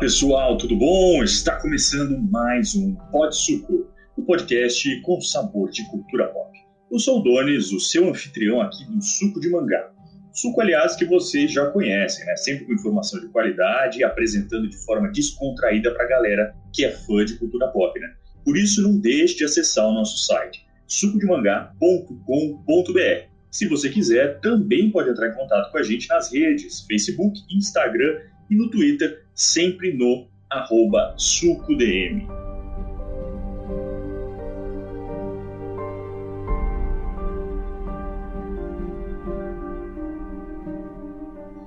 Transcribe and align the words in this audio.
pessoal, 0.00 0.56
tudo 0.56 0.74
bom? 0.76 1.22
Está 1.22 1.60
começando 1.60 2.18
mais 2.30 2.74
um 2.74 2.94
Pod 3.12 3.36
Suco, 3.36 3.86
o 4.16 4.22
um 4.22 4.24
podcast 4.24 4.98
com 5.02 5.20
sabor 5.20 5.68
de 5.68 5.86
cultura 5.90 6.26
pop. 6.28 6.50
Eu 6.90 6.98
sou 6.98 7.20
o 7.20 7.22
Donis, 7.22 7.70
o 7.70 7.78
seu 7.78 8.08
anfitrião 8.08 8.62
aqui 8.62 8.82
do 8.86 9.04
Suco 9.04 9.38
de 9.38 9.50
Mangá. 9.50 9.90
Suco, 10.32 10.62
aliás, 10.62 10.96
que 10.96 11.04
vocês 11.04 11.52
já 11.52 11.66
conhecem, 11.66 12.24
né? 12.24 12.34
Sempre 12.36 12.64
com 12.64 12.72
informação 12.72 13.20
de 13.20 13.28
qualidade 13.28 13.98
e 13.98 14.04
apresentando 14.04 14.70
de 14.70 14.76
forma 14.86 15.12
descontraída 15.12 15.92
para 15.92 16.04
a 16.04 16.08
galera 16.08 16.54
que 16.72 16.82
é 16.82 16.92
fã 16.92 17.22
de 17.22 17.34
cultura 17.34 17.68
pop, 17.68 18.00
né? 18.00 18.08
Por 18.42 18.56
isso, 18.56 18.80
não 18.80 18.98
deixe 18.98 19.36
de 19.36 19.44
acessar 19.44 19.86
o 19.86 19.92
nosso 19.92 20.16
site, 20.24 20.64
sucodemangá.com.br. 20.86 23.28
Se 23.50 23.68
você 23.68 23.90
quiser, 23.90 24.40
também 24.40 24.90
pode 24.90 25.10
entrar 25.10 25.28
em 25.28 25.34
contato 25.34 25.70
com 25.70 25.76
a 25.76 25.82
gente 25.82 26.08
nas 26.08 26.32
redes, 26.32 26.86
Facebook, 26.86 27.38
Instagram 27.54 28.30
e 28.50 28.56
no 28.56 28.68
Twitter, 28.68 29.24
sempre 29.34 29.92
no 29.92 30.26
arroba 30.50 31.14
sucodm. 31.16 32.26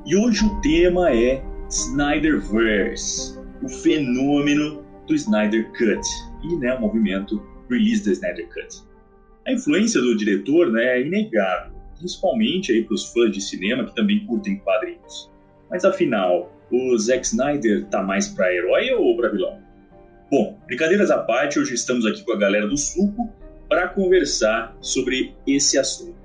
E 0.06 0.16
hoje 0.18 0.46
o 0.46 0.62
tema 0.62 1.10
é 1.12 1.42
Snyderverse, 1.70 3.40
o 3.64 3.70
fenômeno 3.70 4.84
do 5.08 5.16
Snyder 5.16 5.72
Cut 5.72 6.06
e 6.44 6.56
né, 6.58 6.76
o 6.76 6.82
movimento 6.82 7.42
Release 7.70 8.04
the 8.04 8.12
Snyder 8.12 8.48
Cut. 8.50 8.84
A 9.48 9.54
influência 9.54 10.02
do 10.02 10.16
diretor 10.18 10.72
né, 10.72 10.98
é 10.98 11.02
inegável, 11.02 11.74
principalmente 11.98 12.82
para 12.84 12.94
os 12.94 13.12
fãs 13.14 13.32
de 13.32 13.42
cinema 13.42 13.86
que 13.86 13.96
também 13.96 14.26
curtem 14.26 14.58
quadrinhos. 14.60 15.32
Mas 15.70 15.86
afinal, 15.86 16.53
o 16.74 16.98
Zack 16.98 17.24
Snyder 17.24 17.86
tá 17.86 18.02
mais 18.02 18.28
para 18.28 18.52
herói 18.52 18.92
ou 18.94 19.16
para 19.16 19.30
vilão? 19.30 19.62
Bom, 20.32 20.58
brincadeiras 20.66 21.12
à 21.12 21.20
parte, 21.20 21.60
hoje 21.60 21.76
estamos 21.76 22.04
aqui 22.04 22.24
com 22.24 22.34
a 22.34 22.38
galera 22.38 22.68
do 22.68 22.76
Suco 22.76 23.32
para 23.70 23.88
conversar 23.90 24.76
sobre 24.82 25.36
esse 25.46 25.78
assunto. 25.78 26.18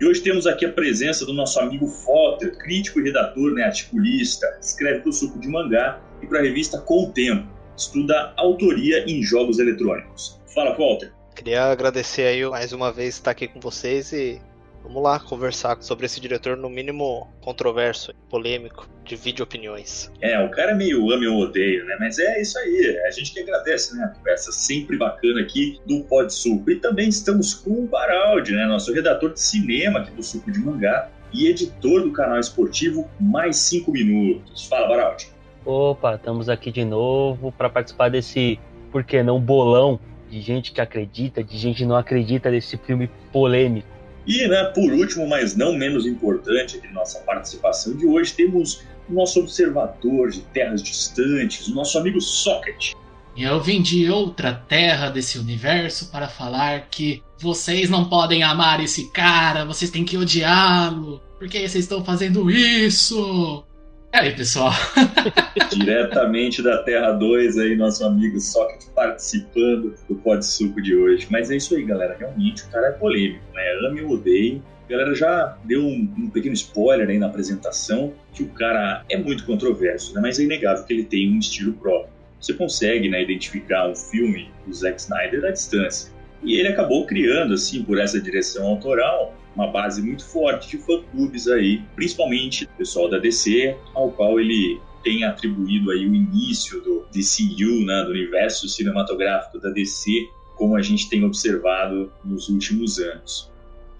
E 0.00 0.06
hoje 0.06 0.22
temos 0.22 0.46
aqui 0.46 0.64
a 0.64 0.72
presença 0.72 1.26
do 1.26 1.34
nosso 1.34 1.60
amigo 1.60 1.86
Fotter, 1.86 2.56
crítico 2.56 2.98
e 3.00 3.04
redator, 3.04 3.52
né, 3.52 3.64
articulista, 3.64 4.46
escreve 4.58 5.00
para 5.00 5.10
o 5.10 5.12
Suco 5.12 5.38
de 5.38 5.48
Mangá 5.48 6.00
e 6.22 6.26
para 6.26 6.38
a 6.38 6.42
revista 6.42 6.78
Com 6.78 7.04
o 7.04 7.12
Tempo, 7.12 7.46
estuda 7.76 8.32
autoria 8.38 9.04
em 9.06 9.22
jogos 9.22 9.58
eletrônicos. 9.58 10.40
Fala, 10.54 10.74
Walter. 10.74 11.12
Queria 11.36 11.64
agradecer 11.64 12.22
aí 12.22 12.48
mais 12.48 12.72
uma 12.72 12.90
vez 12.90 13.16
estar 13.16 13.32
aqui 13.32 13.46
com 13.46 13.60
vocês 13.60 14.12
e 14.12 14.40
Vamos 14.82 15.02
lá 15.02 15.20
conversar 15.20 15.80
sobre 15.82 16.06
esse 16.06 16.20
diretor, 16.20 16.56
no 16.56 16.68
mínimo 16.68 17.28
controverso, 17.40 18.12
polêmico, 18.28 18.88
divide 19.10 19.42
opiniões. 19.42 20.10
É, 20.20 20.38
o 20.40 20.48
cara 20.50 20.70
é 20.70 20.74
meio 20.74 21.10
ame 21.10 21.26
ou 21.26 21.40
odeio, 21.40 21.84
né? 21.84 21.96
Mas 21.98 22.18
é 22.18 22.40
isso 22.40 22.56
aí, 22.58 22.96
é 22.96 23.08
a 23.08 23.10
gente 23.10 23.32
que 23.32 23.40
agradece, 23.40 23.96
né? 23.96 24.04
A 24.04 24.08
conversa 24.08 24.52
sempre 24.52 24.96
bacana 24.96 25.40
aqui 25.40 25.80
do 25.84 26.04
Pod 26.04 26.32
Suco. 26.32 26.70
E 26.70 26.76
também 26.76 27.08
estamos 27.08 27.52
com 27.54 27.70
o 27.70 27.86
Baraldi, 27.86 28.52
né? 28.52 28.66
Nosso 28.66 28.92
redator 28.92 29.32
de 29.32 29.40
cinema 29.40 30.00
aqui 30.00 30.12
do 30.12 30.22
Suco 30.22 30.50
de 30.50 30.60
Mangá 30.60 31.10
e 31.32 31.48
editor 31.48 32.02
do 32.02 32.12
canal 32.12 32.38
esportivo 32.38 33.10
Mais 33.18 33.56
5 33.56 33.90
Minutos. 33.90 34.66
Fala, 34.66 34.88
Baraldi. 34.88 35.28
Opa, 35.64 36.14
estamos 36.14 36.48
aqui 36.48 36.70
de 36.70 36.84
novo 36.84 37.52
para 37.52 37.68
participar 37.68 38.10
desse, 38.10 38.58
por 38.92 39.04
que 39.04 39.22
não, 39.22 39.40
bolão 39.40 39.98
de 40.30 40.40
gente 40.40 40.72
que 40.72 40.80
acredita, 40.80 41.42
de 41.42 41.58
gente 41.58 41.78
que 41.78 41.84
não 41.84 41.96
acredita 41.96 42.50
desse 42.50 42.76
filme 42.78 43.10
polêmico. 43.32 43.88
E, 44.26 44.46
né, 44.46 44.64
por 44.74 44.92
último, 44.92 45.26
mas 45.26 45.56
não 45.56 45.74
menos 45.74 46.06
importante 46.06 46.80
de 46.80 46.88
nossa 46.88 47.18
participação 47.20 47.96
de 47.96 48.06
hoje, 48.06 48.32
temos 48.34 48.84
o 49.08 49.12
nosso 49.12 49.40
observador 49.40 50.30
de 50.30 50.40
terras 50.40 50.82
distantes, 50.82 51.68
o 51.68 51.74
nosso 51.74 51.98
amigo 51.98 52.20
Socket. 52.20 52.92
Eu 53.36 53.60
vim 53.60 53.80
de 53.80 54.10
outra 54.10 54.52
terra 54.52 55.08
desse 55.08 55.38
universo 55.38 56.10
para 56.10 56.28
falar 56.28 56.88
que 56.90 57.22
vocês 57.38 57.88
não 57.88 58.08
podem 58.08 58.42
amar 58.42 58.82
esse 58.82 59.10
cara, 59.12 59.64
vocês 59.64 59.90
têm 59.90 60.04
que 60.04 60.18
odiá-lo. 60.18 61.20
Por 61.38 61.48
que 61.48 61.58
vocês 61.60 61.84
estão 61.84 62.04
fazendo 62.04 62.50
isso? 62.50 63.64
E 64.12 64.16
aí, 64.18 64.34
pessoal? 64.34 64.72
Diretamente 65.72 66.60
da 66.62 66.82
Terra 66.82 67.12
2 67.12 67.58
aí, 67.58 67.76
nosso 67.76 68.04
amigo 68.04 68.38
Socket 68.40 68.84
participando 68.94 69.94
do 70.08 70.16
Pod 70.16 70.44
Suco 70.44 70.82
de 70.82 70.94
hoje. 70.96 71.26
Mas 71.30 71.50
é 71.50 71.56
isso 71.56 71.74
aí, 71.74 71.84
galera. 71.84 72.16
Realmente 72.18 72.64
o 72.64 72.68
cara 72.68 72.88
é 72.88 72.92
polêmico, 72.92 73.44
né? 73.54 73.62
Ame 73.88 74.02
ou 74.02 74.10
odeie. 74.10 74.60
A 74.90 74.92
galera 74.92 75.14
já 75.14 75.56
deu 75.64 75.82
um, 75.82 76.12
um, 76.18 76.30
pequeno 76.30 76.52
spoiler 76.52 77.08
aí 77.08 77.16
na 77.16 77.26
apresentação 77.26 78.12
que 78.34 78.42
o 78.42 78.48
cara 78.48 79.04
é 79.08 79.16
muito 79.16 79.46
controverso, 79.46 80.12
né? 80.12 80.20
Mas 80.20 80.40
é 80.40 80.42
inegável 80.42 80.84
que 80.84 80.92
ele 80.92 81.04
tem 81.04 81.32
um 81.32 81.38
estilo 81.38 81.74
próprio. 81.74 82.12
Você 82.40 82.54
consegue 82.54 83.08
né, 83.08 83.22
identificar 83.22 83.88
um 83.88 83.94
filme 83.94 84.50
do 84.66 84.74
Zack 84.74 85.00
Snyder 85.00 85.44
à 85.44 85.52
distância. 85.52 86.12
E 86.42 86.58
ele 86.58 86.66
acabou 86.66 87.06
criando, 87.06 87.54
assim, 87.54 87.84
por 87.84 88.00
essa 88.00 88.20
direção 88.20 88.66
autoral, 88.66 89.32
uma 89.54 89.68
base 89.68 90.02
muito 90.02 90.26
forte 90.26 90.70
de 90.70 90.78
fã-clubes 90.78 91.46
aí, 91.46 91.82
principalmente 91.94 92.64
o 92.64 92.68
pessoal 92.76 93.08
da 93.08 93.18
DC, 93.18 93.76
ao 93.94 94.10
qual 94.10 94.40
ele 94.40 94.80
tem 95.04 95.22
atribuído 95.22 95.92
aí 95.92 96.04
o 96.04 96.12
início 96.12 96.80
do 96.80 97.06
DCU, 97.12 97.86
né, 97.86 98.02
do 98.02 98.10
universo 98.10 98.68
cinematográfico 98.68 99.60
da 99.60 99.70
DC, 99.70 100.28
como 100.56 100.74
a 100.74 100.82
gente 100.82 101.08
tem 101.08 101.22
observado 101.22 102.12
nos 102.24 102.48
últimos 102.48 102.98
anos. 102.98 103.49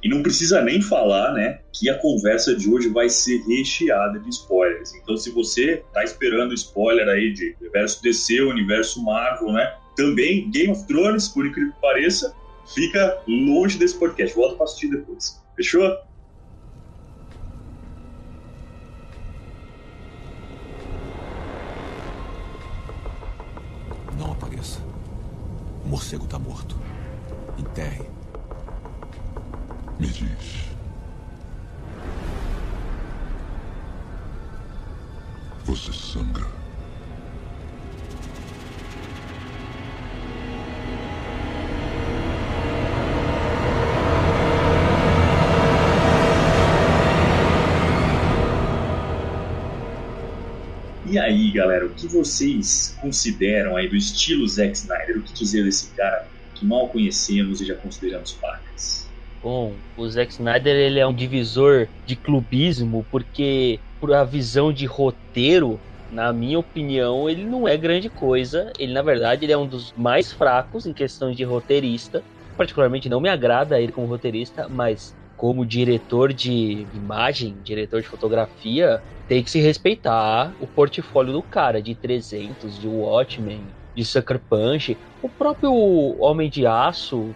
E 0.03 0.09
não 0.09 0.23
precisa 0.23 0.63
nem 0.63 0.81
falar, 0.81 1.35
né, 1.35 1.61
que 1.73 1.91
a 1.91 1.99
conversa 1.99 2.55
de 2.55 2.71
hoje 2.71 2.89
vai 2.89 3.09
ser 3.11 3.43
recheada 3.47 4.19
de 4.19 4.31
spoilers. 4.31 4.95
Então, 4.95 5.17
se 5.17 5.31
você 5.31 5.83
tá 5.93 6.03
esperando 6.03 6.55
spoiler 6.55 7.07
aí 7.09 7.33
de 7.33 7.55
universo 7.61 8.03
DC, 8.03 8.41
universo 8.41 9.03
Marvel, 9.05 9.53
né, 9.53 9.75
também 9.97 10.51
Game 10.51 10.73
of 10.73 10.87
Thrones, 10.87 11.29
por 11.29 11.47
incrível 11.47 11.73
que 11.73 11.81
pareça, 11.81 12.35
fica 12.75 13.23
longe 13.29 13.79
desse 13.79 13.99
podcast. 13.99 14.35
Volta 14.35 14.57
para 14.57 14.65
assistir 14.65 14.89
depois. 14.89 15.41
Fechou? 15.55 15.99
Não 24.19 24.33
apareça. 24.33 24.81
O 25.85 25.89
morcego 25.89 26.25
está 26.25 26.39
morto. 26.39 26.77
Enterre. 27.59 28.10
Me 30.01 30.07
diz. 30.07 30.71
Você 35.67 35.93
sangra. 35.93 36.47
E 51.05 51.19
aí, 51.19 51.51
galera, 51.51 51.85
o 51.85 51.91
que 51.91 52.07
vocês 52.07 52.97
consideram 53.03 53.77
aí 53.77 53.87
do 53.87 53.97
estilo 53.97 54.49
Zack 54.49 54.73
Snyder? 54.73 55.19
O 55.19 55.23
que 55.23 55.35
dizer 55.35 55.63
desse 55.63 55.89
cara 55.95 56.27
que 56.55 56.65
mal 56.65 56.89
conhecemos 56.89 57.61
e 57.61 57.67
já 57.67 57.75
consideramos 57.75 58.33
pacas? 58.33 59.10
Bom, 59.43 59.81
o 59.97 60.07
Zack 60.07 60.33
Snyder 60.33 60.77
ele 60.77 60.99
é 60.99 61.07
um 61.07 61.15
divisor 61.15 61.89
de 62.05 62.15
clubismo 62.17 63.07
porque 63.11 63.81
por 63.99 64.13
a 64.13 64.23
visão 64.25 64.73
de 64.73 64.85
roteiro, 64.87 65.81
na 66.11 66.33
minha 66.33 66.59
opinião, 66.59 67.29
ele 67.29 67.45
não 67.45 67.67
é 67.67 67.77
grande 67.77 68.11
coisa. 68.11 68.71
Ele 68.79 68.93
na 68.93 69.03
verdade 69.03 69.45
ele 69.45 69.53
é 69.53 69.57
um 69.57 69.67
dos 69.67 69.93
mais 69.95 70.31
fracos 70.31 70.85
em 70.87 70.93
questão 70.93 71.33
de 71.33 71.43
roteirista. 71.45 72.23
Particularmente 72.57 73.09
não 73.09 73.21
me 73.21 73.31
agrada 73.31 73.81
ele 73.81 73.93
como 73.93 74.07
roteirista, 74.07 74.69
mas 74.69 75.17
como 75.37 75.65
diretor 75.65 76.35
de 76.35 76.87
imagem, 76.93 77.63
diretor 77.63 78.03
de 78.03 78.09
fotografia, 78.09 79.01
tem 79.27 79.43
que 79.43 79.51
se 79.51 79.59
respeitar 79.61 80.55
o 80.59 80.67
portfólio 80.67 81.33
do 81.33 81.43
cara, 81.43 81.81
de 81.83 81.95
300, 81.95 82.79
de 82.79 82.87
Watchmen, 82.87 83.75
de 83.97 84.05
Sucker 84.05 84.39
Punch. 84.51 84.99
O 85.23 85.31
próprio 85.31 85.73
Homem 86.21 86.51
de 86.51 86.67
Aço 86.67 87.35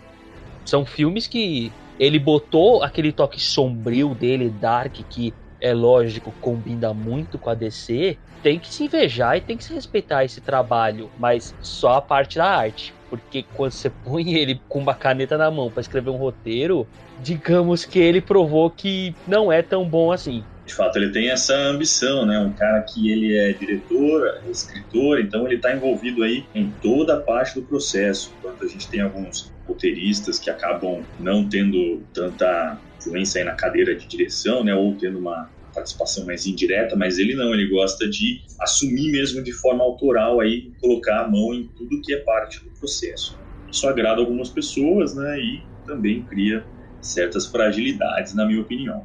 são 0.67 0.85
filmes 0.85 1.27
que 1.27 1.73
ele 1.99 2.19
botou 2.19 2.83
aquele 2.83 3.13
toque 3.13 3.41
sombrio 3.41 4.15
dele, 4.15 4.51
dark, 4.51 4.95
que 5.09 5.33
é 5.61 5.73
lógico, 5.73 6.33
combina 6.41 6.93
muito 6.93 7.39
com 7.39 7.51
a 7.51 7.55
DC. 7.55 8.19
Tem 8.43 8.59
que 8.59 8.69
se 8.69 8.85
invejar 8.85 9.37
e 9.37 9.41
tem 9.41 9.57
que 9.57 9.65
se 9.65 9.73
respeitar 9.73 10.25
esse 10.25 10.41
trabalho, 10.41 11.11
mas 11.19 11.55
só 11.63 11.95
a 11.95 12.03
parte 12.03 12.37
da 12.37 12.47
arte 12.47 12.93
porque 13.15 13.45
quando 13.55 13.71
você 13.71 13.89
põe 13.89 14.35
ele 14.35 14.61
com 14.69 14.81
uma 14.81 14.95
caneta 14.95 15.39
na 15.39 15.49
mão 15.49 15.71
para 15.71 15.81
escrever 15.81 16.11
um 16.11 16.17
roteiro, 16.17 16.85
digamos 17.23 17.85
que 17.85 18.01
ele 18.01 18.21
provou 18.21 18.69
que 18.69 19.15
não 19.25 19.53
é 19.53 19.63
tão 19.63 19.89
bom 19.89 20.11
assim. 20.11 20.43
De 20.67 20.75
fato, 20.75 20.97
ele 20.97 21.13
tem 21.13 21.29
essa 21.29 21.55
ambição, 21.55 22.25
né? 22.25 22.39
Um 22.39 22.55
cara 22.55 22.83
que 22.83 23.11
ele 23.11 23.37
é 23.37 23.53
diretor, 23.53 24.27
escritor, 24.51 25.21
então 25.21 25.47
ele 25.47 25.57
está 25.57 25.75
envolvido 25.75 26.23
aí 26.23 26.49
em 26.55 26.73
toda 26.81 27.15
a 27.15 27.21
parte 27.21 27.55
do 27.55 27.67
processo. 27.67 28.35
Enquanto 28.39 28.65
a 28.65 28.69
gente 28.69 28.89
tem 28.89 29.01
alguns 29.01 29.53
roteiristas 29.67 30.39
que 30.39 30.49
acabam 30.49 31.07
não 31.19 31.49
tendo 31.49 32.07
tanta 32.15 32.83
influência 32.99 33.41
aí 33.41 33.45
na 33.45 33.55
cadeira 33.55 33.95
de 33.95 34.09
direção, 34.09 34.65
né? 34.65 34.75
Ou 34.75 34.97
tendo 34.97 35.19
uma 35.19 35.53
participação 35.75 36.25
mais 36.25 36.47
indireta, 36.47 36.97
mas 36.97 37.19
ele 37.19 37.35
não, 37.35 37.53
ele 37.53 37.69
gosta 37.69 38.09
de 38.09 38.41
assumir 38.61 39.11
mesmo 39.11 39.43
de 39.43 39.53
forma 39.53 39.83
autoral 39.83 40.41
aí, 40.41 40.73
colocar 40.81 41.25
a 41.25 41.29
mão 41.29 41.53
em 41.53 41.69
tudo 41.77 42.01
que 42.03 42.15
é 42.15 42.19
parte 42.19 42.63
do 42.65 42.71
processo. 42.79 43.41
Isso 43.69 43.87
agrada 43.89 44.21
algumas 44.21 44.51
pessoas, 44.51 45.17
né, 45.17 45.39
e 45.41 45.63
também 45.85 46.25
cria 46.25 46.65
certas 47.01 47.47
fragilidades, 47.49 48.35
na 48.35 48.47
minha 48.47 48.61
opinião. 48.61 49.05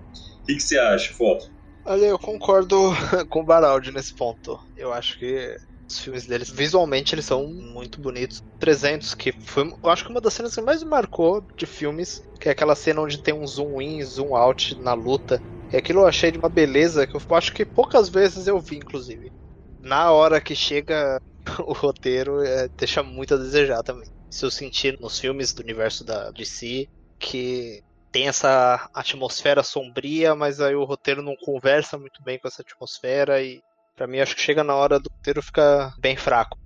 Que, 0.50 0.56
que 0.56 0.62
você 0.64 0.80
acha, 0.80 1.14
Foto? 1.14 1.46
Olha, 1.86 2.06
eu 2.08 2.18
concordo 2.18 2.76
com 3.30 3.42
o 3.42 3.46
Baraldi 3.46 3.92
nesse 3.92 4.16
ponto. 4.16 4.60
Eu 4.76 4.92
acho 4.92 5.16
que 5.20 5.56
os 5.88 6.00
filmes 6.00 6.26
deles, 6.26 6.50
visualmente, 6.50 7.14
eles 7.14 7.26
são 7.26 7.46
muito 7.48 8.02
bonitos. 8.02 8.42
300, 8.58 9.14
que 9.14 9.32
foi, 9.32 9.72
eu 9.84 9.90
acho 9.92 10.04
que 10.04 10.10
uma 10.10 10.20
das 10.20 10.34
cenas 10.34 10.56
que 10.56 10.62
mais 10.62 10.82
me 10.82 10.90
marcou 10.90 11.46
de 11.56 11.68
filmes, 11.68 12.20
que 12.42 12.50
é 12.50 12.52
aquela 12.52 12.76
cena 12.76 13.00
onde 13.00 13.22
tem 13.22 13.32
um 13.32 13.46
zoom 13.46 13.80
in, 13.80 14.04
zoom 14.04 14.36
out 14.36 14.76
na 14.82 14.94
luta. 14.94 15.40
E 15.72 15.78
aquilo 15.78 16.00
eu 16.00 16.08
achei 16.08 16.32
de 16.32 16.40
uma 16.40 16.50
beleza 16.50 17.06
que 17.06 17.16
eu 17.16 17.22
acho 17.36 17.54
que 17.54 17.64
poucas 17.64 18.10
vezes 18.10 18.48
eu 18.48 18.60
vi, 18.60 18.78
inclusive. 18.78 19.32
Na 19.80 20.12
hora 20.12 20.42
que 20.42 20.56
chega 20.56 21.22
o 21.64 21.74
roteiro, 21.74 22.44
é, 22.44 22.68
deixa 22.76 23.04
muito 23.04 23.36
a 23.36 23.38
desejar 23.38 23.84
também. 23.84 24.10
Se 24.32 24.46
eu 24.46 24.50
sentir 24.50 24.98
nos 25.00 25.20
filmes 25.20 25.54
do 25.54 25.62
universo 25.62 26.04
da 26.04 26.32
DC 26.32 26.88
que 27.20 27.84
tem 28.12 28.28
essa 28.28 28.90
atmosfera 28.94 29.64
sombria, 29.64 30.36
mas 30.36 30.60
aí 30.60 30.76
o 30.76 30.84
roteiro 30.84 31.22
não 31.22 31.36
conversa 31.36 31.98
muito 31.98 32.22
bem 32.24 32.40
com 32.40 32.48
essa 32.48 32.62
atmosfera 32.62 33.42
e 33.42 33.62
para 33.96 34.08
mim 34.08 34.20
acho 34.20 34.36
que 34.36 34.42
chega 34.42 34.64
na 34.64 34.76
hora 34.76 35.00
do 35.00 35.10
roteiro 35.10 35.42
ficar 35.42 35.94
bem 36.00 36.16
fraco. 36.16 36.58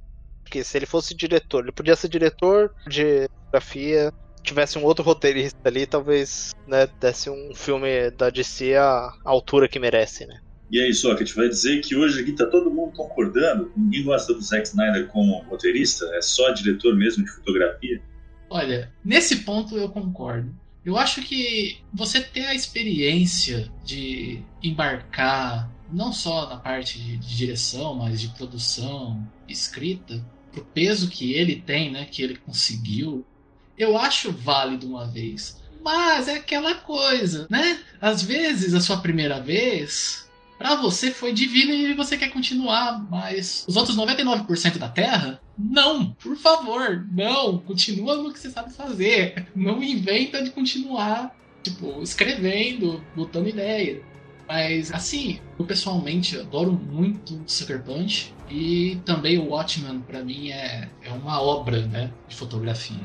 Porque 0.44 0.64
se 0.64 0.78
ele 0.78 0.86
fosse 0.86 1.16
diretor, 1.16 1.64
ele 1.64 1.72
podia 1.72 1.96
ser 1.96 2.08
diretor 2.08 2.74
de 2.88 3.28
fotografia, 3.46 4.14
tivesse 4.44 4.78
um 4.78 4.84
outro 4.84 5.04
roteirista 5.04 5.58
ali, 5.66 5.86
talvez 5.86 6.54
né, 6.68 6.88
desse 7.00 7.30
um 7.30 7.54
filme 7.56 8.12
da 8.12 8.30
DC 8.30 8.76
à 8.76 9.12
altura 9.24 9.68
que 9.68 9.80
merece, 9.80 10.26
né? 10.26 10.40
E 10.70 10.80
aí, 10.80 10.94
só 10.94 11.14
que 11.14 11.24
a 11.24 11.26
gente 11.26 11.36
vai 11.36 11.48
dizer 11.48 11.82
que 11.82 11.96
hoje 11.96 12.22
aqui 12.22 12.32
tá 12.34 12.46
todo 12.48 12.72
mundo 12.72 12.94
concordando, 12.96 13.72
ninguém 13.78 14.04
gosta 14.04 14.34
do 14.34 14.42
Zack 14.42 14.68
Snyder 14.68 15.08
como 15.08 15.44
roteirista, 15.44 16.06
é 16.16 16.22
só 16.22 16.50
diretor 16.52 16.96
mesmo 16.96 17.24
de 17.24 17.32
fotografia. 17.32 18.02
Olha, 18.50 18.92
nesse 19.04 19.44
ponto 19.44 19.78
eu 19.78 19.90
concordo. 19.90 20.54
Eu 20.86 20.98
acho 20.98 21.22
que 21.22 21.80
você 21.94 22.20
ter 22.22 22.46
a 22.46 22.56
experiência 22.56 23.72
de 23.86 24.42
embarcar 24.62 25.72
não 25.92 26.12
só 26.12 26.50
na 26.50 26.58
parte 26.58 27.00
de, 27.00 27.18
de 27.18 27.38
direção, 27.38 27.96
mas 27.96 28.20
de 28.20 28.30
produção, 28.30 29.26
escrita, 29.48 30.24
pro 30.52 30.64
peso 30.66 31.10
que 31.10 31.34
ele 31.34 31.56
tem, 31.56 31.92
né, 31.92 32.06
que 32.06 32.22
ele 32.22 32.36
conseguiu, 32.36 33.26
eu 33.78 33.98
acho 33.98 34.32
válido 34.32 34.88
uma 34.88 35.06
vez. 35.06 35.62
Mas 35.84 36.28
é 36.28 36.36
aquela 36.36 36.76
coisa, 36.76 37.46
né? 37.50 37.80
Às 38.00 38.22
vezes 38.22 38.74
a 38.74 38.80
sua 38.80 38.98
primeira 38.98 39.42
vez 39.42 40.30
para 40.64 40.78
você 40.78 41.12
foi 41.12 41.34
divino 41.34 41.74
e 41.74 41.94
você 41.94 42.16
quer 42.16 42.30
continuar, 42.30 43.06
mas 43.12 43.66
os 43.68 43.76
outros 43.76 43.98
99% 43.98 44.78
da 44.78 44.88
Terra, 44.88 45.42
não, 45.60 46.14
por 46.14 46.38
favor, 46.38 47.06
não, 47.12 47.58
continua 47.58 48.16
no 48.16 48.32
que 48.32 48.40
você 48.40 48.50
sabe 48.50 48.72
fazer. 48.72 49.46
Não 49.54 49.84
inventa 49.84 50.42
de 50.42 50.52
continuar, 50.52 51.36
tipo, 51.62 52.02
escrevendo, 52.02 53.04
botando 53.14 53.50
ideia. 53.50 54.02
Mas, 54.48 54.90
assim, 54.94 55.42
eu 55.60 55.66
pessoalmente 55.66 56.40
adoro 56.40 56.72
muito 56.72 57.44
Sucker 57.46 57.84
Punch 57.84 58.34
e 58.50 58.98
também 59.04 59.38
o 59.38 59.50
Watchmen, 59.50 60.00
para 60.00 60.24
mim, 60.24 60.50
é, 60.52 60.88
é 61.02 61.12
uma 61.12 61.42
obra, 61.42 61.86
né, 61.88 62.10
de 62.30 62.38
fotografia. 62.38 63.04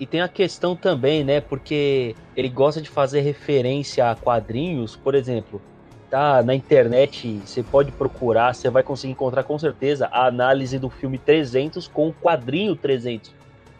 E 0.00 0.06
tem 0.06 0.22
a 0.22 0.28
questão 0.28 0.74
também, 0.74 1.22
né, 1.22 1.40
porque 1.40 2.16
ele 2.36 2.48
gosta 2.48 2.82
de 2.82 2.88
fazer 2.88 3.20
referência 3.20 4.10
a 4.10 4.16
quadrinhos, 4.16 4.96
por 4.96 5.14
exemplo, 5.14 5.62
tá 6.10 6.42
na 6.42 6.54
internet, 6.54 7.40
você 7.44 7.62
pode 7.62 7.92
procurar, 7.92 8.54
você 8.54 8.68
vai 8.68 8.82
conseguir 8.82 9.12
encontrar 9.12 9.44
com 9.44 9.58
certeza 9.58 10.08
a 10.10 10.26
análise 10.26 10.78
do 10.78 10.90
filme 10.90 11.16
300 11.16 11.86
com 11.86 12.08
o 12.08 12.12
quadrinho 12.12 12.74
300. 12.74 13.32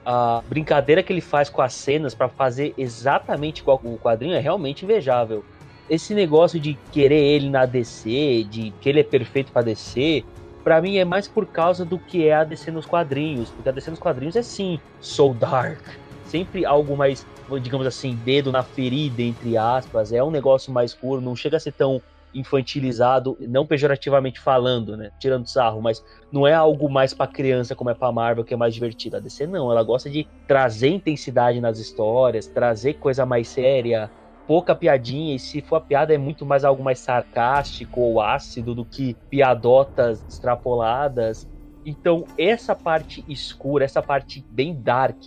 A 0.06 0.43
brincadeira 0.49 1.03
que 1.03 1.12
ele 1.12 1.21
faz 1.21 1.50
com 1.50 1.61
as 1.61 1.75
cenas 1.75 2.15
para 2.15 2.29
fazer 2.29 2.73
exatamente 2.79 3.61
igual 3.61 3.81
o 3.85 3.99
quadrinho 3.99 4.35
é 4.35 4.38
realmente 4.38 4.85
invejável. 4.85 5.44
Esse 5.91 6.15
negócio 6.15 6.61
de 6.61 6.79
querer 6.93 7.21
ele 7.21 7.50
na 7.50 7.67
DC, 7.67 8.47
de 8.49 8.73
que 8.81 8.88
ele 8.88 9.00
é 9.00 9.05
perfeito 9.05 9.50
para 9.50 9.62
DC, 9.62 10.25
para 10.62 10.81
mim 10.81 10.99
é 10.99 11.05
mais 11.05 11.27
por 11.27 11.47
causa 11.47 11.85
do 11.85 11.99
que 11.99 12.29
é 12.29 12.35
a 12.35 12.44
DC 12.44 12.71
nos 12.71 12.87
quadrinhos, 12.87 13.50
porque 13.50 13.69
a 13.69 13.73
DC 13.73 13.91
nos 13.91 13.99
quadrinhos 13.99 14.37
é 14.37 14.43
sim, 14.43 14.79
so 15.00 15.35
dark, 15.35 15.81
sempre 16.27 16.65
algo 16.65 16.97
mais, 16.97 17.27
digamos 17.61 17.87
assim, 17.87 18.15
dedo 18.25 18.53
na 18.53 18.62
ferida 18.62 19.21
entre 19.21 19.56
aspas, 19.56 20.12
é 20.12 20.23
um 20.23 20.31
negócio 20.31 20.73
mais 20.73 20.94
puro, 20.94 21.21
não 21.21 21.35
chega 21.35 21.56
a 21.56 21.61
ser 21.61 21.73
tão 21.73 22.00
infantilizado, 22.35 23.37
não 23.41 23.67
pejorativamente 23.67 24.41
falando, 24.41 24.97
né? 24.97 25.11
Tirando 25.19 25.47
sarro, 25.47 25.81
mas 25.81 26.05
não 26.31 26.47
é 26.47 26.55
algo 26.55 26.88
mais 26.88 27.12
para 27.12 27.27
criança 27.27 27.75
como 27.75 27.91
é 27.91 27.94
para 27.94 28.12
Marvel 28.12 28.44
que 28.44 28.55
é 28.55 28.56
mais 28.56 28.75
divertido. 28.75 29.17
A 29.17 29.21
DC 29.21 29.47
não, 29.47 29.71
ela 29.71 29.82
gosta 29.82 30.09
de 30.09 30.27
trazer 30.47 30.88
intensidade 30.88 31.61
nas 31.61 31.79
histórias, 31.79 32.47
trazer 32.47 32.94
coisa 32.94 33.27
mais 33.27 33.49
séria, 33.49 34.11
pouca 34.47 34.75
piadinha, 34.75 35.37
e 35.37 35.38
se 35.38 35.61
for 35.61 35.77
a 35.77 35.81
piada 35.81 36.15
é 36.15 36.19
muito 36.19 36.44
mais 36.44 36.65
algo 36.65 36.82
mais 36.82 36.99
sarcástico 36.99 38.00
ou 38.00 38.21
ácido 38.21 38.75
do 38.75 38.85
que 38.85 39.17
piadotas 39.29 40.25
extrapoladas. 40.29 41.49
Então, 41.87 42.25
essa 42.37 42.75
parte 42.75 43.25
escura, 43.29 43.85
essa 43.85 44.03
parte 44.03 44.44
bem 44.50 44.75
dark, 44.75 45.23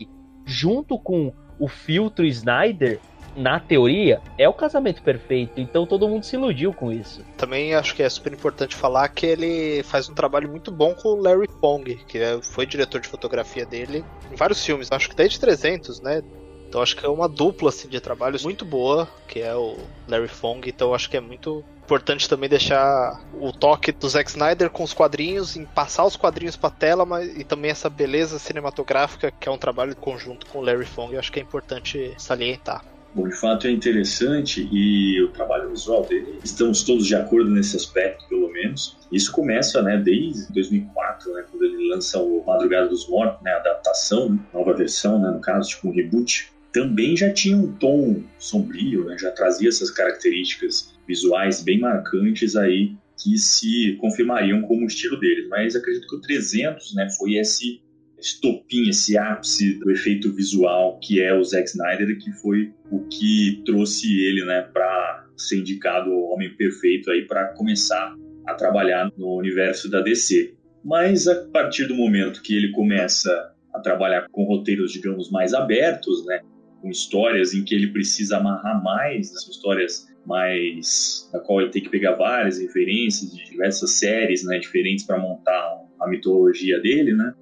junto 0.46 1.00
com 1.00 1.32
o 1.60 1.68
filtro 1.68 2.26
Snyder, 2.26 3.00
na 3.35 3.59
teoria, 3.59 4.21
é 4.38 4.47
o 4.47 4.53
casamento 4.53 5.01
perfeito. 5.01 5.59
Então 5.59 5.85
todo 5.85 6.07
mundo 6.07 6.25
se 6.25 6.35
iludiu 6.35 6.74
com 6.74 6.91
isso. 6.91 7.24
Também 7.38 7.74
acho 7.74 7.95
que 7.95 8.03
é 8.03 8.09
super 8.09 8.33
importante 8.33 8.75
falar 8.75 9.07
que 9.09 9.25
ele 9.25 9.83
faz 9.83 10.09
um 10.09 10.13
trabalho 10.13 10.50
muito 10.50 10.71
bom 10.71 10.94
com 10.94 11.09
o 11.09 11.21
Larry 11.21 11.47
Pong, 11.47 11.95
que 12.07 12.18
é, 12.18 12.41
foi 12.41 12.65
diretor 12.65 13.01
de 13.01 13.07
fotografia 13.07 13.65
dele 13.65 14.03
em 14.31 14.35
vários 14.35 14.63
filmes, 14.63 14.91
acho 14.91 15.09
que 15.09 15.15
desde 15.15 15.39
300, 15.39 16.01
né? 16.01 16.21
Então 16.68 16.81
acho 16.81 16.95
que 16.95 17.06
é 17.06 17.09
uma 17.09 17.30
dupla 17.30 17.69
assim, 17.69 17.88
de 17.88 18.00
trabalhos 18.00 18.44
muito 18.44 18.65
boa, 18.65 19.07
que 19.27 19.39
é 19.39 19.53
o 19.53 19.77
Larry 20.07 20.28
Fong. 20.28 20.68
Então 20.68 20.92
acho 20.92 21.07
que 21.07 21.16
é 21.16 21.19
muito 21.19 21.63
importante 21.83 22.28
também 22.28 22.49
deixar 22.49 23.21
o 23.40 23.52
toque 23.52 23.92
do 23.92 24.09
Zack 24.09 24.30
Snyder 24.31 24.71
com 24.71 24.83
os 24.83 24.92
quadrinhos, 24.92 25.56
em 25.56 25.66
passar 25.66 26.04
os 26.04 26.16
quadrinhos 26.16 26.56
para 26.56 26.71
tela, 26.71 27.06
mas 27.06 27.37
e 27.37 27.44
também 27.44 27.69
essa 27.69 27.92
beleza 27.92 28.40
cinematográfica 28.40 29.30
que 29.30 29.47
é 29.47 29.52
um 29.52 29.57
trabalho 29.57 29.95
conjunto 29.95 30.47
com 30.47 30.57
o 30.57 30.61
Larry 30.63 30.85
Fong. 30.85 31.16
Acho 31.16 31.31
que 31.31 31.40
é 31.40 31.44
importante 31.44 32.11
salientar. 32.18 32.83
Bom, 33.16 33.28
de 33.28 33.36
fato 33.36 33.68
é 33.68 33.72
interessante 33.72 34.68
e 34.72 35.22
o 35.22 35.30
trabalho 35.30 35.70
visual 35.70 36.04
dele, 36.04 36.40
estamos 36.44 36.84
todos 36.84 37.06
de 37.06 37.14
acordo 37.14 37.52
nesse 37.52 37.76
aspecto, 37.76 38.28
pelo 38.28 38.52
menos. 38.52 38.98
Isso 39.12 39.32
começa, 39.32 39.84
né, 39.84 40.02
desde 40.04 40.52
2004, 40.52 41.32
né, 41.34 41.46
quando 41.50 41.64
ele 41.64 41.90
lança 41.90 42.20
o 42.20 42.44
Madrugada 42.44 42.88
dos 42.88 43.08
Mortos, 43.08 43.44
né, 43.44 43.52
a 43.52 43.58
adaptação, 43.58 44.30
né, 44.30 44.40
nova 44.52 44.74
versão, 44.74 45.22
né, 45.22 45.30
no 45.30 45.40
caso, 45.40 45.70
tipo 45.70 45.90
um 45.90 45.92
reboot. 45.92 46.52
Também 46.72 47.16
já 47.16 47.32
tinha 47.32 47.56
um 47.56 47.72
tom 47.74 48.24
sombrio, 48.40 49.06
né, 49.06 49.16
já 49.20 49.30
trazia 49.30 49.70
essas 49.70 49.92
características 49.92 50.96
visuais 51.08 51.62
bem 51.62 51.80
marcantes 51.80 52.56
aí 52.56 52.96
que 53.22 53.38
se 53.38 53.96
confirmariam 54.02 54.64
como 54.64 54.86
o 54.86 54.88
estilo 54.88 55.20
dele. 55.20 55.48
Mas 55.50 55.76
acredito 55.76 56.08
que 56.08 56.16
o 56.16 56.20
300, 56.22 56.96
né, 56.96 57.08
foi 57.16 57.36
esse 57.36 57.80
estopim, 58.23 58.89
esse 58.89 59.18
ápice 59.18 59.77
do 59.80 59.92
efeito 59.92 60.33
visual 60.33 60.97
que 60.99 61.21
é 61.21 61.33
o 61.33 61.44
Zack 61.44 61.69
Snyder, 61.69 62.18
que 62.18 62.31
foi 62.42 62.71
o 62.89 63.06
que 63.07 63.61
trouxe 63.65 64.07
ele, 64.23 64.45
né, 64.45 64.61
para 64.73 65.27
ser 65.35 65.59
indicado 65.59 66.09
o 66.09 66.31
homem 66.31 66.56
perfeito 66.56 67.11
aí 67.11 67.25
para 67.27 67.53
começar 67.53 68.15
a 68.47 68.53
trabalhar 68.53 69.11
no 69.18 69.37
universo 69.37 69.89
da 69.89 70.01
DC. 70.01 70.53
Mas 70.83 71.27
a 71.27 71.45
partir 71.47 71.85
do 71.85 71.95
momento 71.95 72.42
que 72.42 72.56
ele 72.56 72.71
começa 72.71 73.51
a 73.73 73.80
trabalhar 73.80 74.27
com 74.31 74.44
roteiros, 74.44 74.92
digamos, 74.92 75.30
mais 75.30 75.53
abertos, 75.53 76.25
né, 76.25 76.39
com 76.81 76.89
histórias 76.89 77.53
em 77.53 77.63
que 77.63 77.73
ele 77.73 77.87
precisa 77.87 78.37
amarrar 78.37 78.81
mais, 78.83 79.31
né, 79.31 79.37
histórias 79.49 80.07
mais 80.25 81.30
da 81.33 81.39
qual 81.39 81.61
ele 81.61 81.71
tem 81.71 81.83
que 81.83 81.89
pegar 81.89 82.15
várias 82.15 82.59
referências 82.59 83.35
de 83.35 83.44
diversas 83.49 83.97
séries, 83.97 84.45
né, 84.45 84.59
diferentes 84.59 85.06
para 85.06 85.19
montar 85.19 85.81
a 85.99 86.07
mitologia 86.07 86.80
dele, 86.80 87.13
né? 87.13 87.33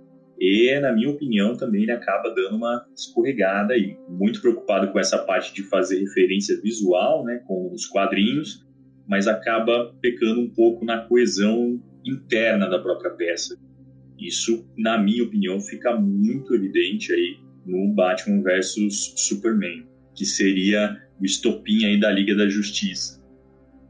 E, 0.41 0.79
na 0.79 0.91
minha 0.91 1.11
opinião, 1.11 1.55
também 1.55 1.83
ele 1.83 1.91
acaba 1.91 2.33
dando 2.33 2.55
uma 2.55 2.83
escorregada 2.97 3.75
aí. 3.75 3.95
Muito 4.09 4.41
preocupado 4.41 4.91
com 4.91 4.99
essa 4.99 5.19
parte 5.19 5.53
de 5.53 5.61
fazer 5.69 5.99
referência 5.99 6.59
visual, 6.59 7.23
né, 7.23 7.43
com 7.45 7.71
os 7.71 7.85
quadrinhos, 7.85 8.65
mas 9.07 9.27
acaba 9.27 9.95
pecando 10.01 10.41
um 10.41 10.49
pouco 10.49 10.83
na 10.83 11.01
coesão 11.01 11.79
interna 12.03 12.67
da 12.67 12.79
própria 12.79 13.11
peça. 13.11 13.55
Isso, 14.17 14.67
na 14.75 14.97
minha 14.97 15.23
opinião, 15.23 15.61
fica 15.61 15.95
muito 15.95 16.55
evidente 16.55 17.13
aí 17.13 17.37
no 17.63 17.93
Batman 17.93 18.41
vs 18.41 19.13
Superman, 19.15 19.85
que 20.15 20.25
seria 20.25 20.99
o 21.19 21.25
estopim 21.25 21.85
aí 21.85 21.99
da 21.99 22.09
Liga 22.09 22.35
da 22.35 22.49
Justiça. 22.49 23.21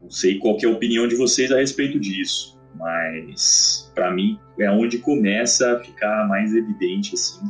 Não 0.02 0.10
sei 0.10 0.38
qual 0.38 0.58
é 0.62 0.66
a 0.66 0.70
opinião 0.70 1.08
de 1.08 1.14
vocês 1.14 1.50
a 1.50 1.56
respeito 1.56 1.98
disso 1.98 2.60
mas 2.74 3.90
para 3.94 4.10
mim 4.10 4.38
é 4.58 4.70
onde 4.70 4.98
começa 4.98 5.72
a 5.72 5.80
ficar 5.80 6.26
mais 6.28 6.54
evidente 6.54 7.14
assim 7.14 7.44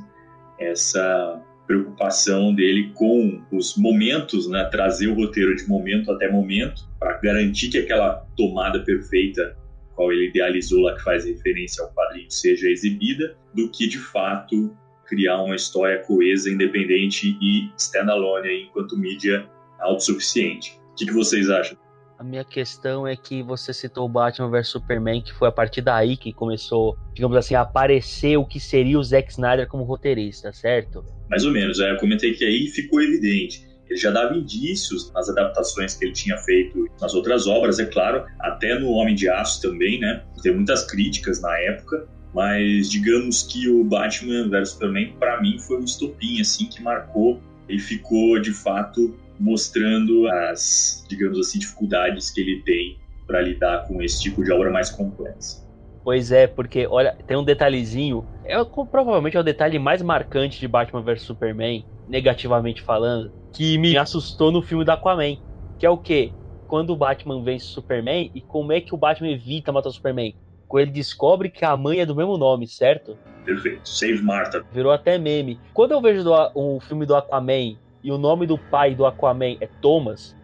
essa 0.58 1.42
preocupação 1.66 2.54
dele 2.54 2.92
com 2.94 3.42
os 3.50 3.76
momentos, 3.76 4.48
né, 4.48 4.64
trazer 4.70 5.08
o 5.08 5.14
roteiro 5.14 5.54
de 5.56 5.66
momento 5.66 6.10
até 6.10 6.30
momento 6.30 6.82
para 6.98 7.18
garantir 7.18 7.70
que 7.70 7.78
aquela 7.78 8.26
tomada 8.36 8.80
perfeita 8.80 9.56
qual 9.94 10.12
ele 10.12 10.28
idealizou 10.28 10.80
lá 10.80 10.94
que 10.94 11.02
faz 11.02 11.24
referência 11.24 11.84
ao 11.84 11.92
quadrinho 11.92 12.30
seja 12.30 12.68
exibida, 12.68 13.36
do 13.54 13.70
que 13.70 13.86
de 13.86 13.98
fato 13.98 14.74
criar 15.06 15.42
uma 15.42 15.54
história 15.54 15.98
coesa, 15.98 16.50
independente 16.50 17.36
e 17.40 17.70
standalone 17.76 18.64
enquanto 18.64 18.96
mídia 18.96 19.46
autossuficiente. 19.80 20.80
O 20.92 20.94
que, 20.94 21.06
que 21.06 21.12
vocês 21.12 21.50
acham? 21.50 21.76
A 22.22 22.24
minha 22.24 22.44
questão 22.44 23.04
é 23.04 23.16
que 23.16 23.42
você 23.42 23.74
citou 23.74 24.06
o 24.06 24.08
Batman 24.08 24.48
vs 24.48 24.68
Superman, 24.68 25.20
que 25.20 25.34
foi 25.34 25.48
a 25.48 25.50
partir 25.50 25.80
daí 25.80 26.16
que 26.16 26.32
começou, 26.32 26.96
digamos 27.12 27.36
assim, 27.36 27.56
a 27.56 27.62
aparecer 27.62 28.36
o 28.36 28.46
que 28.46 28.60
seria 28.60 28.96
o 28.96 29.02
Zack 29.02 29.32
Snyder 29.32 29.66
como 29.66 29.82
roteirista, 29.82 30.52
certo? 30.52 31.04
Mais 31.28 31.44
ou 31.44 31.50
menos, 31.50 31.80
é, 31.80 31.90
eu 31.90 31.96
comentei 31.96 32.32
que 32.32 32.44
aí 32.44 32.68
ficou 32.68 33.02
evidente. 33.02 33.66
Ele 33.90 33.98
já 33.98 34.12
dava 34.12 34.36
indícios 34.36 35.10
nas 35.12 35.28
adaptações 35.28 35.96
que 35.96 36.04
ele 36.04 36.12
tinha 36.12 36.38
feito 36.38 36.86
nas 37.00 37.12
outras 37.12 37.48
obras, 37.48 37.80
é 37.80 37.86
claro, 37.86 38.24
até 38.38 38.78
no 38.78 38.90
Homem 38.90 39.16
de 39.16 39.28
Aço 39.28 39.60
também, 39.60 39.98
né? 39.98 40.22
Tem 40.44 40.54
muitas 40.54 40.88
críticas 40.88 41.42
na 41.42 41.58
época, 41.58 42.06
mas 42.32 42.88
digamos 42.88 43.42
que 43.42 43.68
o 43.68 43.82
Batman 43.82 44.48
vs 44.48 44.68
Superman, 44.68 45.12
para 45.18 45.42
mim, 45.42 45.58
foi 45.58 45.80
um 45.80 45.84
estopim, 45.84 46.40
assim, 46.40 46.66
que 46.66 46.80
marcou 46.80 47.42
e 47.68 47.80
ficou, 47.80 48.40
de 48.40 48.52
fato, 48.52 49.12
mostrando 49.42 50.28
as, 50.28 51.04
digamos 51.08 51.38
assim, 51.38 51.58
dificuldades 51.58 52.30
que 52.30 52.40
ele 52.40 52.62
tem 52.62 52.98
para 53.26 53.40
lidar 53.42 53.86
com 53.86 54.00
esse 54.00 54.22
tipo 54.22 54.42
de 54.44 54.52
obra 54.52 54.70
mais 54.70 54.88
complexa. 54.88 55.62
Pois 56.04 56.32
é, 56.32 56.46
porque 56.46 56.86
olha, 56.86 57.16
tem 57.26 57.36
um 57.36 57.44
detalhezinho, 57.44 58.26
é 58.44 58.56
provavelmente 58.64 59.36
é 59.36 59.40
o 59.40 59.44
detalhe 59.44 59.78
mais 59.78 60.02
marcante 60.02 60.58
de 60.58 60.66
Batman 60.66 61.02
vs 61.02 61.22
Superman, 61.22 61.84
negativamente 62.08 62.82
falando, 62.82 63.32
que 63.52 63.78
me 63.78 63.96
assustou 63.96 64.50
no 64.50 64.62
filme 64.62 64.84
da 64.84 64.94
Aquaman, 64.94 65.36
que 65.78 65.86
é 65.86 65.90
o 65.90 65.98
quê? 65.98 66.32
Quando 66.66 66.90
o 66.90 66.96
Batman 66.96 67.42
vence 67.42 67.66
o 67.66 67.68
Superman 67.68 68.30
e 68.34 68.40
como 68.40 68.72
é 68.72 68.80
que 68.80 68.94
o 68.94 68.98
Batman 68.98 69.30
evita 69.30 69.72
matar 69.72 69.90
o 69.90 69.92
Superman? 69.92 70.34
Quando 70.66 70.82
ele 70.82 70.90
descobre 70.90 71.50
que 71.50 71.64
a 71.64 71.76
mãe 71.76 72.00
é 72.00 72.06
do 72.06 72.16
mesmo 72.16 72.38
nome, 72.38 72.66
certo? 72.66 73.16
Perfeito. 73.44 73.88
Save 73.88 74.22
Martha. 74.22 74.64
Virou 74.72 74.90
até 74.90 75.18
meme. 75.18 75.60
Quando 75.74 75.92
eu 75.92 76.00
vejo 76.00 76.26
o 76.54 76.76
um 76.76 76.80
filme 76.80 77.04
do 77.04 77.14
Aquaman 77.14 77.76
e 78.02 78.10
o 78.10 78.18
nome 78.18 78.46
do 78.46 78.58
pai 78.58 78.94
do 78.94 79.06
Aquaman 79.06 79.56
é 79.60 79.68
Thomas, 79.80 80.36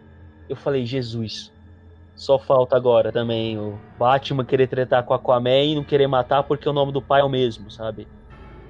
eu 0.47 0.55
falei, 0.55 0.85
Jesus, 0.85 1.51
só 2.15 2.39
falta 2.39 2.75
agora 2.75 3.11
também 3.11 3.57
o 3.57 3.79
Batman 3.97 4.45
querer 4.45 4.67
tretar 4.67 5.03
com 5.03 5.13
o 5.13 5.15
Aquaman 5.15 5.63
e 5.63 5.75
não 5.75 5.83
querer 5.83 6.07
matar 6.07 6.43
porque 6.43 6.67
o 6.67 6.73
nome 6.73 6.91
do 6.91 7.01
pai 7.01 7.21
é 7.21 7.23
o 7.23 7.29
mesmo, 7.29 7.69
sabe? 7.69 8.07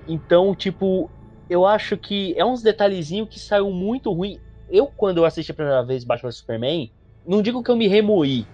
Então, 0.08 0.56
tipo, 0.56 1.10
eu 1.50 1.66
acho 1.66 1.98
que 1.98 2.34
é 2.38 2.46
uns 2.46 2.62
detalhezinhos 2.62 3.30
que 3.30 3.40
saiu 3.40 3.72
muito 3.72 4.12
ruim. 4.12 4.40
Eu, 4.70 4.88
quando 4.88 5.18
eu 5.18 5.26
assisti 5.26 5.52
a 5.52 5.56
primeira 5.56 5.84
vez 5.84 6.04
Batman 6.04 6.32
Superman, 6.32 6.92
não 7.26 7.42
digo 7.42 7.64
que 7.64 7.72
eu 7.72 7.76
me 7.76 7.88
remoí, 7.88 8.46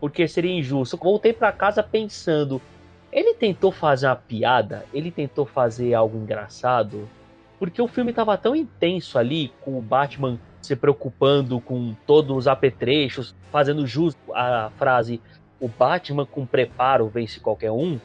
porque 0.00 0.26
seria 0.26 0.52
injusto. 0.52 0.96
Eu 0.96 1.00
voltei 1.00 1.32
para 1.32 1.52
casa 1.52 1.82
pensando, 1.82 2.60
ele 3.12 3.34
tentou 3.34 3.70
fazer 3.70 4.06
uma 4.06 4.16
piada, 4.16 4.84
ele 4.92 5.10
tentou 5.10 5.44
fazer 5.44 5.94
algo 5.94 6.18
engraçado, 6.18 7.08
porque 7.62 7.80
o 7.80 7.86
filme 7.86 8.12
tava 8.12 8.36
tão 8.36 8.56
intenso 8.56 9.16
ali, 9.16 9.52
com 9.60 9.78
o 9.78 9.80
Batman 9.80 10.36
se 10.60 10.74
preocupando 10.74 11.60
com 11.60 11.94
todos 12.04 12.36
os 12.36 12.48
apetrechos, 12.48 13.36
fazendo 13.52 13.86
jus 13.86 14.16
a 14.34 14.72
frase 14.76 15.20
o 15.60 15.68
Batman 15.68 16.26
com 16.26 16.44
preparo 16.44 17.06
vence 17.06 17.38
qualquer 17.38 17.70
um, 17.70 18.00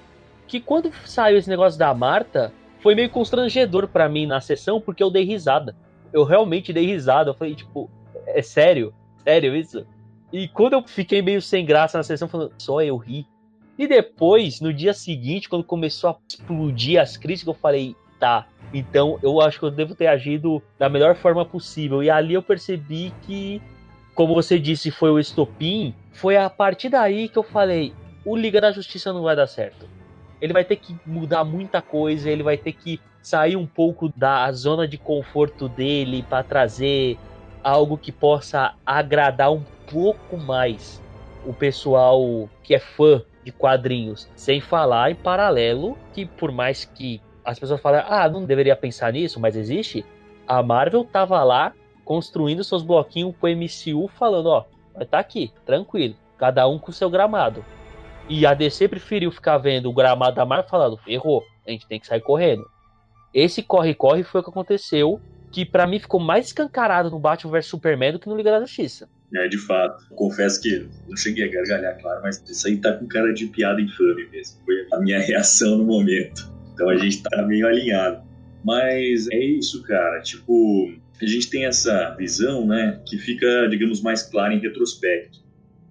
que 0.46 0.60
quando 0.60 0.92
saiu 1.06 1.40
esse 1.40 1.50
negócio 1.50 1.80
da 1.80 1.92
Marta, 1.92 2.54
foi 2.84 2.94
meio 2.94 3.10
constrangedor 3.10 3.88
para 3.88 4.08
mim 4.08 4.28
na 4.28 4.40
sessão, 4.40 4.80
porque 4.80 5.02
eu 5.02 5.10
dei 5.10 5.24
risada. 5.24 5.76
Eu 6.14 6.24
realmente 6.24 6.72
dei 6.72 6.86
risada. 6.86 7.32
Eu 7.32 7.34
falei, 7.34 7.56
tipo, 7.56 7.90
é 8.28 8.44
sério? 8.44 8.94
Sério 9.24 9.56
isso? 9.56 9.88
E 10.32 10.48
quando 10.48 10.74
eu 10.74 10.84
fiquei 10.88 11.24
meio 11.24 11.42
sem 11.42 11.66
graça 11.66 11.98
na 11.98 12.04
sessão, 12.04 12.28
falando, 12.28 12.54
só 12.60 12.80
eu 12.84 12.96
ri. 12.96 13.26
E 13.76 13.88
depois, 13.88 14.62
no 14.62 14.72
dia 14.72 14.94
seguinte, 14.94 15.50
quando 15.50 15.64
começou 15.64 16.12
a 16.12 16.18
explodir 16.30 17.02
as 17.02 17.18
críticas, 17.18 17.56
eu 17.56 17.60
falei, 17.60 17.96
tá, 18.20 18.46
então 18.74 19.20
eu 19.22 19.42
acho 19.42 19.60
que 19.60 19.66
eu 19.66 19.72
devo 19.72 19.96
ter 19.96 20.08
agido 20.08 20.62
da 20.78 20.90
melhor 20.90 21.16
forma 21.16 21.46
possível. 21.46 22.04
E 22.04 22.10
ali 22.10 22.34
eu 22.34 22.42
percebi 22.42 23.14
que, 23.24 23.62
como 24.14 24.34
você 24.34 24.60
disse, 24.60 24.92
foi 24.92 25.10
o 25.10 25.20
estopim. 25.20 25.94
Foi 26.12 26.38
a 26.38 26.50
partir 26.50 26.90
daí 26.90 27.30
que 27.30 27.38
eu 27.38 27.44
falei: 27.44 27.94
o 28.26 28.36
Liga 28.36 28.60
da 28.60 28.72
Justiça 28.72 29.14
não 29.14 29.24
vai 29.24 29.36
dar 29.36 29.48
certo. 29.48 29.88
Ele 30.42 30.54
vai 30.54 30.64
ter 30.64 30.76
que 30.76 30.96
mudar 31.06 31.44
muita 31.44 31.82
coisa, 31.82 32.30
ele 32.30 32.44
vai 32.44 32.58
ter 32.58 32.74
que 32.74 33.00
sair 33.22 33.56
um 33.56 33.66
pouco 33.66 34.12
da 34.16 34.52
zona 34.52 34.88
de 34.88 34.98
conforto 34.98 35.68
dele 35.68 36.24
para 36.30 36.44
trazer 36.44 37.18
algo 37.64 37.98
que 37.98 38.12
possa 38.12 38.74
agradar 38.86 39.52
um 39.52 39.64
pouco 39.92 40.38
mais 40.38 41.02
o 41.46 41.54
pessoal 41.54 42.50
que 42.64 42.76
é 42.76 42.80
fã 42.80 43.24
de 43.44 43.52
quadrinhos. 43.52 44.30
Sem 44.36 44.62
falar 44.62 45.12
em 45.12 45.16
paralelo 45.16 45.98
que, 46.14 46.26
por 46.26 46.52
mais 46.52 46.86
que 46.86 47.22
as 47.48 47.58
pessoas 47.58 47.80
falam, 47.80 48.04
ah, 48.06 48.28
não 48.28 48.44
deveria 48.44 48.76
pensar 48.76 49.14
nisso, 49.14 49.40
mas 49.40 49.56
existe. 49.56 50.06
A 50.46 50.62
Marvel 50.62 51.06
tava 51.06 51.42
lá 51.46 51.74
construindo 52.04 52.62
seus 52.62 52.84
bloquinhos 52.84 53.34
pro 53.40 53.50
MCU, 53.50 54.10
falando, 54.10 54.48
ó, 54.48 54.66
vai 54.94 55.06
tá 55.06 55.20
aqui, 55.20 55.50
tranquilo, 55.66 56.14
cada 56.38 56.68
um 56.68 56.78
com 56.78 56.92
seu 56.92 57.10
gramado. 57.10 57.64
E 58.28 58.46
a 58.46 58.54
DC 58.54 58.90
preferiu 58.90 59.32
ficar 59.32 59.58
vendo 59.60 59.90
o 59.90 59.94
gramado 59.94 60.36
da 60.36 60.46
Marvel 60.46 60.70
falando, 60.70 60.98
ferrou, 60.98 61.42
a 61.66 61.72
gente 61.72 61.88
tem 61.88 62.02
que 62.02 62.08
sair 62.08 62.20
correndo. 62.20 62.66
Esse 63.34 63.64
corre-corre 63.64 64.24
foi 64.24 64.42
o 64.42 64.44
que 64.44 64.50
aconteceu, 64.50 65.22
que 65.50 65.66
para 65.66 65.88
mim 65.88 66.00
ficou 66.00 66.20
mais 66.20 66.48
escancarado 66.48 67.10
no 67.10 67.18
Batman 67.18 67.54
vs 67.54 67.68
Superman 67.68 68.12
do 68.12 68.20
que 68.20 68.28
no 68.28 68.36
Liga 68.36 68.52
da 68.52 68.60
Justiça. 68.60 69.08
É, 69.34 69.48
de 69.48 69.58
fato. 69.58 70.04
Confesso 70.16 70.62
que 70.62 70.86
não 71.08 71.16
cheguei 71.16 71.46
a 71.46 71.52
gargalhar, 71.52 71.98
claro, 72.02 72.22
mas 72.24 72.44
isso 72.46 72.68
aí 72.68 72.76
tá 72.78 72.92
com 72.92 73.08
cara 73.08 73.34
de 73.34 73.46
piada 73.48 73.80
infame 73.80 74.28
mesmo. 74.32 74.60
Foi 74.66 74.76
a 74.92 75.00
minha 75.00 75.20
reação 75.24 75.78
no 75.78 75.86
momento. 75.86 76.57
Então 76.78 76.90
a 76.90 76.96
gente 76.96 77.24
tá 77.24 77.42
meio 77.42 77.66
alinhado. 77.66 78.22
Mas 78.64 79.28
é 79.30 79.44
isso, 79.44 79.82
cara. 79.82 80.22
Tipo, 80.22 80.94
a 81.20 81.26
gente 81.26 81.50
tem 81.50 81.66
essa 81.66 82.16
visão, 82.16 82.68
né, 82.68 83.02
que 83.04 83.18
fica, 83.18 83.68
digamos, 83.68 84.00
mais 84.00 84.22
clara 84.22 84.54
em 84.54 84.60
retrospecto. 84.60 85.40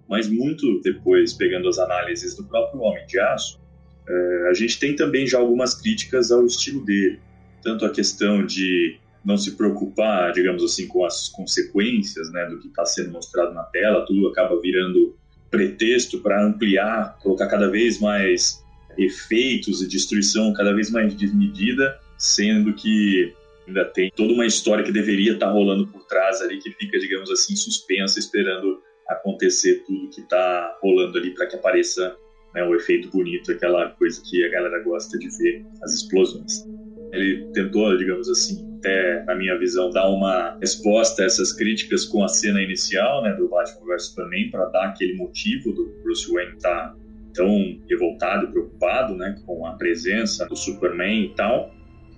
Mas 0.09 0.28
muito 0.28 0.81
depois, 0.83 1.33
pegando 1.33 1.69
as 1.69 1.81
análises 1.81 2.37
do 2.37 2.45
próprio 2.45 2.81
Homem 2.83 3.05
de 3.07 3.19
Aço, 3.19 3.61
é, 4.09 4.49
a 4.49 4.55
gente 4.55 4.78
tem 4.78 4.95
também 4.95 5.26
já 5.26 5.38
algumas 5.38 5.75
críticas 5.75 6.31
ao 6.31 6.47
estilo 6.47 6.85
dele. 6.85 7.19
Tanto 7.61 7.85
a 7.85 7.90
questão 7.90 8.47
de 8.47 9.00
não 9.25 9.37
se 9.37 9.57
preocupar, 9.57 10.33
digamos 10.33 10.62
assim, 10.62 10.87
com 10.87 11.05
as 11.05 11.28
consequências 11.28 12.31
né, 12.31 12.47
do 12.47 12.61
que 12.61 12.69
está 12.69 12.87
sendo 12.87 13.11
mostrado 13.11 13.52
na 13.52 13.64
tela, 13.64 14.07
tudo 14.07 14.28
acaba 14.28 14.61
virando 14.61 15.16
pretexto 15.50 16.21
para 16.21 16.47
ampliar, 16.47 17.19
colocar 17.21 17.49
cada 17.49 17.69
vez 17.69 17.99
mais 17.99 18.64
efeitos 18.99 19.83
e 19.83 19.88
destruição 19.88 20.53
cada 20.53 20.73
vez 20.75 20.91
mais 20.91 21.15
desmedida, 21.15 21.99
sendo 22.19 22.73
que 22.75 23.33
ainda 23.67 23.85
tem 23.85 24.11
toda 24.15 24.33
uma 24.33 24.47
história 24.47 24.85
que 24.85 24.93
deveria 24.93 25.33
estar 25.33 25.47
tá 25.47 25.53
rolando 25.53 25.87
por 25.88 26.05
trás 26.07 26.41
ali, 26.41 26.59
que 26.59 26.71
fica, 26.73 26.99
digamos 26.99 27.31
assim, 27.31 27.57
suspensa, 27.57 28.19
esperando 28.19 28.81
acontecer 29.09 29.85
tudo 29.87 30.11
que 30.11 30.21
está 30.21 30.79
rolando 30.83 31.19
ali 31.19 31.33
para 31.35 31.47
que 31.47 31.57
apareça 31.57 32.17
né, 32.55 32.65
o 32.65 32.75
efeito 32.75 33.11
bonito, 33.11 33.53
aquela 33.53 33.91
coisa 33.91 34.21
que 34.29 34.45
a 34.45 34.50
galera 34.50 34.83
gosta 34.83 35.19
de 35.19 35.29
ver, 35.38 35.65
as 35.83 35.93
explosões. 35.95 36.65
Ele 37.12 37.47
tentou, 37.53 37.97
digamos 37.97 38.29
assim, 38.29 38.67
até 38.79 39.25
na 39.25 39.35
minha 39.35 39.59
visão, 39.59 39.91
dar 39.91 40.09
uma 40.09 40.59
resposta 40.59 41.23
a 41.23 41.26
essas 41.26 41.53
críticas 41.53 42.05
com 42.05 42.25
a 42.25 42.29
cena 42.29 42.62
inicial 42.62 43.23
né, 43.23 43.33
do 43.35 43.49
Batman 43.49 43.87
vs 43.87 44.07
Superman, 44.07 44.50
para 44.50 44.67
dar 44.67 44.88
aquele 44.88 45.15
motivo 45.15 45.73
do 45.73 45.87
Bruce 46.03 46.31
Wayne 46.31 46.57
estar 46.57 46.88
tá 46.88 46.97
tão 47.37 47.78
revoltado, 47.88 48.50
preocupado, 48.50 49.14
né, 49.14 49.40
com 49.45 49.66
a 49.66 49.73
presença 49.73 50.47
do 50.47 50.57
Superman 50.57 51.26
e 51.26 51.35
tal. 51.35 51.73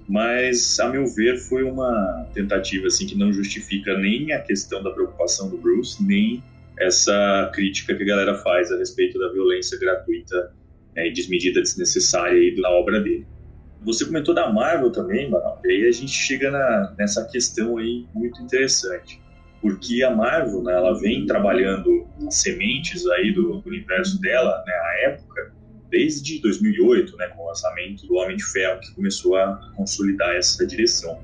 Mas, 0.08 0.80
a 0.80 0.88
meu 0.88 1.06
ver, 1.06 1.36
foi 1.36 1.64
uma 1.64 2.26
tentativa 2.32 2.86
assim 2.86 3.06
que 3.06 3.18
não 3.18 3.30
justifica 3.30 3.98
nem 3.98 4.32
a 4.32 4.40
questão 4.40 4.82
da 4.82 4.90
preocupação 4.90 5.50
do 5.50 5.58
Bruce, 5.58 6.02
nem 6.02 6.42
essa 6.78 7.50
crítica 7.52 7.94
que 7.94 8.02
a 8.02 8.06
galera 8.06 8.34
faz 8.36 8.72
a 8.72 8.78
respeito 8.78 9.18
da 9.18 9.30
violência 9.30 9.78
gratuita 9.78 10.54
né, 10.96 11.08
e 11.08 11.12
desmedida 11.12 11.60
desnecessária 11.60 12.38
aí 12.38 12.54
na 12.56 12.70
obra 12.70 13.00
dele. 13.00 13.26
Você 13.82 14.06
comentou 14.06 14.34
da 14.34 14.50
Marvel 14.50 14.90
também, 14.90 15.30
e 15.64 15.70
aí 15.70 15.86
a 15.86 15.92
gente 15.92 16.12
chega 16.12 16.50
na, 16.50 16.94
nessa 16.98 17.24
questão 17.26 17.76
aí 17.76 18.06
muito 18.14 18.40
interessante 18.40 19.20
porque 19.60 20.02
a 20.02 20.14
Marvel, 20.14 20.62
né, 20.62 20.72
ela 20.72 20.98
vem 20.98 21.26
trabalhando 21.26 22.06
as 22.26 22.36
sementes 22.36 23.06
aí 23.06 23.32
do, 23.32 23.60
do 23.60 23.68
universo 23.68 24.20
dela, 24.20 24.62
né, 24.66 24.72
à 24.72 25.10
época, 25.10 25.52
desde 25.90 26.40
2008, 26.40 27.16
né, 27.16 27.28
com 27.28 27.42
o 27.42 27.48
lançamento 27.48 28.06
do 28.06 28.14
Homem 28.14 28.36
de 28.36 28.44
Ferro, 28.44 28.80
que 28.80 28.94
começou 28.94 29.36
a 29.36 29.72
consolidar 29.76 30.34
essa 30.36 30.66
direção. 30.66 31.18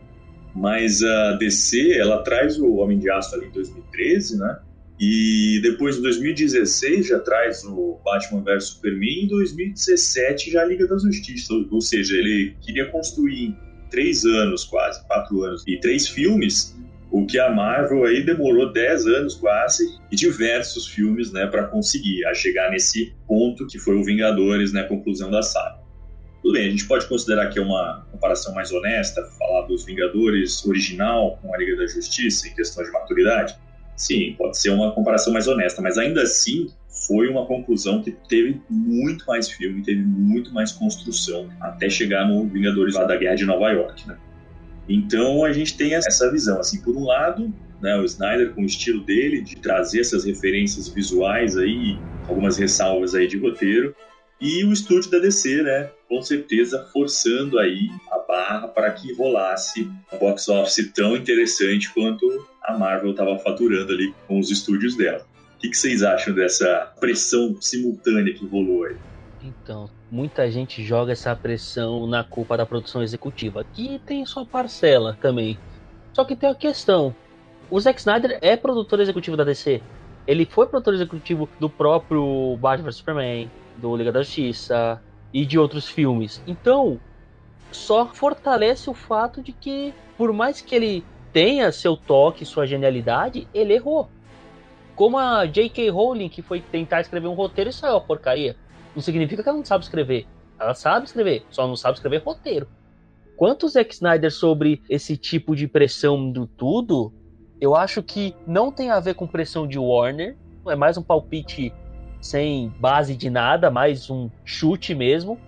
Mas 0.54 1.02
a 1.02 1.32
DC, 1.32 1.98
ela 1.98 2.22
traz 2.22 2.58
o 2.58 2.74
Homem 2.74 2.98
de 2.98 3.10
Aço 3.10 3.34
ali 3.34 3.46
em 3.46 3.50
2013, 3.50 4.38
né, 4.38 4.58
e 4.98 5.60
depois, 5.60 5.98
em 5.98 6.02
2016, 6.02 7.08
já 7.08 7.18
traz 7.18 7.64
o 7.64 7.98
Batman 8.04 8.42
vs 8.42 8.64
Superman, 8.64 9.22
e 9.22 9.24
em 9.24 9.28
2017 9.28 10.52
já 10.52 10.62
a 10.62 10.64
Liga 10.64 10.86
da 10.86 10.96
Justiça, 10.96 11.52
ou 11.52 11.80
seja, 11.80 12.16
ele 12.16 12.56
queria 12.60 12.86
construir 12.90 13.56
três 13.90 14.24
anos 14.24 14.64
quase, 14.64 15.04
quatro 15.06 15.42
anos, 15.42 15.64
e 15.66 15.78
três 15.78 16.08
filmes, 16.08 16.76
o 17.14 17.24
que 17.24 17.38
a 17.38 17.48
Marvel 17.48 18.04
aí 18.04 18.24
demorou 18.24 18.72
10 18.72 19.06
anos 19.06 19.36
quase 19.36 20.00
e 20.10 20.16
diversos 20.16 20.88
filmes, 20.88 21.30
né, 21.30 21.46
para 21.46 21.62
conseguir 21.68 22.26
a 22.26 22.34
chegar 22.34 22.72
nesse 22.72 23.14
ponto 23.28 23.68
que 23.68 23.78
foi 23.78 23.94
o 23.94 24.02
Vingadores, 24.02 24.72
né, 24.72 24.82
conclusão 24.82 25.30
da 25.30 25.40
saga. 25.40 25.78
Tudo 26.42 26.54
bem, 26.54 26.66
a 26.66 26.70
gente 26.70 26.86
pode 26.86 27.06
considerar 27.06 27.50
que 27.50 27.58
é 27.60 27.62
uma 27.62 28.04
comparação 28.10 28.52
mais 28.52 28.72
honesta, 28.72 29.22
falar 29.38 29.62
dos 29.68 29.84
Vingadores 29.84 30.66
original 30.66 31.38
com 31.40 31.54
a 31.54 31.56
Liga 31.56 31.76
da 31.76 31.86
Justiça 31.86 32.48
em 32.48 32.54
questão 32.54 32.82
de 32.82 32.90
maturidade. 32.90 33.56
Sim, 33.96 34.34
pode 34.36 34.58
ser 34.58 34.70
uma 34.70 34.92
comparação 34.92 35.32
mais 35.32 35.46
honesta, 35.46 35.80
mas 35.80 35.96
ainda 35.96 36.22
assim 36.22 36.66
foi 37.06 37.28
uma 37.28 37.46
conclusão 37.46 38.02
que 38.02 38.10
teve 38.28 38.60
muito 38.68 39.24
mais 39.26 39.48
filme, 39.48 39.84
teve 39.84 40.02
muito 40.02 40.52
mais 40.52 40.72
construção 40.72 41.48
até 41.60 41.88
chegar 41.88 42.26
no 42.26 42.44
Vingadores 42.48 42.96
lá 42.96 43.04
da 43.04 43.14
Guerra 43.14 43.36
de 43.36 43.44
Nova 43.44 43.70
York, 43.70 44.08
né? 44.08 44.18
Então 44.88 45.44
a 45.44 45.52
gente 45.52 45.76
tem 45.76 45.94
essa 45.94 46.30
visão, 46.30 46.60
assim, 46.60 46.80
por 46.80 46.96
um 46.96 47.04
lado, 47.04 47.52
né, 47.80 47.96
o 47.96 48.04
Snyder 48.04 48.54
com 48.54 48.62
o 48.62 48.66
estilo 48.66 49.02
dele 49.04 49.40
de 49.42 49.56
trazer 49.56 50.00
essas 50.00 50.24
referências 50.24 50.88
visuais 50.88 51.56
aí, 51.56 51.98
algumas 52.28 52.56
ressalvas 52.56 53.14
aí 53.14 53.26
de 53.26 53.38
roteiro, 53.38 53.94
e 54.40 54.64
o 54.64 54.72
estúdio 54.72 55.10
da 55.10 55.18
DC, 55.18 55.62
né, 55.62 55.90
com 56.08 56.20
certeza 56.22 56.86
forçando 56.92 57.58
aí 57.58 57.88
a 58.10 58.18
barra 58.18 58.68
para 58.68 58.90
que 58.90 59.12
rolasse 59.14 59.88
um 60.12 60.18
box 60.18 60.48
office 60.48 60.92
tão 60.92 61.16
interessante 61.16 61.92
quanto 61.92 62.46
a 62.62 62.76
Marvel 62.76 63.12
estava 63.12 63.38
faturando 63.38 63.92
ali 63.92 64.14
com 64.26 64.38
os 64.38 64.50
estúdios 64.50 64.96
dela. 64.96 65.26
O 65.56 65.58
que, 65.58 65.70
que 65.70 65.76
vocês 65.76 66.02
acham 66.02 66.34
dessa 66.34 66.92
pressão 67.00 67.56
simultânea 67.60 68.34
que 68.34 68.44
rolou 68.46 68.84
aí? 68.84 68.96
Então, 69.42 69.88
muita 70.14 70.48
gente 70.48 70.80
joga 70.84 71.10
essa 71.10 71.34
pressão 71.34 72.06
na 72.06 72.22
culpa 72.22 72.56
da 72.56 72.64
produção 72.64 73.02
executiva, 73.02 73.66
que 73.72 73.98
tem 74.06 74.24
sua 74.24 74.46
parcela 74.46 75.18
também. 75.20 75.58
Só 76.12 76.24
que 76.24 76.36
tem 76.36 76.48
a 76.48 76.54
questão: 76.54 77.12
o 77.68 77.80
Zack 77.80 77.98
Snyder 77.98 78.38
é 78.40 78.56
produtor 78.56 79.00
executivo 79.00 79.36
da 79.36 79.42
DC. 79.42 79.82
Ele 80.24 80.46
foi 80.46 80.68
produtor 80.68 80.94
executivo 80.94 81.48
do 81.58 81.68
próprio 81.68 82.56
Batman 82.60 82.84
vs 82.84 82.96
Superman, 82.96 83.50
do 83.76 83.96
Liga 83.96 84.12
da 84.12 84.22
Justiça 84.22 85.02
e 85.32 85.44
de 85.44 85.58
outros 85.58 85.88
filmes. 85.88 86.40
Então, 86.46 87.00
só 87.72 88.06
fortalece 88.06 88.88
o 88.88 88.94
fato 88.94 89.42
de 89.42 89.52
que, 89.52 89.92
por 90.16 90.32
mais 90.32 90.60
que 90.60 90.76
ele 90.76 91.04
tenha 91.32 91.72
seu 91.72 91.96
toque, 91.96 92.44
sua 92.44 92.66
genialidade, 92.66 93.48
ele 93.52 93.74
errou. 93.74 94.08
Como 94.94 95.18
a 95.18 95.44
J.K. 95.44 95.90
Rowling, 95.90 96.28
que 96.28 96.40
foi 96.40 96.60
tentar 96.60 97.00
escrever 97.00 97.26
um 97.26 97.34
roteiro 97.34 97.70
e 97.70 97.72
saiu 97.72 97.96
a 97.96 98.00
porcaria. 98.00 98.56
Não 98.94 99.02
significa 99.02 99.42
que 99.42 99.48
ela 99.48 99.58
não 99.58 99.64
sabe 99.64 99.84
escrever. 99.84 100.26
Ela 100.58 100.74
sabe 100.74 101.06
escrever, 101.06 101.44
só 101.50 101.66
não 101.66 101.76
sabe 101.76 101.96
escrever 101.96 102.22
roteiro. 102.22 102.68
Quanto 103.36 103.66
o 103.66 103.68
Zack 103.68 103.92
Snyder 103.92 104.32
sobre 104.32 104.80
esse 104.88 105.16
tipo 105.16 105.56
de 105.56 105.66
pressão 105.66 106.30
do 106.30 106.46
tudo, 106.46 107.12
eu 107.60 107.74
acho 107.74 108.02
que 108.02 108.34
não 108.46 108.70
tem 108.70 108.90
a 108.90 109.00
ver 109.00 109.14
com 109.14 109.26
pressão 109.26 109.66
de 109.66 109.78
Warner. 109.78 110.36
É 110.68 110.76
mais 110.76 110.96
um 110.96 111.02
palpite 111.02 111.72
sem 112.20 112.68
base 112.80 113.16
de 113.16 113.28
nada, 113.28 113.70
mais 113.70 114.08
um 114.08 114.30
chute 114.44 114.94
mesmo. 114.94 115.38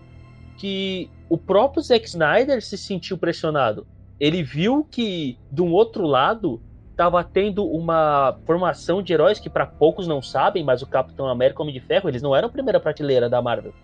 Que 0.58 1.08
o 1.28 1.38
próprio 1.38 1.82
Zack 1.82 2.06
Snyder 2.06 2.62
se 2.62 2.76
sentiu 2.76 3.16
pressionado. 3.16 3.86
Ele 4.18 4.42
viu 4.42 4.86
que, 4.90 5.38
de 5.52 5.62
um 5.62 5.72
outro 5.72 6.06
lado, 6.06 6.60
estava 6.96 7.22
tendo 7.22 7.62
uma 7.66 8.38
formação 8.46 9.02
de 9.02 9.12
heróis 9.12 9.38
que 9.38 9.50
para 9.50 9.66
poucos 9.66 10.08
não 10.08 10.22
sabem, 10.22 10.64
mas 10.64 10.80
o 10.80 10.86
Capitão 10.86 11.28
América 11.28 11.58
e 11.58 11.60
o 11.60 11.62
Homem 11.64 11.74
de 11.74 11.86
Ferro, 11.86 12.08
eles 12.08 12.22
não 12.22 12.34
eram 12.34 12.48
a 12.48 12.50
primeira 12.50 12.80
prateleira 12.80 13.28
da 13.28 13.42
Marvel. 13.42 13.74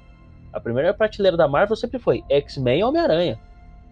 A 0.51 0.59
primeira 0.59 0.95
prateleira 0.95 1.37
da 1.37 1.47
Marvel 1.47 1.77
sempre 1.77 1.99
foi 1.99 2.25
X-Men 2.31 2.81
e 2.81 2.85
Homem-Aranha. 2.85 3.39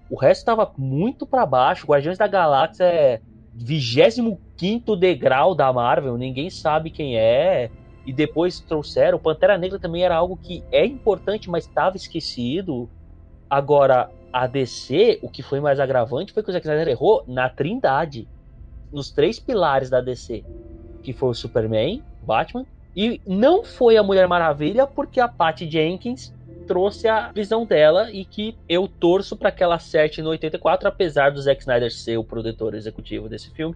O 0.09 0.16
resto 0.16 0.40
estava 0.40 0.73
muito 0.75 1.27
para 1.27 1.45
baixo. 1.45 1.87
Guardiões 1.87 2.16
da 2.16 2.27
Galáxia 2.27 2.85
é 2.85 3.21
25 3.55 4.97
degrau 4.97 5.55
da 5.55 5.71
Marvel, 5.71 6.16
ninguém 6.16 6.49
sabe 6.49 6.90
quem 6.90 7.18
é. 7.18 7.71
E 8.07 8.14
depois 8.14 8.59
trouxeram. 8.59 9.18
Pantera 9.18 9.59
Negra 9.59 9.79
também 9.79 10.03
era 10.03 10.16
algo 10.16 10.35
que 10.35 10.64
é 10.73 10.87
importante, 10.87 11.51
mas 11.51 11.66
estava 11.66 11.95
esquecido. 11.95 12.88
Agora, 13.51 14.11
a 14.33 14.47
DC, 14.47 15.18
o 15.23 15.29
que 15.29 15.42
foi 15.42 15.61
mais 15.61 15.79
agravante 15.79 16.33
foi 16.33 16.42
que 16.42 16.49
o 16.49 16.53
Zack 16.53 16.66
Snyder 16.66 16.88
errou 16.88 17.23
na 17.29 17.51
Trindade 17.51 18.27
nos 18.92 19.11
três 19.11 19.38
pilares 19.38 19.90
da 19.90 20.00
DC, 20.00 20.44
que 21.03 21.12
foi 21.12 21.31
o 21.31 21.35
Superman, 21.35 22.03
Batman, 22.22 22.64
e 22.94 23.20
não 23.26 23.64
foi 23.64 23.96
a 23.96 24.03
Mulher 24.03 24.26
Maravilha 24.26 24.87
porque 24.87 25.20
a 25.20 25.29
Patty 25.29 25.70
Jenkins 25.70 26.33
trouxe 26.66 27.09
a 27.09 27.33
visão 27.33 27.64
dela 27.64 28.11
e 28.12 28.24
que 28.24 28.57
eu 28.68 28.87
torço 28.87 29.37
para 29.37 29.50
que 29.50 29.62
ela 29.62 29.76
acerte 29.76 30.22
no 30.22 30.31
84, 30.31 30.88
apesar 30.88 31.31
do 31.31 31.40
Zack 31.40 31.61
Snyder 31.61 31.92
ser 31.92 32.16
o 32.16 32.24
produtor 32.24 32.74
executivo 32.74 33.29
desse 33.29 33.50
filme. 33.50 33.74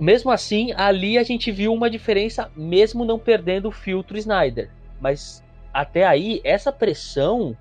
Mesmo 0.00 0.30
assim, 0.30 0.72
ali 0.76 1.18
a 1.18 1.22
gente 1.22 1.50
viu 1.50 1.72
uma 1.72 1.90
diferença, 1.90 2.50
mesmo 2.56 3.04
não 3.04 3.18
perdendo 3.18 3.68
o 3.68 3.72
filtro 3.72 4.16
Snyder. 4.16 4.70
Mas 5.00 5.44
até 5.72 6.04
aí, 6.04 6.40
essa 6.42 6.72
pressão 6.72 7.56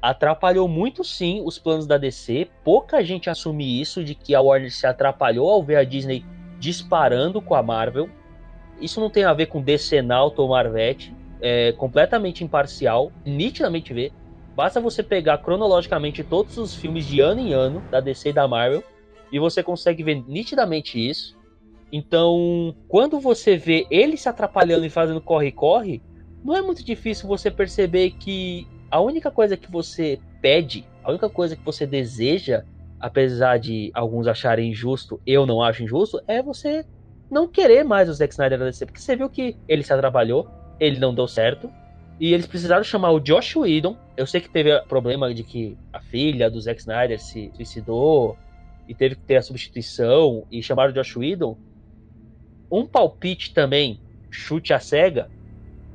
atrapalhou 0.00 0.66
muito 0.66 1.04
sim 1.04 1.42
os 1.44 1.58
planos 1.58 1.86
da 1.86 1.98
DC. 1.98 2.48
Pouca 2.64 3.02
gente 3.04 3.28
assume 3.28 3.80
isso 3.80 4.02
de 4.02 4.14
que 4.14 4.34
a 4.34 4.40
Warner 4.40 4.72
se 4.72 4.86
atrapalhou 4.86 5.50
ao 5.50 5.62
ver 5.62 5.76
a 5.76 5.84
Disney 5.84 6.24
disparando 6.58 7.40
com 7.40 7.54
a 7.54 7.62
Marvel. 7.62 8.08
Isso 8.80 9.00
não 9.00 9.10
tem 9.10 9.24
a 9.24 9.34
ver 9.34 9.46
com 9.46 9.62
Nauta 10.04 10.40
ou 10.40 10.48
Marvete, 10.48 11.14
é 11.40 11.72
completamente 11.72 12.42
imparcial, 12.42 13.12
nitidamente 13.24 13.92
vê. 13.92 14.12
Basta 14.56 14.80
você 14.80 15.02
pegar 15.02 15.38
cronologicamente 15.38 16.24
todos 16.24 16.56
os 16.58 16.74
filmes 16.74 17.06
de 17.06 17.20
ano 17.20 17.40
em 17.40 17.52
ano 17.52 17.82
da 17.90 18.00
DC 18.00 18.30
e 18.30 18.32
da 18.32 18.48
Marvel 18.48 18.82
e 19.32 19.38
você 19.38 19.62
consegue 19.62 20.02
ver 20.02 20.24
nitidamente 20.26 20.98
isso. 20.98 21.38
Então, 21.92 22.74
quando 22.88 23.18
você 23.20 23.56
vê 23.56 23.86
ele 23.90 24.16
se 24.16 24.28
atrapalhando 24.28 24.86
e 24.86 24.90
fazendo 24.90 25.20
corre-corre, 25.20 26.00
não 26.44 26.56
é 26.56 26.62
muito 26.62 26.84
difícil 26.84 27.28
você 27.28 27.50
perceber 27.50 28.12
que 28.12 28.66
a 28.90 29.00
única 29.00 29.30
coisa 29.30 29.56
que 29.56 29.70
você 29.70 30.18
pede, 30.40 30.84
a 31.04 31.10
única 31.10 31.28
coisa 31.28 31.54
que 31.54 31.64
você 31.64 31.86
deseja, 31.86 32.64
apesar 32.98 33.58
de 33.58 33.90
alguns 33.94 34.26
acharem 34.26 34.70
injusto, 34.70 35.20
eu 35.26 35.46
não 35.46 35.62
acho 35.62 35.82
injusto, 35.82 36.20
é 36.26 36.42
você 36.42 36.84
não 37.30 37.46
querer 37.46 37.84
mais 37.84 38.08
o 38.08 38.12
Zack 38.12 38.32
Snyder 38.32 38.58
DC, 38.58 38.86
porque 38.86 39.00
você 39.00 39.14
viu 39.14 39.30
que 39.30 39.56
ele 39.68 39.82
se 39.84 39.92
atrapalhou, 39.92 40.48
ele 40.80 40.98
não 40.98 41.14
deu 41.14 41.28
certo, 41.28 41.70
e 42.18 42.34
eles 42.34 42.46
precisaram 42.46 42.84
chamar 42.84 43.12
o 43.12 43.20
Josh 43.20 43.56
Whedon. 43.56 43.96
Eu 44.16 44.26
sei 44.26 44.40
que 44.40 44.50
teve 44.50 44.78
problema 44.82 45.32
de 45.32 45.42
que 45.42 45.78
a 45.92 46.00
filha 46.00 46.50
do 46.50 46.60
Zack 46.60 46.80
Snyder 46.80 47.18
se 47.18 47.50
suicidou 47.54 48.36
e 48.86 48.94
teve 48.94 49.14
que 49.14 49.22
ter 49.22 49.36
a 49.36 49.42
substituição 49.42 50.44
e 50.50 50.62
chamaram 50.62 50.90
o 50.90 50.94
Josh 50.94 51.16
Whedon. 51.16 51.56
Um 52.70 52.86
palpite 52.86 53.54
também, 53.54 54.00
chute 54.30 54.74
a 54.74 54.78
cega, 54.78 55.30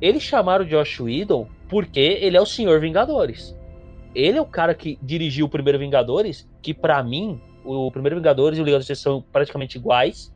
eles 0.02 0.24
chamaram 0.24 0.66
o 0.66 0.68
Josh 0.68 1.00
Whedon 1.00 1.48
porque 1.68 2.00
ele 2.00 2.38
é 2.38 2.42
o 2.42 2.46
Senhor 2.46 2.80
Vingadores. 2.80 3.56
Ele 4.14 4.38
é 4.38 4.42
o 4.42 4.46
cara 4.46 4.74
que 4.74 4.98
dirigiu 5.02 5.46
o 5.46 5.50
primeiro 5.50 5.80
Vingadores, 5.80 6.48
que 6.62 6.74
para 6.74 7.02
mim, 7.04 7.40
o 7.64 7.92
primeiro 7.92 8.16
Vingadores 8.16 8.58
e 8.58 8.62
o 8.62 8.64
Liga 8.64 8.78
da 8.78 8.82
Justiça 8.82 9.02
são 9.02 9.22
praticamente 9.22 9.78
iguais. 9.78 10.34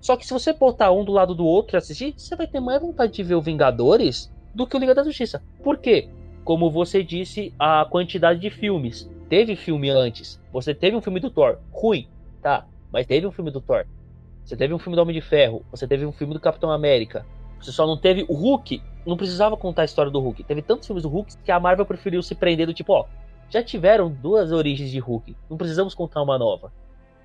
Só 0.00 0.16
que 0.16 0.26
se 0.26 0.32
você 0.32 0.52
botar 0.52 0.90
um 0.92 1.04
do 1.04 1.12
lado 1.12 1.34
do 1.34 1.46
outro 1.46 1.76
e 1.76 1.78
assistir, 1.78 2.12
você 2.16 2.34
vai 2.36 2.46
ter 2.46 2.60
mais 2.60 2.80
vontade 2.80 3.12
de 3.12 3.22
ver 3.22 3.36
o 3.36 3.40
Vingadores 3.40 4.32
do 4.54 4.66
que 4.66 4.76
o 4.76 4.80
Liga 4.80 4.94
da 4.94 5.04
Justiça. 5.04 5.42
Por 5.62 5.78
quê? 5.78 6.08
Como 6.44 6.70
você 6.70 7.02
disse, 7.02 7.54
a 7.58 7.86
quantidade 7.88 8.40
de 8.40 8.50
filmes. 8.50 9.08
Teve 9.28 9.56
filme 9.56 9.88
antes. 9.88 10.40
Você 10.52 10.74
teve 10.74 10.96
um 10.96 11.00
filme 11.00 11.20
do 11.20 11.30
Thor. 11.30 11.58
Ruim, 11.70 12.08
tá. 12.42 12.66
Mas 12.92 13.06
teve 13.06 13.26
um 13.26 13.32
filme 13.32 13.50
do 13.50 13.60
Thor. 13.60 13.86
Você 14.44 14.56
teve 14.56 14.74
um 14.74 14.78
filme 14.78 14.96
do 14.96 15.02
Homem 15.02 15.14
de 15.14 15.22
Ferro. 15.22 15.64
Você 15.70 15.86
teve 15.86 16.04
um 16.04 16.12
filme 16.12 16.34
do 16.34 16.40
Capitão 16.40 16.70
América. 16.70 17.24
Você 17.62 17.72
só 17.72 17.86
não 17.86 17.96
teve 17.96 18.24
o 18.28 18.34
Hulk 18.34 18.82
não 19.06 19.16
precisava 19.16 19.56
contar 19.56 19.82
a 19.82 19.84
história 19.84 20.10
do 20.10 20.20
Hulk. 20.20 20.44
Teve 20.44 20.62
tantos 20.62 20.86
filmes 20.86 21.02
do 21.02 21.08
Hulk 21.08 21.36
que 21.44 21.52
a 21.52 21.58
Marvel 21.58 21.86
preferiu 21.86 22.22
se 22.22 22.34
prender 22.34 22.66
do 22.66 22.74
tipo, 22.74 22.92
ó, 22.92 23.06
já 23.50 23.62
tiveram 23.62 24.10
duas 24.10 24.52
origens 24.52 24.90
de 24.90 24.98
Hulk, 24.98 25.36
não 25.50 25.56
precisamos 25.56 25.94
contar 25.94 26.22
uma 26.22 26.38
nova. 26.38 26.72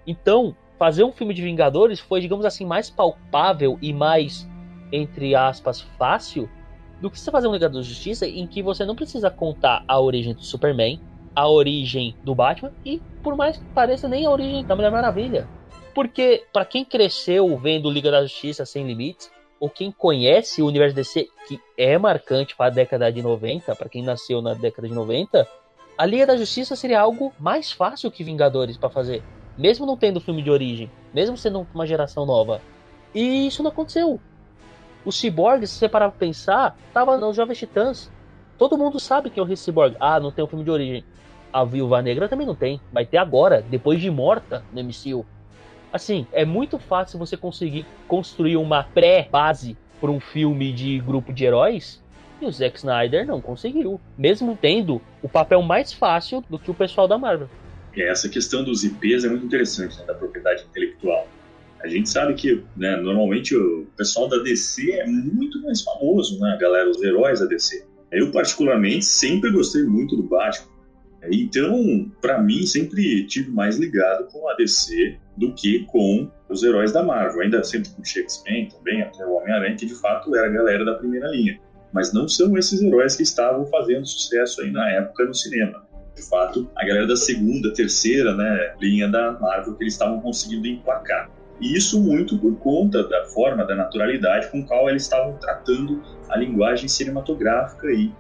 Então, 0.06 0.56
fazer 0.78 1.04
um 1.04 1.12
filme 1.12 1.34
de 1.34 1.42
Vingadores 1.42 2.00
foi, 2.00 2.20
digamos 2.22 2.46
assim, 2.46 2.66
mais 2.66 2.90
palpável 2.90 3.78
e 3.82 3.94
mais, 3.94 4.48
entre 4.92 5.36
aspas, 5.36 5.82
fácil 5.82 6.50
do 7.02 7.12
que 7.12 7.20
você 7.20 7.30
fazer 7.30 7.48
um 7.48 7.52
Legado 7.52 7.74
da 7.74 7.82
Justiça 7.82 8.28
em 8.28 8.48
que 8.48 8.64
você 8.64 8.84
não 8.84 8.96
precisa 8.96 9.30
contar 9.30 9.84
a 9.88 10.00
origem 10.00 10.34
do 10.34 10.44
Superman, 10.44 11.00
a 11.36 11.48
origem 11.48 12.16
do 12.24 12.34
Batman 12.34 12.72
e, 12.84 13.00
por 13.22 13.36
mais 13.36 13.58
que 13.58 13.66
pareça, 13.66 14.08
nem 14.08 14.26
a 14.26 14.32
origem 14.32 14.66
da 14.66 14.76
Mulher 14.76 14.92
Maravilha. 14.92 15.48
Porque, 15.94 16.46
para 16.52 16.66
quem 16.66 16.84
cresceu 16.84 17.56
vendo 17.58 17.90
Liga 17.90 18.10
da 18.10 18.24
Justiça 18.24 18.66
sem 18.66 18.86
limites, 18.86 19.32
ou 19.60 19.70
quem 19.70 19.92
conhece 19.92 20.62
o 20.62 20.68
universo 20.68 20.96
DC, 20.96 21.28
que 21.48 21.60
é 21.78 21.98
marcante 21.98 22.56
para 22.56 22.68
a 22.68 22.70
década 22.70 23.12
de 23.12 23.22
90, 23.22 23.76
para 23.76 23.90
quem 23.90 24.04
nasceu 24.04 24.42
na 24.42 24.54
década 24.54 24.88
de 24.88 24.94
90, 24.94 25.48
a 25.98 26.06
Liga 26.06 26.28
da 26.28 26.38
Justiça 26.38 26.76
seria 26.76 27.02
algo 27.02 27.34
mais 27.40 27.72
fácil 27.72 28.12
que 28.12 28.24
Vingadores 28.24 28.78
para 28.78 28.90
fazer, 28.90 29.24
mesmo 29.58 29.86
não 29.86 29.98
tendo 29.98 30.22
filme 30.22 30.44
de 30.44 30.52
origem, 30.52 30.92
mesmo 31.14 31.36
sendo 31.36 31.66
uma 31.74 31.88
geração 31.88 32.26
nova. 32.26 32.62
E 33.16 33.48
isso 33.48 33.64
não 33.64 33.72
aconteceu. 33.72 34.20
O 35.04 35.12
Cyborg, 35.12 35.66
se 35.66 35.76
você 35.76 35.90
parar 35.90 36.10
pra 36.10 36.20
pensar, 36.20 36.78
tava 36.94 37.18
nos 37.18 37.36
Jovens 37.36 37.58
Titãs. 37.58 38.12
Todo 38.58 38.78
mundo 38.78 39.00
sabe 39.00 39.30
que 39.30 39.40
é 39.40 39.44
o 39.44 39.56
Cyborg. 39.56 39.96
Ah, 40.00 40.20
não 40.20 40.32
tem 40.32 40.44
um 40.44 40.48
filme 40.48 40.64
de 40.64 40.70
origem. 40.72 41.04
A 41.52 41.64
Viúva 41.64 42.02
Negra 42.02 42.28
também 42.28 42.46
não 42.46 42.56
tem. 42.56 42.82
Vai 42.92 43.06
ter 43.06 43.18
agora, 43.18 43.62
depois 43.62 44.02
de 44.02 44.12
morta 44.12 44.64
no 44.72 44.84
MCU. 44.84 45.26
Assim, 45.98 46.28
é 46.32 46.46
muito 46.46 46.78
fácil 46.78 47.18
você 47.18 47.36
conseguir 47.36 47.84
construir 48.08 48.56
uma 48.56 48.84
pré-base 48.84 49.76
para 50.00 50.12
um 50.12 50.20
filme 50.20 50.72
de 50.72 51.00
grupo 51.00 51.34
de 51.34 51.44
heróis 51.44 52.00
e 52.40 52.46
o 52.46 52.52
Zack 52.52 52.78
Snyder 52.78 53.26
não 53.26 53.42
conseguiu, 53.42 54.00
mesmo 54.16 54.56
tendo 54.62 55.02
o 55.24 55.28
papel 55.28 55.60
mais 55.64 55.92
fácil 55.92 56.44
do 56.48 56.60
que 56.60 56.70
o 56.70 56.74
pessoal 56.76 57.08
da 57.08 57.18
Marvel. 57.18 57.50
É, 57.96 58.10
essa 58.10 58.30
questão 58.30 58.64
dos 58.64 58.84
IPs 58.84 59.24
é 59.24 59.30
muito 59.30 59.48
interessante, 59.48 59.98
né, 59.98 60.06
da 60.06 60.14
propriedade 60.14 60.66
intelectual. 60.70 61.28
A 61.82 61.88
gente 61.88 62.08
sabe 62.08 62.36
que, 62.36 62.64
né, 62.76 62.96
normalmente 62.98 63.58
o 63.58 63.88
pessoal 63.98 64.30
da 64.30 64.38
DC 64.38 64.92
é 64.92 65.08
muito 65.08 65.60
mais 65.64 65.82
famoso, 65.82 66.40
né, 66.40 66.60
galera, 66.62 66.92
os 66.92 67.02
heróis 67.02 67.40
da 67.40 67.48
DC. 67.48 67.84
Eu, 68.12 68.32
particularmente, 68.32 69.04
sempre 69.04 69.50
gostei 69.50 69.84
muito 69.84 70.16
do 70.16 70.22
Batman. 70.22 70.68
Então, 71.32 72.12
para 72.22 72.40
mim, 72.40 72.68
sempre 72.68 73.26
tive 73.26 73.50
mais 73.50 73.80
ligado 73.80 74.28
com 74.32 74.48
a 74.48 74.54
DC 74.54 75.18
do 75.38 75.54
que 75.54 75.86
com 75.86 76.30
os 76.50 76.64
heróis 76.64 76.92
da 76.92 77.04
Marvel. 77.04 77.42
Ainda 77.42 77.64
sempre 77.64 77.90
com 77.92 78.04
X-Men 78.04 78.70
também, 78.70 79.02
até 79.02 79.26
o 79.26 79.34
Homem-Aranha, 79.34 79.76
que 79.76 79.86
de 79.86 79.96
fato 79.96 80.36
era 80.36 80.48
a 80.48 80.52
galera 80.52 80.84
da 80.84 80.96
primeira 80.96 81.28
linha. 81.30 81.60
Mas 81.94 82.14
não 82.14 82.28
são 82.28 82.58
esses 82.58 82.82
heróis 82.82 83.16
que 83.16 83.24
estavam 83.24 83.66
fazendo 83.68 84.06
sucesso 84.06 84.62
aí 84.62 84.72
na 84.72 84.90
época 84.92 85.26
no 85.26 85.34
cinema. 85.34 85.86
De 86.16 86.28
fato, 86.28 86.70
a 86.76 86.86
galera 86.86 87.08
da 87.08 87.16
segunda, 87.16 87.72
terceira 87.74 88.36
né, 88.36 88.76
linha 88.82 89.08
da 89.08 89.34
Marvel 89.34 89.76
que 89.76 89.84
eles 89.84 89.94
estavam 89.94 90.20
conseguindo 90.20 90.68
emplacar. 90.68 91.30
E 91.60 91.76
isso 91.76 92.02
muito 92.02 92.38
por 92.38 92.56
conta 92.58 93.08
da 93.08 93.26
forma, 93.26 93.66
da 93.66 93.76
naturalidade 93.76 94.50
com 94.52 94.66
qual 94.66 94.90
eles 94.90 95.04
estavam 95.04 95.38
tratando 95.38 96.02
a 96.30 96.38
linguagem 96.38 96.88
cinematográfica 96.88 97.88
aí 97.88 98.12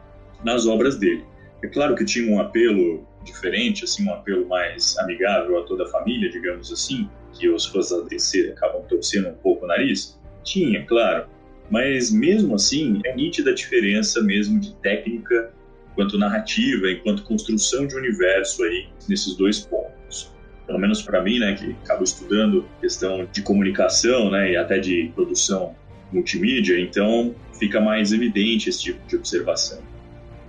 nas 0.43 0.65
obras 0.67 0.97
dele. 0.97 1.25
É 1.63 1.67
claro 1.67 1.95
que 1.95 2.05
tinha 2.05 2.31
um 2.31 2.39
apelo 2.39 3.06
diferente, 3.27 3.83
assim, 3.83 4.07
um 4.07 4.13
apelo 4.13 4.47
mais 4.47 4.97
amigável 4.97 5.59
a 5.59 5.63
toda 5.63 5.83
a 5.83 5.87
família, 5.87 6.29
digamos 6.29 6.71
assim, 6.71 7.09
que 7.33 7.47
os 7.49 7.65
fãs 7.67 7.89
da 7.89 8.01
DC 8.01 8.53
acabam 8.55 8.83
torcendo 8.87 9.29
um 9.29 9.35
pouco 9.35 9.65
o 9.65 9.67
nariz. 9.67 10.19
Tinha, 10.43 10.83
claro. 10.85 11.27
Mas 11.69 12.11
mesmo 12.11 12.55
assim, 12.55 13.01
é 13.05 13.15
nítida 13.15 13.51
a 13.51 13.53
diferença 13.53 14.21
mesmo 14.21 14.59
de 14.59 14.73
técnica 14.77 15.51
enquanto 15.91 16.17
narrativa, 16.17 16.91
enquanto 16.91 17.23
construção 17.23 17.87
de 17.87 17.95
universo 17.95 18.63
aí 18.63 18.87
nesses 19.09 19.35
dois 19.35 19.59
pontos. 19.59 20.31
Pelo 20.65 20.79
menos 20.79 21.01
para 21.01 21.21
mim, 21.23 21.39
né, 21.39 21.55
que 21.55 21.75
acabo 21.83 22.03
estudando 22.03 22.65
questão 22.79 23.27
de 23.31 23.41
comunicação, 23.41 24.29
né, 24.29 24.51
e 24.51 24.57
até 24.57 24.79
de 24.79 25.11
produção 25.15 25.75
multimídia, 26.11 26.79
então 26.79 27.35
fica 27.57 27.81
mais 27.81 28.13
evidente 28.13 28.69
esse 28.69 28.83
tipo 28.83 29.07
de 29.07 29.15
observação. 29.15 29.81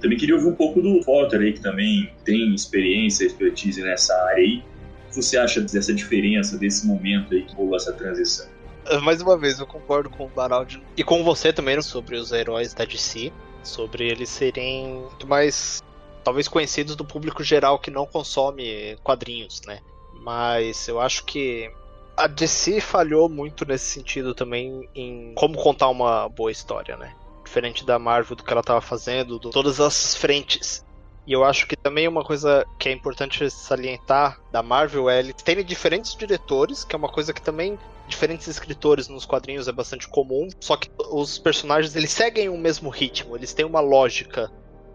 Também 0.00 0.16
queria 0.16 0.34
ouvir 0.34 0.48
um 0.48 0.54
pouco 0.54 0.80
do 0.80 1.00
Potter 1.00 1.40
aí, 1.40 1.52
que 1.52 1.60
também 1.60 2.10
tem 2.24 2.54
experiência, 2.54 3.24
expertise 3.24 3.82
nessa 3.82 4.14
área 4.26 4.44
aí. 4.44 4.62
O 5.06 5.10
que 5.10 5.16
você 5.16 5.36
acha 5.36 5.60
dessa 5.60 5.92
diferença, 5.92 6.56
desse 6.56 6.86
momento 6.86 7.34
aí 7.34 7.42
que 7.42 7.54
rolou 7.54 7.76
essa 7.76 7.92
transição? 7.92 8.46
Mais 9.02 9.20
uma 9.20 9.36
vez, 9.36 9.58
eu 9.58 9.66
concordo 9.66 10.08
com 10.08 10.24
o 10.24 10.28
Baraldi 10.28 10.82
e 10.96 11.04
com 11.04 11.22
você 11.22 11.52
também 11.52 11.80
sobre 11.82 12.16
os 12.16 12.32
heróis 12.32 12.72
da 12.72 12.84
DC, 12.84 13.32
sobre 13.62 14.08
eles 14.08 14.30
serem 14.30 14.86
muito 14.86 15.26
mais, 15.26 15.82
talvez, 16.24 16.48
conhecidos 16.48 16.96
do 16.96 17.04
público 17.04 17.42
geral 17.42 17.78
que 17.78 17.90
não 17.90 18.06
consome 18.06 18.96
quadrinhos, 19.02 19.60
né? 19.66 19.80
Mas 20.22 20.88
eu 20.88 21.00
acho 21.00 21.24
que 21.24 21.70
a 22.16 22.26
DC 22.26 22.80
falhou 22.80 23.28
muito 23.28 23.64
nesse 23.64 23.86
sentido 23.86 24.34
também 24.34 24.88
em 24.94 25.32
como 25.34 25.56
contar 25.56 25.88
uma 25.88 26.28
boa 26.28 26.50
história, 26.50 26.96
né? 26.96 27.14
Diferente 27.48 27.84
da 27.84 27.98
Marvel 27.98 28.36
do 28.36 28.44
que 28.44 28.52
ela 28.52 28.60
estava 28.60 28.80
fazendo, 28.80 29.40
de 29.40 29.50
todas 29.50 29.80
as 29.80 30.14
frentes. 30.14 30.84
E 31.26 31.32
eu 31.32 31.44
acho 31.44 31.66
que 31.66 31.76
também 31.76 32.06
uma 32.06 32.24
coisa 32.24 32.64
que 32.78 32.88
é 32.88 32.92
importante 32.92 33.50
salientar 33.50 34.38
da 34.52 34.62
Marvel 34.62 35.10
é 35.10 35.18
eles 35.18 35.34
terem 35.42 35.64
diferentes 35.64 36.14
diretores, 36.14 36.84
que 36.84 36.94
é 36.94 36.98
uma 36.98 37.08
coisa 37.08 37.32
que 37.32 37.42
também 37.42 37.78
diferentes 38.06 38.46
escritores 38.46 39.08
nos 39.08 39.26
quadrinhos 39.26 39.68
é 39.68 39.72
bastante 39.72 40.08
comum, 40.08 40.48
só 40.60 40.76
que 40.76 40.90
os 41.10 41.38
personagens 41.38 41.94
eles 41.94 42.10
seguem 42.10 42.48
o 42.48 42.56
mesmo 42.56 42.88
ritmo, 42.88 43.36
eles 43.36 43.52
têm 43.52 43.66
uma 43.66 43.80
lógica, 43.80 44.50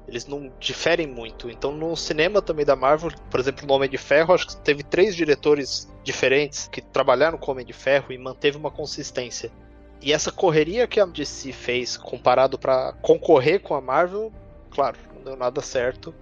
eles 0.07 0.25
não 0.25 0.51
diferem 0.59 1.05
muito. 1.05 1.49
Então 1.51 1.71
no 1.71 1.95
cinema 1.95 2.41
também 2.41 2.65
da 2.65 2.75
Marvel, 2.75 3.11
por 3.29 3.39
exemplo, 3.39 3.67
no 3.67 3.73
Homem 3.73 3.89
de 3.89 3.97
Ferro, 3.99 4.33
acho 4.33 4.47
que 4.47 4.57
teve 4.57 4.81
três 4.81 5.15
diretores 5.15 5.87
diferentes 6.03 6.67
que 6.67 6.81
trabalharam 6.81 7.37
com 7.37 7.51
o 7.51 7.53
Homem 7.53 7.65
de 7.65 7.73
Ferro 7.73 8.11
e 8.11 8.17
manteve 8.17 8.57
uma 8.57 8.71
consistência. 8.71 9.51
E 10.03 10.11
essa 10.11 10.33
correria 10.33 10.85
que 10.85 10.99
a 10.99 11.05
DC 11.05 11.53
fez 11.53 11.95
comparado 11.95 12.59
para 12.59 12.91
concorrer 13.01 13.61
com 13.61 13.73
a 13.73 13.79
Marvel, 13.79 14.33
claro, 14.69 14.97
não 15.15 15.23
deu 15.23 15.37
nada 15.37 15.61
certo. 15.61 16.13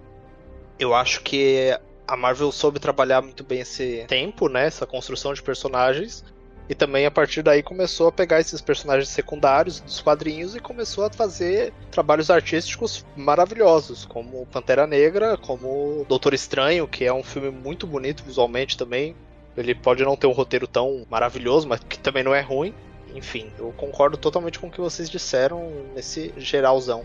Eu 0.78 0.94
acho 0.94 1.20
que 1.22 1.76
a 2.06 2.16
Marvel 2.16 2.52
soube 2.52 2.78
trabalhar 2.78 3.20
muito 3.20 3.42
bem 3.42 3.60
esse 3.60 4.04
tempo, 4.06 4.48
né, 4.48 4.66
essa 4.66 4.86
construção 4.86 5.34
de 5.34 5.42
personagens. 5.42 6.24
E 6.68 6.76
também 6.76 7.06
a 7.06 7.10
partir 7.10 7.42
daí 7.42 7.60
começou 7.60 8.06
a 8.06 8.12
pegar 8.12 8.38
esses 8.38 8.60
personagens 8.60 9.08
secundários 9.08 9.80
dos 9.80 10.00
quadrinhos 10.00 10.54
e 10.54 10.60
começou 10.60 11.04
a 11.04 11.10
fazer 11.10 11.72
trabalhos 11.90 12.30
artísticos 12.30 13.04
maravilhosos, 13.16 14.04
como 14.04 14.46
Pantera 14.46 14.86
Negra, 14.86 15.36
como 15.36 16.06
Doutor 16.08 16.34
Estranho, 16.34 16.86
que 16.86 17.04
é 17.04 17.12
um 17.12 17.24
filme 17.24 17.50
muito 17.50 17.84
bonito 17.84 18.22
visualmente 18.22 18.78
também. 18.78 19.16
Ele 19.56 19.74
pode 19.74 20.04
não 20.04 20.16
ter 20.16 20.28
um 20.28 20.32
roteiro 20.32 20.68
tão 20.68 21.04
maravilhoso, 21.10 21.66
mas 21.66 21.80
que 21.80 21.98
também 21.98 22.22
não 22.22 22.32
é 22.32 22.40
ruim 22.40 22.72
enfim, 23.14 23.50
eu 23.58 23.72
concordo 23.72 24.16
totalmente 24.16 24.58
com 24.58 24.68
o 24.68 24.70
que 24.70 24.80
vocês 24.80 25.08
disseram 25.08 25.70
nesse 25.94 26.32
geralzão. 26.36 27.04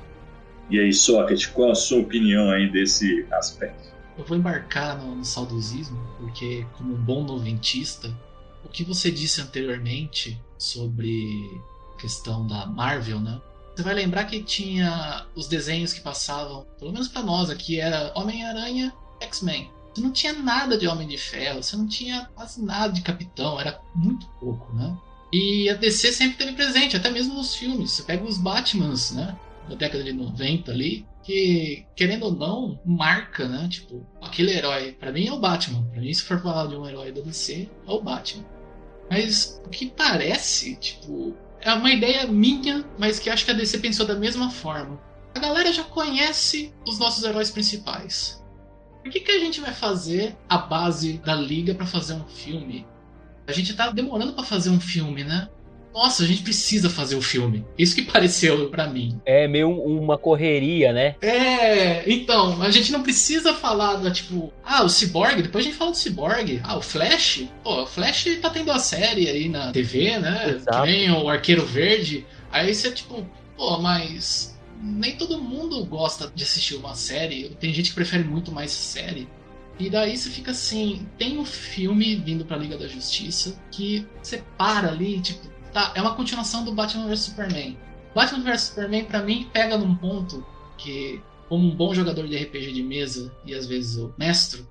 E 0.70 0.80
aí, 0.80 0.91
Socket, 0.91 1.48
qual 1.52 1.72
a 1.72 1.76
sua 1.76 2.00
opinião 2.00 2.50
aí 2.50 2.70
desse 2.70 3.26
aspecto? 3.32 3.88
Eu 4.17 4.26
vou 4.26 4.38
embarcar 4.38 4.98
no, 4.98 5.15
no 5.15 5.24
saudosismo, 5.24 5.98
porque, 6.20 6.65
como 6.78 6.93
um 6.93 6.98
bom 6.98 7.24
noventista, 7.24 8.13
o 8.65 8.70
que 8.70 8.84
você 8.84 9.10
disse 9.10 9.39
anteriormente 9.39 10.41
sobre 10.58 11.62
a 11.96 12.02
questão 12.02 12.46
da 12.46 12.65
Marvel, 12.65 13.20
né? 13.20 13.39
Você 13.76 13.84
vai 13.84 13.93
lembrar 13.93 14.26
que 14.26 14.41
tinha 14.41 15.26
os 15.36 15.48
desenhos 15.48 15.93
que 15.93 16.02
passavam, 16.02 16.65
pelo 16.80 16.91
menos 16.91 17.08
para 17.08 17.22
nós 17.22 17.50
aqui, 17.50 17.80
era 17.80 18.12
Homem-Aranha, 18.15 18.93
X-Men. 19.22 19.70
Você 19.93 20.02
não 20.02 20.12
tinha 20.12 20.34
nada 20.34 20.78
de 20.78 20.88
Homem 20.88 21.08
de 21.08 21.17
Ferro, 21.17 21.62
você 21.62 21.78
não 21.78 21.88
tinha 21.88 22.30
quase 22.36 22.62
nada 22.63 22.91
de 22.91 23.02
Capitão, 23.02 23.60
era 23.60 23.80
muito 23.96 24.28
pouco, 24.39 24.76
né? 24.76 24.98
E 25.32 25.70
a 25.70 25.74
DC 25.74 26.12
sempre 26.13 26.38
teve 26.38 26.54
presente, 26.54 26.96
até 26.96 27.10
mesmo 27.10 27.34
nos 27.34 27.56
filmes. 27.56 27.92
Você 27.92 28.04
pega 28.04 28.24
os 28.24 28.38
Batmans, 28.38 29.12
né? 29.12 29.38
Da 29.68 29.76
década 29.76 30.04
de 30.04 30.13
90 30.13 30.72
ali, 30.72 31.06
que, 31.24 31.86
querendo 31.96 32.24
ou 32.24 32.32
não, 32.32 32.80
marca, 32.86 33.48
né? 33.48 33.68
Tipo, 33.70 34.06
aquele 34.22 34.52
herói, 34.52 34.94
para 34.94 35.12
mim 35.12 35.28
é 35.28 35.34
o 35.34 35.40
Batman. 35.40 35.84
Pra 35.92 36.00
mim, 36.00 36.13
se 36.13 36.24
for 36.24 36.42
falar 36.42 36.68
de 36.68 36.76
um 36.76 36.88
herói 36.88 37.12
da 37.12 37.22
DC, 37.22 37.70
é 37.86 37.92
o 37.92 38.02
Batman. 38.02 38.46
Mas 39.10 39.62
o 39.66 39.70
que 39.70 39.88
parece, 39.88 40.76
tipo, 40.78 41.36
é 41.60 41.74
uma 41.74 41.92
ideia 41.92 42.26
minha, 42.28 42.86
mas 42.98 43.20
que 43.20 43.30
acho 43.30 43.44
que 43.44 43.52
a 43.52 43.54
DC 43.54 43.80
pensou 43.80 44.06
da 44.06 44.16
mesma 44.16 44.50
forma. 44.50 45.02
A 45.36 45.40
galera 45.40 45.72
já 45.72 45.84
conhece 45.84 46.74
os 46.88 46.98
nossos 46.98 47.24
heróis 47.24 47.52
principais. 47.52 48.42
Por 49.04 49.12
que, 49.12 49.20
que 49.20 49.32
a 49.32 49.40
gente 49.40 49.62
vai 49.62 49.74
fazer 49.74 50.36
a 50.50 50.58
base 50.58 51.18
da 51.20 51.36
liga 51.36 51.76
para 51.76 51.86
fazer 51.86 52.13
um 52.13 52.26
filme 52.26 52.86
a 53.48 53.52
gente 53.54 53.74
tá 53.74 53.90
demorando 53.90 54.34
para 54.34 54.44
fazer 54.44 54.70
um 54.70 54.80
filme, 54.80 55.24
né? 55.24 55.48
Nossa, 55.94 56.24
a 56.24 56.28
gente 56.28 56.44
precisa 56.44 56.92
fazer 56.92 57.16
o 57.16 57.20
um 57.20 57.22
filme. 57.24 57.66
Isso 57.76 57.96
que 57.96 58.04
pareceu 58.12 58.70
para 58.70 58.88
mim. 58.88 59.20
É 59.26 59.48
meio 59.48 59.72
uma 59.72 60.16
correria, 60.16 60.94
né? 60.94 61.16
É, 61.22 62.04
então, 62.08 62.62
a 62.62 62.70
gente 62.70 62.92
não 62.92 63.02
precisa 63.02 63.54
falar 63.54 63.96
da 63.96 64.12
tipo, 64.12 64.54
ah, 64.64 64.84
o 64.84 64.90
Cyborg, 64.90 65.42
depois 65.42 65.66
a 65.66 65.68
gente 65.68 65.78
fala 65.78 65.90
do 65.90 65.98
Cyborg. 65.98 66.62
Ah, 66.64 66.78
o 66.78 66.82
Flash, 66.82 67.46
pô, 67.64 67.82
o 67.82 67.88
Flash 67.88 68.28
tá 68.40 68.52
tendo 68.52 68.72
a 68.72 68.78
série 68.78 69.28
aí 69.28 69.50
na 69.50 69.72
TV, 69.72 70.20
né? 70.20 70.52
Exato. 70.56 70.84
Que 70.84 70.92
nem 70.92 71.12
o 71.12 71.28
Arqueiro 71.28 71.66
Verde. 71.66 72.28
Aí 72.52 72.76
você, 72.76 72.92
tipo, 72.92 73.26
pô, 73.56 73.80
mas 73.80 74.56
nem 74.80 75.16
todo 75.16 75.42
mundo 75.42 75.84
gosta 75.86 76.32
de 76.34 76.44
assistir 76.44 76.76
uma 76.76 76.94
série. 76.94 77.50
Tem 77.60 77.74
gente 77.74 77.90
que 77.90 77.96
prefere 77.96 78.24
muito 78.24 78.52
mais 78.52 78.70
série. 78.70 79.28
E 79.80 79.90
daí 79.90 80.18
você 80.18 80.30
fica 80.30 80.52
assim, 80.52 81.08
tem 81.18 81.38
um 81.38 81.46
filme 81.46 82.16
vindo 82.16 82.46
pra 82.46 82.58
Liga 82.58 82.78
da 82.78 82.88
Justiça 82.88 83.62
que 83.72 84.08
você 84.22 84.44
para 84.58 84.90
ali, 84.90 85.22
tipo, 85.22 85.48
tá, 85.72 85.92
é 85.96 86.02
uma 86.02 86.16
continuação 86.16 86.63
do 86.63 86.74
Batman 86.74 87.08
vs 87.08 87.20
Superman. 87.20 87.78
Batman 88.16 88.44
vs 88.44 88.62
Superman 88.62 89.06
para 89.06 89.22
mim 89.22 89.48
pega 89.54 89.78
num 89.78 89.96
ponto 89.96 90.44
que 90.78 91.22
como 91.48 91.68
um 91.68 91.76
bom 91.76 91.94
jogador 91.94 92.28
de 92.28 92.36
RPG 92.36 92.74
de 92.74 92.84
mesa 92.84 93.32
e 93.46 93.54
às 93.54 93.66
vezes 93.68 93.98
o 93.98 94.13
mestre, 94.18 94.66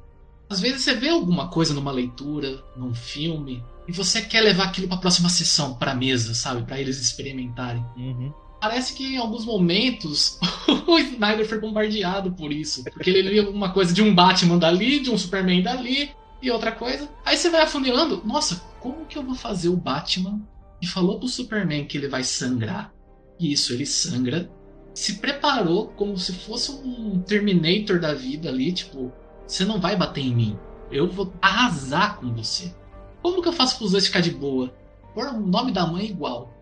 às 0.50 0.60
vezes 0.60 0.82
você 0.82 0.94
vê 0.94 1.08
alguma 1.08 1.48
coisa 1.48 1.72
numa 1.72 1.90
leitura, 1.90 2.62
num 2.76 2.94
filme, 2.94 3.64
e 3.88 3.92
você 3.92 4.20
quer 4.20 4.42
levar 4.42 4.64
aquilo 4.64 4.88
para 4.88 4.96
a 4.96 5.00
próxima 5.00 5.28
sessão, 5.28 5.74
para 5.74 5.94
mesa, 5.94 6.34
sabe, 6.34 6.64
para 6.64 6.80
eles 6.80 7.00
experimentarem. 7.00 7.84
Uhum 7.96 8.32
parece 8.66 8.94
que 8.94 9.14
em 9.14 9.16
alguns 9.16 9.44
momentos 9.44 10.40
o 10.88 10.98
Snyder 10.98 11.48
foi 11.48 11.60
bombardeado 11.60 12.32
por 12.32 12.52
isso. 12.52 12.82
Porque 12.82 13.10
ele 13.10 13.22
lia 13.22 13.48
uma 13.48 13.72
coisa 13.72 13.94
de 13.94 14.02
um 14.02 14.12
Batman 14.12 14.58
dali, 14.58 14.98
de 14.98 15.08
um 15.08 15.16
Superman 15.16 15.62
dali 15.62 16.10
e 16.42 16.50
outra 16.50 16.72
coisa. 16.72 17.08
Aí 17.24 17.36
você 17.36 17.48
vai 17.48 17.62
afunilando. 17.62 18.22
Nossa, 18.24 18.60
como 18.80 19.06
que 19.06 19.16
eu 19.16 19.22
vou 19.22 19.36
fazer 19.36 19.68
o 19.68 19.76
Batman 19.76 20.40
que 20.80 20.88
falou 20.88 21.20
pro 21.20 21.28
Superman 21.28 21.86
que 21.86 21.96
ele 21.96 22.08
vai 22.08 22.24
sangrar? 22.24 22.92
E 23.38 23.52
isso, 23.52 23.72
ele 23.72 23.86
sangra. 23.86 24.50
Se 24.92 25.18
preparou 25.18 25.88
como 25.88 26.18
se 26.18 26.32
fosse 26.32 26.72
um 26.72 27.20
Terminator 27.20 28.00
da 28.00 28.14
vida 28.14 28.48
ali, 28.48 28.72
tipo, 28.72 29.12
Você 29.46 29.64
não 29.64 29.80
vai 29.80 29.94
bater 29.94 30.22
em 30.22 30.34
mim. 30.34 30.58
Eu 30.90 31.08
vou 31.08 31.32
arrasar 31.40 32.16
com 32.16 32.34
você. 32.34 32.74
Como 33.22 33.40
que 33.40 33.48
eu 33.48 33.52
faço 33.52 33.78
pros 33.78 33.92
dois 33.92 34.06
ficar 34.06 34.20
de 34.20 34.32
boa? 34.32 34.74
Pôr 35.14 35.26
o 35.28 35.40
nome 35.40 35.70
da 35.70 35.86
mãe 35.86 36.06
igual. 36.06 36.52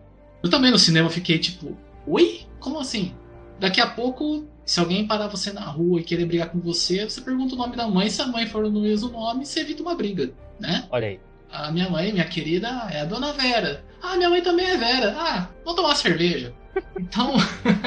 Eu 0.43 0.51
também 0.51 0.71
no 0.71 0.79
cinema 0.79 1.09
fiquei 1.09 1.39
tipo, 1.39 1.75
oi? 2.07 2.47
Como 2.61 2.79
assim? 2.79 3.15
Daqui 3.59 3.81
a 3.81 3.87
pouco, 3.87 4.47
se 4.65 4.81
alguém 4.81 5.07
parar 5.07 5.29
você 5.29 5.53
na 5.53 5.63
rua 5.63 6.01
e 6.01 6.05
querer 6.05 6.27
brigar 6.27 6.51
com 6.51 6.61
você, 6.61 7.09
você 7.09 7.21
pergunta 7.21 7.55
o 7.55 7.59
nome 7.59 7.77
da 7.77 7.89
mãe. 7.89 8.09
Se 8.09 8.21
a 8.23 8.27
mãe 8.27 8.47
for 8.47 8.71
no 8.71 8.81
mesmo 8.81 9.11
nome, 9.11 9.45
você 9.45 9.61
evita 9.61 9.83
uma 9.83 9.95
briga, 9.95 10.33
né? 10.59 10.87
Olha 10.91 11.09
aí. 11.09 11.21
A 11.51 11.71
minha 11.71 11.89
mãe, 11.89 12.13
minha 12.13 12.25
querida, 12.25 12.69
é 12.91 13.01
a 13.01 13.05
dona 13.05 13.33
Vera. 13.33 13.85
Ah, 14.03 14.17
minha 14.17 14.29
mãe 14.29 14.43
também 14.43 14.67
é 14.67 14.77
Vera. 14.77 15.15
Ah, 15.17 15.49
vamos 15.65 15.81
tomar 15.81 15.95
cerveja. 15.95 16.55
Então, 16.99 17.35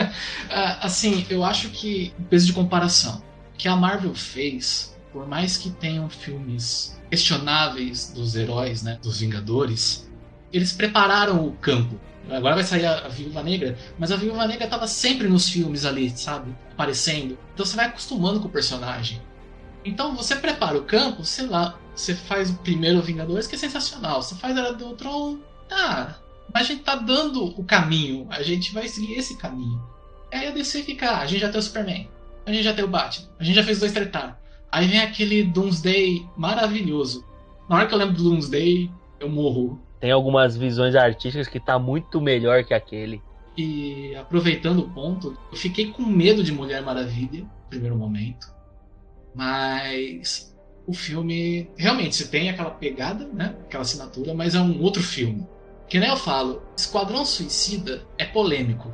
assim, 0.82 1.25
eu 1.30 1.43
acho 1.43 1.69
que 1.71 2.13
peso 2.30 2.45
de 2.45 2.53
comparação 2.53 3.21
que 3.58 3.67
a 3.67 3.75
Marvel 3.75 4.13
fez, 4.15 4.97
por 5.12 5.27
mais 5.27 5.58
que 5.58 5.69
tenham 5.71 6.10
filmes 6.10 6.97
questionáveis 7.10 8.12
dos 8.13 8.36
heróis, 8.36 8.84
né, 8.84 8.97
dos 9.01 9.19
Vingadores, 9.19 10.10
eles 10.53 10.71
prepararam 10.71 11.45
o 11.45 11.51
campo. 11.53 11.99
Agora 12.30 12.56
vai 12.56 12.63
sair 12.63 12.86
a, 12.86 13.08
Viúva 13.08 13.42
Negra, 13.44 13.78
mas 13.98 14.12
a 14.12 14.16
Viúva 14.16 14.46
Negra 14.48 14.66
estava 14.66 14.88
sempre 14.88 15.28
nos 15.28 15.50
filmes 15.50 15.86
ali, 15.86 16.10
sabe, 16.10 16.56
aparecendo. 16.72 17.38
Então 17.54 17.66
você 17.66 17.76
vai 17.76 17.86
acostumando 17.86 18.40
com 18.40 18.48
o 18.48 18.52
personagem. 18.52 19.22
Então 19.86 20.16
você 20.16 20.36
prepara 20.36 20.78
o 20.78 20.84
campo, 20.84 21.24
sei 21.24 21.48
lá, 21.48 21.80
você 21.96 22.13
faz 22.13 22.50
o 22.50 22.58
primeiro 22.58 23.02
Vingadores, 23.02 23.48
que 23.48 23.56
é 23.56 23.58
sensacional. 23.58 24.22
Você 24.22 24.36
faz 24.36 24.56
Era 24.56 24.74
do 24.74 24.94
Tron, 24.94 25.38
tá. 25.70 26.20
Mas 26.54 26.63
a 26.63 26.66
gente 26.66 26.84
tá 26.84 26.96
dando 26.96 27.46
o 27.46 27.63
caminho, 27.63 28.28
a 28.30 28.42
gente 28.42 28.74
vai 28.74 28.88
seguir 28.88 29.13
esse 29.13 29.38
caminho. 29.38 29.82
Aí 30.32 30.48
a 30.48 30.52
DC 30.52 30.84
fica, 30.84 31.10
ah, 31.10 31.20
a 31.22 31.26
gente 31.26 31.42
já 31.42 31.50
tem 31.50 31.60
o 31.60 31.63
Superman, 31.63 32.10
a 32.46 32.52
gente 32.52 32.63
já 32.63 32.74
tem 32.74 32.84
o 32.84 32.88
Batman, 32.88 33.30
a 33.40 33.44
gente 33.44 33.56
já 33.56 33.63
fez 33.63 33.80
dois 33.80 33.92
tretar. 33.92 34.40
Aí 34.72 34.88
vem 34.88 35.00
aquele 35.00 35.44
Doomsday 35.44 36.28
maravilhoso. 36.36 37.26
Na 37.70 37.78
hora 37.78 37.88
que 37.88 37.94
eu 37.94 37.98
lembro 37.98 38.16
do 38.16 38.24
Doomsday, 38.24 38.92
eu 39.20 39.30
morro. 39.30 39.82
Tem 40.00 40.12
algumas 40.12 40.56
visões 40.56 40.96
artísticas 40.96 41.48
que 41.48 41.60
tá 41.60 41.80
muito 41.80 42.22
melhor 42.22 42.64
que 42.64 42.74
aquele. 42.74 43.22
E 43.58 44.16
aproveitando 44.16 44.80
o 44.80 44.90
ponto, 44.90 45.36
eu 45.52 45.58
fiquei 45.58 45.92
com 45.92 46.04
medo 46.04 46.44
de 46.44 46.52
Mulher 46.52 46.84
Maravilha 46.84 47.42
no 47.42 47.70
primeiro 47.70 47.98
momento. 47.98 48.54
Mas 49.34 50.56
o 50.86 50.94
filme 50.94 51.70
realmente 51.76 52.16
você 52.16 52.28
tem 52.28 52.50
aquela 52.50 52.72
pegada, 52.72 53.28
né? 53.34 53.56
Aquela 53.66 53.82
assinatura, 53.82 54.34
mas 54.34 54.54
é 54.54 54.62
um 54.62 54.82
outro 54.82 55.02
filme. 55.02 55.46
Que 55.90 56.00
nem 56.00 56.10
eu 56.10 56.18
falo, 56.18 56.62
Esquadrão 56.76 57.26
Suicida 57.26 58.06
é 58.18 58.26
polêmico. 58.26 58.94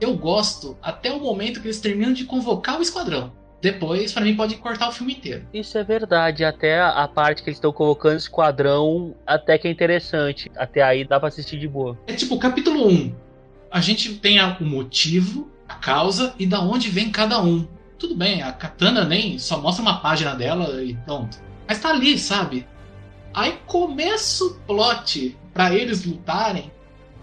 Eu 0.00 0.16
gosto 0.16 0.76
até 0.82 1.10
o 1.10 1.20
momento 1.20 1.60
que 1.60 1.66
eles 1.66 1.80
terminam 1.80 2.12
de 2.12 2.24
convocar 2.24 2.78
o 2.78 2.82
esquadrão. 2.82 3.32
Depois, 3.64 4.12
para 4.12 4.26
mim, 4.26 4.36
pode 4.36 4.56
cortar 4.56 4.90
o 4.90 4.92
filme 4.92 5.14
inteiro. 5.14 5.48
Isso 5.50 5.78
é 5.78 5.82
verdade, 5.82 6.44
até 6.44 6.82
a 6.82 7.08
parte 7.08 7.42
que 7.42 7.48
eles 7.48 7.56
estão 7.56 7.72
convocando 7.72 8.16
o 8.16 8.18
esquadrão, 8.18 9.14
até 9.26 9.56
que 9.56 9.66
é 9.66 9.70
interessante. 9.70 10.52
Até 10.54 10.82
aí 10.82 11.02
dá 11.02 11.18
pra 11.18 11.28
assistir 11.28 11.58
de 11.58 11.66
boa. 11.66 11.98
É 12.06 12.12
tipo, 12.12 12.38
capítulo 12.38 12.86
1. 12.86 13.14
A 13.70 13.80
gente 13.80 14.16
tem 14.16 14.38
o 14.38 14.64
motivo, 14.64 15.50
a 15.66 15.76
causa 15.76 16.34
e 16.38 16.44
da 16.44 16.60
onde 16.60 16.90
vem 16.90 17.10
cada 17.10 17.42
um. 17.42 17.66
Tudo 17.98 18.14
bem, 18.14 18.42
a 18.42 18.52
Katana 18.52 19.02
nem 19.02 19.38
só 19.38 19.58
mostra 19.58 19.80
uma 19.80 19.98
página 19.98 20.34
dela 20.34 20.82
e 20.82 20.94
pronto. 20.96 21.38
Mas 21.66 21.80
tá 21.80 21.88
ali, 21.88 22.18
sabe? 22.18 22.68
Aí 23.32 23.54
começa 23.64 24.44
o 24.44 24.54
plot 24.66 25.38
para 25.54 25.74
eles 25.74 26.04
lutarem, 26.04 26.70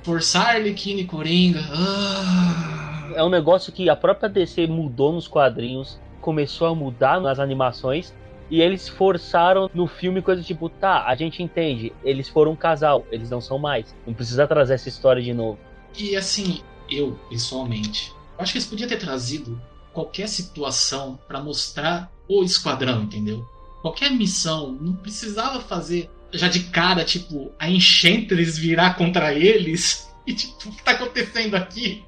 forçar 0.01 0.55
Arlequina 0.55 1.01
e 1.01 1.05
Coringa. 1.05 1.63
Ah. 1.71 3.11
É 3.15 3.23
um 3.23 3.29
negócio 3.29 3.71
que 3.71 3.87
a 3.91 3.95
própria 3.95 4.27
DC 4.27 4.65
mudou 4.65 5.13
nos 5.13 5.27
quadrinhos, 5.27 5.99
começou 6.21 6.67
a 6.67 6.75
mudar 6.75 7.19
nas 7.19 7.39
animações. 7.39 8.13
E 8.49 8.61
eles 8.61 8.87
forçaram 8.87 9.69
no 9.73 9.87
filme 9.87 10.21
coisa 10.21 10.43
tipo, 10.43 10.67
tá, 10.67 11.05
a 11.05 11.15
gente 11.15 11.41
entende, 11.41 11.93
eles 12.03 12.27
foram 12.27 12.51
um 12.51 12.55
casal, 12.55 13.05
eles 13.09 13.29
não 13.29 13.39
são 13.39 13.57
mais. 13.57 13.95
Não 14.05 14.13
precisa 14.13 14.45
trazer 14.45 14.73
essa 14.73 14.89
história 14.89 15.21
de 15.21 15.33
novo. 15.33 15.57
E 15.97 16.17
assim, 16.17 16.61
eu, 16.89 17.17
pessoalmente, 17.29 18.13
acho 18.37 18.51
que 18.51 18.57
eles 18.57 18.67
podiam 18.67 18.89
ter 18.89 18.97
trazido 18.97 19.61
qualquer 19.93 20.27
situação 20.27 21.17
para 21.27 21.41
mostrar 21.41 22.11
o 22.27 22.43
esquadrão, 22.43 23.03
entendeu? 23.03 23.45
Qualquer 23.81 24.11
missão, 24.11 24.73
não 24.73 24.93
precisava 24.93 25.61
fazer 25.61 26.09
já 26.33 26.47
de 26.47 26.61
cara, 26.65 27.03
tipo, 27.03 27.51
a 27.59 27.69
Enchantress 27.69 28.59
virar 28.59 28.95
contra 28.95 29.33
eles. 29.33 30.09
E 30.23 30.35
tipo, 30.35 30.69
o 30.69 30.71
que 30.71 30.83
tá 30.83 30.91
acontecendo 30.91 31.55
aqui? 31.55 32.05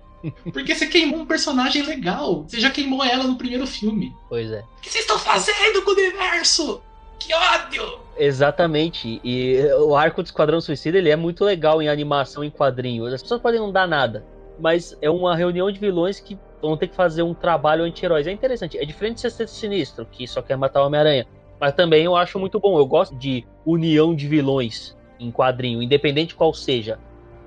Porque 0.51 0.73
você 0.75 0.88
queimou 0.88 1.19
um 1.21 1.25
personagem 1.25 1.83
legal. 1.83 2.43
Você 2.47 2.59
já 2.59 2.69
queimou 2.69 3.03
ela 3.03 3.23
no 3.23 3.36
primeiro 3.36 3.67
filme. 3.67 4.15
Pois 4.29 4.51
é. 4.51 4.62
O 4.77 4.81
que 4.81 4.89
vocês 4.89 5.03
estão 5.03 5.19
fazendo 5.19 5.81
com 5.83 5.91
o 5.91 5.93
universo? 5.93 6.81
Que 7.19 7.33
ódio! 7.33 7.99
Exatamente. 8.17 9.19
E 9.23 9.57
o 9.79 9.95
arco 9.95 10.21
do 10.21 10.25
Esquadrão 10.25 10.62
Suicida 10.62 10.97
ele 10.97 11.09
é 11.09 11.15
muito 11.15 11.43
legal 11.43 11.81
em 11.81 11.89
animação 11.89 12.43
em 12.43 12.49
quadrinhos. 12.49 13.13
As 13.13 13.21
pessoas 13.21 13.41
podem 13.41 13.59
não 13.59 13.71
dar 13.71 13.88
nada, 13.88 14.25
mas 14.59 14.97
é 15.01 15.09
uma 15.09 15.36
reunião 15.36 15.71
de 15.71 15.79
vilões 15.79 16.19
que 16.19 16.38
vão 16.62 16.77
ter 16.77 16.88
que 16.88 16.95
fazer 16.95 17.23
um 17.23 17.33
trabalho 17.33 17.83
anti-heróis. 17.83 18.27
É 18.27 18.31
interessante. 18.31 18.77
É 18.77 18.86
diferente 18.86 19.15
de 19.15 19.21
Sexteto 19.21 19.51
Sinistro, 19.51 20.05
que 20.05 20.27
só 20.27 20.41
quer 20.41 20.57
matar 20.57 20.81
o 20.81 20.88
Homem-Aranha. 20.88 21.25
Mas 21.59 21.73
também 21.73 22.03
eu 22.03 22.15
acho 22.15 22.39
muito 22.39 22.59
bom. 22.59 22.77
Eu 22.77 22.86
gosto 22.86 23.15
de 23.15 23.45
união 23.65 24.13
de 24.15 24.27
vilões 24.27 24.95
em 25.19 25.31
quadrinho, 25.31 25.81
independente 25.81 26.36
qual 26.36 26.53
seja. 26.53 26.99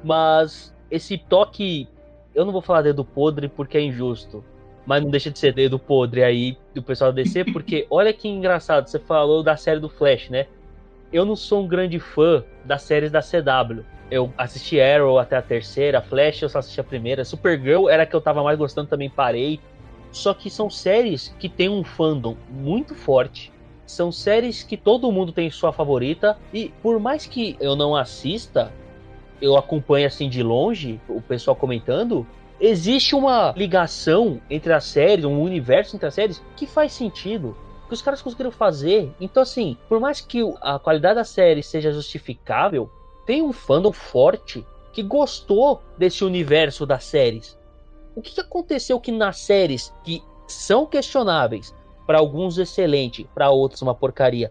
Mas 0.03 0.75
esse 0.91 1.19
toque. 1.19 1.89
Eu 2.37 2.45
não 2.45 2.53
vou 2.53 2.61
falar 2.61 2.83
dedo 2.83 3.03
podre 3.03 3.49
porque 3.49 3.79
é 3.79 3.81
injusto. 3.81 4.45
Mas 4.85 5.03
não 5.03 5.11
deixa 5.11 5.31
de 5.31 5.39
ser 5.39 5.55
dedo 5.55 5.79
podre 5.79 6.23
aí 6.23 6.57
do 6.75 6.83
pessoal 6.83 7.11
descer, 7.11 7.51
porque 7.51 7.87
olha 7.91 8.13
que 8.13 8.29
engraçado, 8.29 8.87
você 8.87 8.99
falou 8.99 9.43
da 9.43 9.57
série 9.57 9.81
do 9.81 9.89
Flash, 9.89 10.29
né? 10.29 10.47
Eu 11.11 11.25
não 11.25 11.35
sou 11.35 11.65
um 11.65 11.67
grande 11.67 11.99
fã 11.99 12.45
das 12.63 12.83
séries 12.83 13.11
da 13.11 13.21
CW. 13.21 13.83
Eu 14.11 14.33
assisti 14.37 14.79
Arrow 14.79 15.19
até 15.19 15.37
a 15.37 15.43
terceira, 15.43 16.03
Flash 16.03 16.43
eu 16.43 16.49
só 16.49 16.59
assisti 16.59 16.79
a 16.79 16.85
primeira, 16.85 17.25
Supergirl 17.25 17.89
era 17.89 18.03
a 18.03 18.07
que 18.07 18.15
eu 18.15 18.21
tava 18.21 18.43
mais 18.45 18.59
gostando, 18.59 18.89
também 18.89 19.09
parei. 19.09 19.59
Só 20.13 20.35
que 20.35 20.51
são 20.51 20.69
séries 20.69 21.35
que 21.39 21.49
tem 21.49 21.69
um 21.69 21.83
fandom 21.83 22.37
muito 22.51 22.95
forte. 22.95 23.51
São 23.87 24.13
séries 24.13 24.63
que 24.63 24.77
todo 24.77 25.11
mundo 25.11 25.33
tem 25.33 25.51
sua 25.51 25.73
favorita. 25.73 26.37
E 26.53 26.73
por 26.83 27.01
mais 27.01 27.27
que 27.27 27.57
eu 27.61 27.75
não 27.75 27.95
assista, 27.95 28.73
eu 29.41 29.57
acompanho 29.57 30.07
assim 30.07 30.29
de 30.29 30.43
longe 30.43 31.01
o 31.09 31.21
pessoal 31.21 31.57
comentando. 31.57 32.27
Existe 32.59 33.15
uma 33.15 33.53
ligação 33.57 34.41
entre 34.49 34.73
as 34.73 34.85
séries, 34.85 35.25
um 35.25 35.41
universo 35.41 35.95
entre 35.95 36.09
as 36.09 36.15
séries 36.15 36.43
que 36.57 36.67
faz 36.67 36.93
sentido 36.93 37.57
que 37.87 37.95
os 37.95 38.03
caras 38.03 38.23
conseguiram 38.23 38.51
fazer. 38.51 39.15
Então, 39.21 39.43
assim, 39.43 39.77
por 39.89 40.01
mais 40.01 40.21
que 40.21 40.41
a 40.61 40.79
qualidade 40.79 41.17
da 41.17 41.25
série 41.25 41.63
seja 41.63 41.93
justificável, 41.93 42.91
tem 43.25 43.43
um 43.43 43.53
fandom 43.53 43.93
forte 43.93 44.67
que 44.93 45.03
gostou 45.03 45.83
desse 45.99 46.25
universo 46.25 46.87
das 46.87 47.05
séries. 47.05 47.59
O 48.15 48.23
que, 48.23 48.41
aconteceu 48.41 48.99
que 48.99 49.13
nas 49.13 49.39
séries 49.39 49.93
que 50.03 50.23
são 50.49 50.87
questionáveis, 50.87 51.75
para 52.07 52.19
alguns 52.19 52.57
excelente, 52.57 53.29
para 53.35 53.51
outros 53.51 53.83
uma 53.83 53.95
porcaria, 53.95 54.51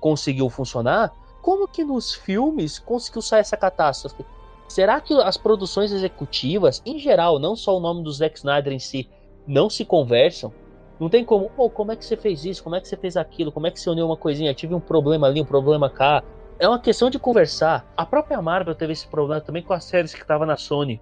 conseguiu 0.00 0.50
funcionar? 0.50 1.12
Como 1.46 1.68
que 1.68 1.84
nos 1.84 2.12
filmes 2.12 2.80
conseguiu 2.80 3.22
sair 3.22 3.38
essa 3.38 3.56
catástrofe? 3.56 4.26
Será 4.66 5.00
que 5.00 5.14
as 5.14 5.36
produções 5.36 5.92
executivas, 5.92 6.82
em 6.84 6.98
geral, 6.98 7.38
não 7.38 7.54
só 7.54 7.76
o 7.76 7.78
nome 7.78 8.02
do 8.02 8.10
Zack 8.10 8.36
Snyder 8.36 8.72
em 8.72 8.80
si, 8.80 9.08
não 9.46 9.70
se 9.70 9.84
conversam? 9.84 10.52
Não 10.98 11.08
tem 11.08 11.24
como, 11.24 11.48
oh, 11.56 11.70
como 11.70 11.92
é 11.92 11.96
que 11.96 12.04
você 12.04 12.16
fez 12.16 12.44
isso? 12.44 12.64
Como 12.64 12.74
é 12.74 12.80
que 12.80 12.88
você 12.88 12.96
fez 12.96 13.16
aquilo? 13.16 13.52
Como 13.52 13.64
é 13.64 13.70
que 13.70 13.78
você 13.78 13.88
uniu 13.88 14.06
uma 14.06 14.16
coisinha? 14.16 14.52
Tive 14.54 14.74
um 14.74 14.80
problema 14.80 15.28
ali, 15.28 15.40
um 15.40 15.44
problema 15.44 15.88
cá. 15.88 16.20
É 16.58 16.66
uma 16.66 16.80
questão 16.80 17.08
de 17.08 17.16
conversar. 17.16 17.86
A 17.96 18.04
própria 18.04 18.42
Marvel 18.42 18.74
teve 18.74 18.94
esse 18.94 19.06
problema 19.06 19.40
também 19.40 19.62
com 19.62 19.72
as 19.72 19.84
séries 19.84 20.12
que 20.12 20.22
estavam 20.22 20.48
na 20.48 20.56
Sony. 20.56 21.00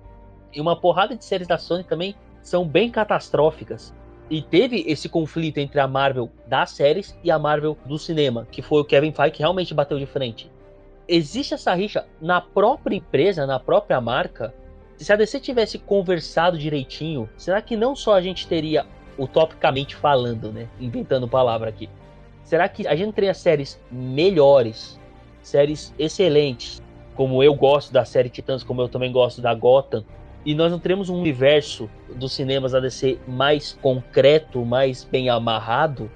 E 0.52 0.61
uma 0.61 0.78
porrada 0.78 1.16
de 1.16 1.24
séries 1.24 1.48
da 1.48 1.57
Sony 1.57 1.85
também 1.85 2.14
são 2.42 2.68
bem 2.68 2.90
catastróficas. 2.90 3.94
E 4.30 4.40
teve 4.40 4.84
esse 4.87 5.08
conflito 5.08 5.58
entre 5.58 5.78
a 5.78 5.87
Marvel 5.87 6.30
das 6.46 6.70
séries 6.70 7.16
e 7.22 7.30
a 7.30 7.38
Marvel 7.38 7.76
do 7.84 7.98
cinema, 7.98 8.46
que 8.50 8.62
foi 8.62 8.80
o 8.80 8.84
Kevin 8.84 9.12
Feige 9.12 9.32
que 9.32 9.38
realmente 9.40 9.74
bateu 9.74 9.98
de 9.98 10.06
frente. 10.06 10.50
Existe 11.06 11.52
essa 11.54 11.74
rixa 11.74 12.06
na 12.20 12.40
própria 12.40 12.96
empresa, 12.96 13.46
na 13.46 13.60
própria 13.60 14.00
marca. 14.00 14.54
Se 14.96 15.12
a 15.12 15.16
DC 15.16 15.40
tivesse 15.40 15.78
conversado 15.78 16.56
direitinho, 16.56 17.28
será 17.37 17.60
que 17.60 17.76
não 17.76 17.94
só 17.94 18.14
a 18.14 18.22
gente 18.22 18.46
teria 18.46 18.87
utopicamente 19.18 19.94
falando, 19.94 20.50
né? 20.50 20.68
Inventando 20.80 21.28
palavra 21.28 21.68
aqui. 21.68 21.88
Será 22.42 22.68
que 22.68 22.87
a 22.87 22.96
gente 22.96 23.12
teria 23.12 23.34
séries 23.34 23.80
melhores, 23.90 24.98
séries 25.42 25.94
excelentes, 25.98 26.82
como 27.14 27.42
eu 27.42 27.54
gosto 27.54 27.92
da 27.92 28.04
série 28.04 28.28
Titãs, 28.28 28.62
como 28.62 28.82
eu 28.82 28.88
também 28.88 29.12
gosto 29.12 29.40
da 29.40 29.54
Gotham, 29.54 30.04
e 30.44 30.54
nós 30.54 30.70
não 30.70 30.78
teremos 30.78 31.09
um 31.09 31.18
universo 31.18 31.88
dos 32.14 32.33
cinemas 32.33 32.72
da 32.72 32.80
DC 32.80 33.18
mais 33.26 33.76
concreto, 33.80 34.64
mais 34.64 35.04
bem 35.04 35.30
amarrado? 35.30 36.11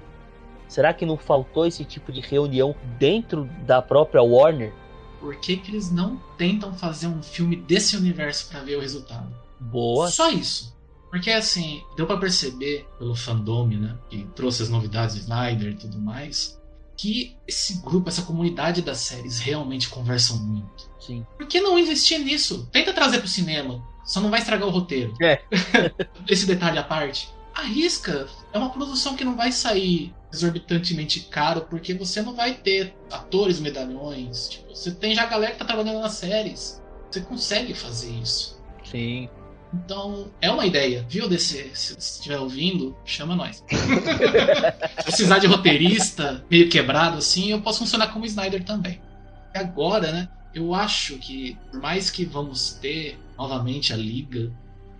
Será 0.67 0.93
que 0.93 1.05
não 1.05 1.17
faltou 1.17 1.65
esse 1.65 1.83
tipo 1.83 2.11
de 2.11 2.21
reunião 2.21 2.75
dentro 2.99 3.49
da 3.65 3.81
própria 3.81 4.21
Warner? 4.21 4.71
Por 5.19 5.35
que, 5.39 5.57
que 5.57 5.71
eles 5.71 5.91
não 5.91 6.17
tentam 6.37 6.73
fazer 6.73 7.07
um 7.07 7.23
filme 7.23 7.55
desse 7.55 7.97
universo 7.97 8.47
para 8.49 8.61
ver 8.61 8.77
o 8.77 8.81
resultado? 8.81 9.27
Boa. 9.59 10.09
Só 10.09 10.29
isso. 10.29 10.77
Porque 11.09 11.31
assim, 11.31 11.81
deu 11.97 12.05
para 12.05 12.19
perceber 12.19 12.87
pelo 12.99 13.15
fandom, 13.15 13.67
né? 13.67 13.97
Que 14.09 14.27
trouxe 14.35 14.61
as 14.61 14.69
novidades 14.69 15.15
do 15.15 15.21
Snyder 15.21 15.71
e 15.71 15.75
tudo 15.75 15.99
mais, 15.99 16.61
que 16.95 17.35
esse 17.47 17.81
grupo, 17.81 18.09
essa 18.09 18.21
comunidade 18.21 18.81
das 18.81 18.99
séries 18.99 19.39
realmente 19.39 19.89
conversam 19.89 20.37
muito. 20.37 20.89
Sim. 20.99 21.25
Por 21.35 21.47
que 21.47 21.59
não 21.59 21.79
investir 21.79 22.19
nisso? 22.19 22.69
Tenta 22.71 22.93
trazer 22.93 23.19
pro 23.19 23.27
cinema. 23.27 23.83
Só 24.09 24.19
não 24.19 24.31
vai 24.31 24.39
estragar 24.39 24.67
o 24.67 24.71
roteiro. 24.71 25.13
É. 25.21 25.39
Esse 26.27 26.47
detalhe 26.47 26.79
à 26.79 26.83
parte. 26.83 27.29
Arrisca. 27.53 28.27
É 28.51 28.57
uma 28.57 28.71
produção 28.71 29.15
que 29.15 29.23
não 29.23 29.35
vai 29.35 29.51
sair 29.51 30.11
exorbitantemente 30.33 31.19
caro, 31.19 31.61
porque 31.69 31.93
você 31.93 32.19
não 32.23 32.33
vai 32.33 32.55
ter 32.55 32.95
atores 33.11 33.59
medalhões. 33.59 34.49
Tipo, 34.49 34.75
você 34.75 34.89
tem 34.89 35.13
já 35.13 35.23
a 35.23 35.27
galera 35.27 35.51
que 35.51 35.59
tá 35.59 35.65
trabalhando 35.65 36.01
nas 36.01 36.13
séries. 36.13 36.81
Você 37.11 37.21
consegue 37.21 37.75
fazer 37.75 38.09
isso. 38.09 38.59
Sim. 38.83 39.29
Então, 39.71 40.31
é 40.41 40.49
uma 40.49 40.65
ideia, 40.65 41.05
viu, 41.07 41.29
DC? 41.29 41.69
Se 41.75 41.95
estiver 41.95 42.39
ouvindo, 42.39 42.97
chama 43.05 43.35
nós. 43.35 43.63
Se 43.69 45.03
precisar 45.03 45.37
de 45.37 45.45
roteirista 45.45 46.43
meio 46.49 46.67
quebrado 46.67 47.19
assim, 47.19 47.51
eu 47.51 47.61
posso 47.61 47.77
funcionar 47.77 48.07
como 48.07 48.25
Snyder 48.25 48.63
também. 48.63 48.99
Agora, 49.53 50.11
né? 50.11 50.29
Eu 50.51 50.73
acho 50.73 51.19
que, 51.19 51.55
por 51.69 51.79
mais 51.79 52.09
que 52.09 52.25
vamos 52.25 52.73
ter 52.73 53.19
novamente 53.39 53.93
a 53.93 53.95
Liga, 53.95 54.51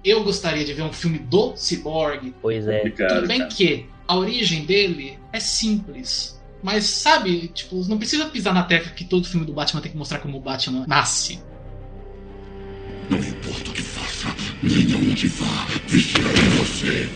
eu 0.03 0.23
gostaria 0.23 0.63
de 0.63 0.73
ver 0.73 0.83
um 0.83 0.93
filme 0.93 1.19
do 1.19 1.53
Cyborg. 1.57 2.33
Pois 2.41 2.65
é. 2.67 2.89
Tudo 2.89 3.27
bem 3.27 3.39
cara. 3.39 3.49
que 3.51 3.85
a 4.07 4.15
origem 4.15 4.65
dele 4.65 5.19
é 5.33 5.39
simples. 5.39 6.39
Mas 6.63 6.85
sabe, 6.85 7.49
tipo, 7.49 7.75
não 7.87 7.97
precisa 7.97 8.25
pisar 8.25 8.53
na 8.53 8.63
tecla 8.63 8.91
que 8.91 9.03
todo 9.03 9.27
filme 9.27 9.45
do 9.45 9.53
Batman 9.53 9.81
tem 9.81 9.91
que 9.91 9.97
mostrar 9.97 10.19
como 10.19 10.37
o 10.37 10.41
Batman 10.41 10.85
nasce. 10.87 11.41
Não 13.09 13.17
importa 13.17 13.69
o 13.69 13.73
que 13.73 13.81
faça, 13.81 14.35
nem 14.61 14.93
aonde 14.93 15.27
vá, 15.27 15.67
vigiarei 15.87 16.49
você. 16.57 17.09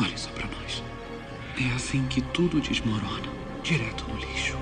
Olhe 0.00 0.16
só 0.16 0.30
pra 0.30 0.46
nós. 0.46 0.82
É 1.58 1.74
assim 1.74 2.06
que 2.06 2.20
tudo 2.20 2.60
desmorona. 2.60 3.28
Direto 3.62 4.06
no 4.08 4.16
lixo. 4.18 4.56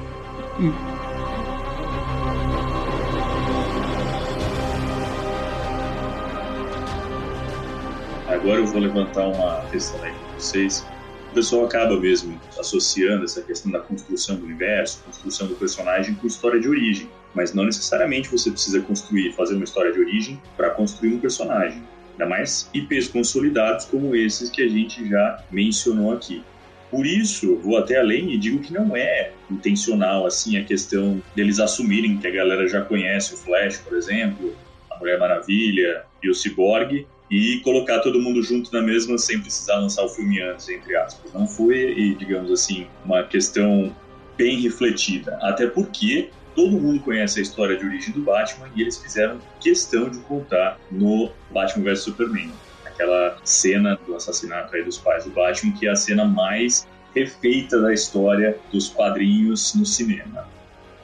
Agora 8.29 8.59
eu 8.59 8.67
vou 8.67 8.81
levantar 8.81 9.29
uma 9.29 9.65
questão 9.71 10.03
aí 10.03 10.11
com 10.11 10.35
vocês. 10.35 10.85
O 11.31 11.35
pessoal 11.35 11.65
acaba 11.65 11.99
mesmo 11.99 12.41
associando 12.59 13.25
essa 13.25 13.41
questão 13.41 13.71
da 13.71 13.79
construção 13.79 14.35
do 14.35 14.45
universo, 14.45 15.01
construção 15.05 15.47
do 15.47 15.55
personagem 15.55 16.17
com 16.17 16.27
história 16.27 16.59
de 16.59 16.69
origem. 16.69 17.09
Mas 17.33 17.55
não 17.55 17.65
necessariamente 17.65 18.29
você 18.29 18.51
precisa 18.51 18.81
construir, 18.81 19.33
fazer 19.33 19.55
uma 19.55 19.63
história 19.63 19.93
de 19.93 20.01
origem 20.01 20.43
para 20.57 20.71
construir 20.71 21.15
um 21.15 21.21
personagem. 21.21 21.81
Ainda 22.13 22.27
mais 22.27 22.69
IPs 22.75 23.07
consolidados 23.09 23.85
como 23.85 24.17
esses 24.17 24.51
que 24.51 24.61
a 24.61 24.69
gente 24.69 25.09
já 25.09 25.45
mencionou 25.49 26.13
aqui. 26.13 26.43
Por 26.91 27.07
isso, 27.07 27.57
vou 27.59 27.77
até 27.77 28.01
além 28.01 28.33
e 28.33 28.39
digo 28.39 28.59
que 28.59 28.73
não 28.73 28.97
é 28.97 29.31
intencional 29.49 30.27
assim 30.27 30.57
a 30.57 30.65
questão 30.65 31.23
deles 31.37 31.61
assumirem 31.61 32.17
que 32.19 32.27
a 32.27 32.31
galera 32.33 32.67
já 32.69 32.83
conhece 32.83 33.35
o 33.35 33.37
Flash, 33.37 33.79
por 33.79 33.97
exemplo, 33.97 34.53
a 34.91 34.99
Mulher 34.99 35.17
Maravilha 35.17 36.05
e 36.21 36.29
o 36.29 36.35
Cyborg 36.35 37.07
e 37.31 37.61
colocar 37.61 38.01
todo 38.01 38.21
mundo 38.21 38.43
junto 38.43 38.73
na 38.73 38.81
mesma 38.81 39.19
sem 39.19 39.41
precisar 39.41 39.77
lançar 39.77 40.05
o 40.05 40.09
filme 40.09 40.41
antes, 40.41 40.69
entre 40.69 40.97
aspas. 40.97 41.33
Não 41.33 41.47
foi, 41.47 41.93
e, 41.93 42.15
digamos 42.15 42.51
assim, 42.51 42.87
uma 43.05 43.25
questão 43.25 43.95
bem 44.37 44.61
refletida. 44.61 45.37
Até 45.43 45.67
porque 45.67 46.31
todo 46.55 46.81
mundo 46.81 47.01
conhece 47.01 47.39
a 47.39 47.43
história 47.43 47.77
de 47.77 47.85
origem 47.85 48.13
do 48.13 48.23
Batman 48.23 48.69
e 48.75 48.83
eles 48.83 48.99
fizeram 48.99 49.39
questão 49.61 50.09
de 50.09 50.19
contar 50.21 50.79
no 50.91 51.31
Batman 51.51 51.85
vs 51.85 52.01
Superman. 52.01 52.51
Aquela 52.85 53.37
cena 53.45 53.99
do 54.07 54.15
assassinato 54.15 54.75
aí 54.75 54.83
dos 54.83 54.99
pais 54.99 55.25
do 55.25 55.31
Batman, 55.31 55.73
que 55.73 55.87
é 55.87 55.91
a 55.91 55.97
cena 55.97 56.25
mais 56.25 56.87
refeita 57.15 57.81
da 57.81 57.93
história 57.93 58.59
dos 58.73 58.89
quadrinhos 58.89 59.75
no 59.75 59.85
cinema. 59.85 60.49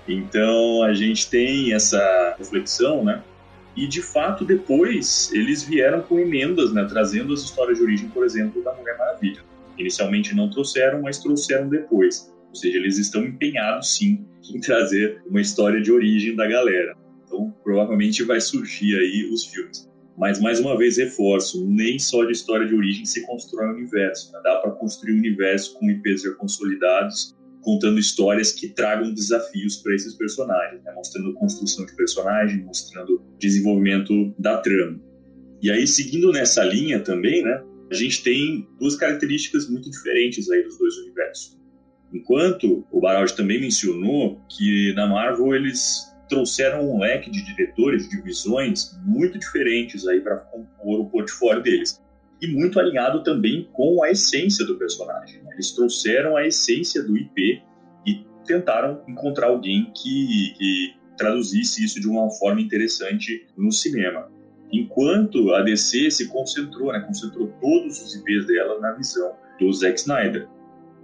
Então 0.08 0.82
a 0.82 0.92
gente 0.94 1.28
tem 1.28 1.72
essa 1.72 2.34
reflexão, 2.38 3.04
né? 3.04 3.22
E 3.76 3.86
de 3.86 4.02
fato, 4.02 4.44
depois 4.44 5.30
eles 5.32 5.62
vieram 5.62 6.02
com 6.02 6.18
emendas, 6.18 6.72
né, 6.72 6.84
trazendo 6.84 7.32
as 7.32 7.40
histórias 7.40 7.78
de 7.78 7.84
origem, 7.84 8.08
por 8.08 8.24
exemplo, 8.24 8.62
da 8.62 8.74
Mulher 8.74 8.98
Maravilha. 8.98 9.42
Inicialmente 9.78 10.34
não 10.34 10.50
trouxeram, 10.50 11.00
mas 11.00 11.18
trouxeram 11.18 11.68
depois. 11.68 12.32
Ou 12.48 12.54
seja, 12.54 12.76
eles 12.76 12.98
estão 12.98 13.24
empenhados 13.24 13.96
sim 13.96 14.26
em 14.54 14.60
trazer 14.60 15.22
uma 15.26 15.40
história 15.40 15.80
de 15.80 15.90
origem 15.90 16.36
da 16.36 16.46
galera. 16.46 16.94
Então, 17.24 17.50
provavelmente 17.64 18.22
vai 18.24 18.40
surgir 18.40 18.94
aí 18.98 19.30
os 19.32 19.46
filmes. 19.46 19.90
Mas 20.18 20.38
mais 20.38 20.60
uma 20.60 20.76
vez 20.76 20.98
reforço, 20.98 21.66
nem 21.66 21.98
só 21.98 22.24
de 22.24 22.32
história 22.32 22.66
de 22.66 22.74
origem 22.74 23.06
se 23.06 23.26
constrói 23.26 23.68
o 23.68 23.76
universo. 23.76 24.30
Né? 24.32 24.40
Dá 24.44 24.56
para 24.56 24.72
construir 24.72 25.14
um 25.14 25.18
universo 25.18 25.78
com 25.78 25.90
IPs 25.90 26.22
já 26.22 26.34
consolidados 26.34 27.34
contando 27.62 27.98
histórias 27.98 28.52
que 28.52 28.68
tragam 28.68 29.14
desafios 29.14 29.76
para 29.76 29.94
esses 29.94 30.14
personagens, 30.14 30.82
né? 30.82 30.92
mostrando 30.94 31.32
construção 31.34 31.86
de 31.86 31.94
personagem, 31.94 32.62
mostrando 32.64 33.22
desenvolvimento 33.38 34.34
da 34.38 34.58
trama. 34.58 35.00
E 35.62 35.70
aí, 35.70 35.86
seguindo 35.86 36.32
nessa 36.32 36.64
linha 36.64 37.00
também, 37.00 37.42
né, 37.42 37.62
a 37.90 37.94
gente 37.94 38.22
tem 38.22 38.68
duas 38.78 38.96
características 38.96 39.68
muito 39.70 39.88
diferentes 39.90 40.50
aí 40.50 40.62
dos 40.64 40.76
dois 40.76 40.96
universos. 40.98 41.56
Enquanto 42.12 42.84
o 42.90 43.00
Baraldi 43.00 43.34
também 43.34 43.60
mencionou 43.60 44.40
que 44.50 44.92
na 44.94 45.06
Marvel 45.06 45.54
eles 45.54 46.12
trouxeram 46.28 46.90
um 46.90 46.98
leque 46.98 47.30
de 47.30 47.44
diretores, 47.44 48.08
de 48.08 48.20
visões 48.22 48.90
muito 49.04 49.38
diferentes 49.38 50.06
aí 50.08 50.20
para 50.20 50.36
compor 50.36 51.00
o 51.00 51.10
portfólio 51.10 51.62
deles 51.62 52.01
e 52.42 52.48
muito 52.48 52.80
alinhado 52.80 53.22
também 53.22 53.68
com 53.72 54.02
a 54.02 54.10
essência 54.10 54.66
do 54.66 54.76
personagem. 54.76 55.40
né? 55.44 55.50
Eles 55.52 55.70
trouxeram 55.70 56.36
a 56.36 56.44
essência 56.44 57.00
do 57.00 57.16
IP 57.16 57.62
e 58.04 58.26
tentaram 58.44 59.00
encontrar 59.06 59.46
alguém 59.46 59.92
que, 59.94 60.52
que 60.58 60.94
traduzisse 61.16 61.84
isso 61.84 62.00
de 62.00 62.08
uma 62.08 62.28
forma 62.32 62.60
interessante 62.60 63.46
no 63.56 63.70
cinema. 63.70 64.28
Enquanto 64.72 65.52
a 65.54 65.62
DC 65.62 66.10
se 66.10 66.28
concentrou, 66.28 66.92
né, 66.92 66.98
concentrou 67.00 67.46
todos 67.60 68.02
os 68.02 68.16
IPs 68.16 68.46
dela 68.46 68.80
na 68.80 68.92
visão 68.92 69.36
do 69.60 69.72
Zack 69.72 70.00
Snyder. 70.00 70.48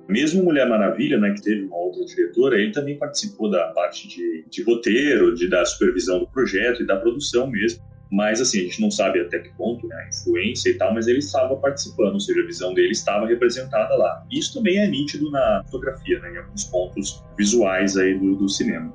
Mesmo 0.08 0.42
Mulher 0.42 0.68
Maravilha, 0.68 1.18
né, 1.18 1.34
que 1.34 1.42
teve 1.42 1.66
uma 1.66 1.76
outra 1.76 2.04
diretora, 2.04 2.58
ele 2.58 2.72
também 2.72 2.98
participou 2.98 3.48
da 3.48 3.68
parte 3.68 4.08
de, 4.08 4.44
de 4.50 4.62
roteiro, 4.64 5.34
de 5.34 5.48
da 5.48 5.64
supervisão 5.64 6.18
do 6.18 6.26
projeto 6.26 6.82
e 6.82 6.86
da 6.86 6.96
produção 6.96 7.48
mesmo. 7.48 7.84
Mas 8.10 8.40
assim, 8.40 8.60
a 8.60 8.62
gente 8.62 8.80
não 8.80 8.90
sabe 8.90 9.20
até 9.20 9.38
que 9.38 9.50
ponto, 9.50 9.86
né, 9.86 9.96
a 9.96 10.08
influência 10.08 10.70
e 10.70 10.74
tal, 10.74 10.94
mas 10.94 11.06
ele 11.06 11.18
estava 11.18 11.56
participando, 11.56 12.14
ou 12.14 12.20
seja, 12.20 12.40
a 12.40 12.46
visão 12.46 12.72
dele 12.72 12.92
estava 12.92 13.26
representada 13.26 13.94
lá. 13.96 14.26
Isso 14.30 14.54
também 14.54 14.78
é 14.78 14.86
nítido 14.86 15.30
na 15.30 15.62
fotografia, 15.70 16.18
né, 16.20 16.32
em 16.32 16.36
alguns 16.38 16.64
pontos 16.64 17.22
visuais 17.36 17.96
aí 17.96 18.18
do, 18.18 18.36
do 18.36 18.48
cinema. 18.48 18.92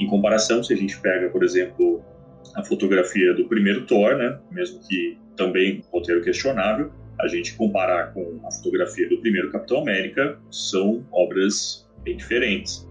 Em 0.00 0.06
comparação, 0.06 0.62
se 0.62 0.72
a 0.72 0.76
gente 0.76 0.98
pega, 1.00 1.30
por 1.30 1.44
exemplo, 1.44 2.02
a 2.54 2.64
fotografia 2.64 3.34
do 3.34 3.48
primeiro 3.48 3.86
Thor, 3.86 4.16
né, 4.16 4.38
mesmo 4.50 4.80
que 4.80 5.16
também 5.36 5.84
um 5.86 5.98
roteiro 5.98 6.22
questionável, 6.22 6.90
a 7.20 7.28
gente 7.28 7.54
comparar 7.54 8.12
com 8.12 8.40
a 8.44 8.50
fotografia 8.50 9.08
do 9.08 9.18
primeiro 9.18 9.50
Capitão 9.50 9.80
América, 9.80 10.38
são 10.50 11.06
obras 11.10 11.88
bem 12.02 12.16
diferentes. 12.16 12.85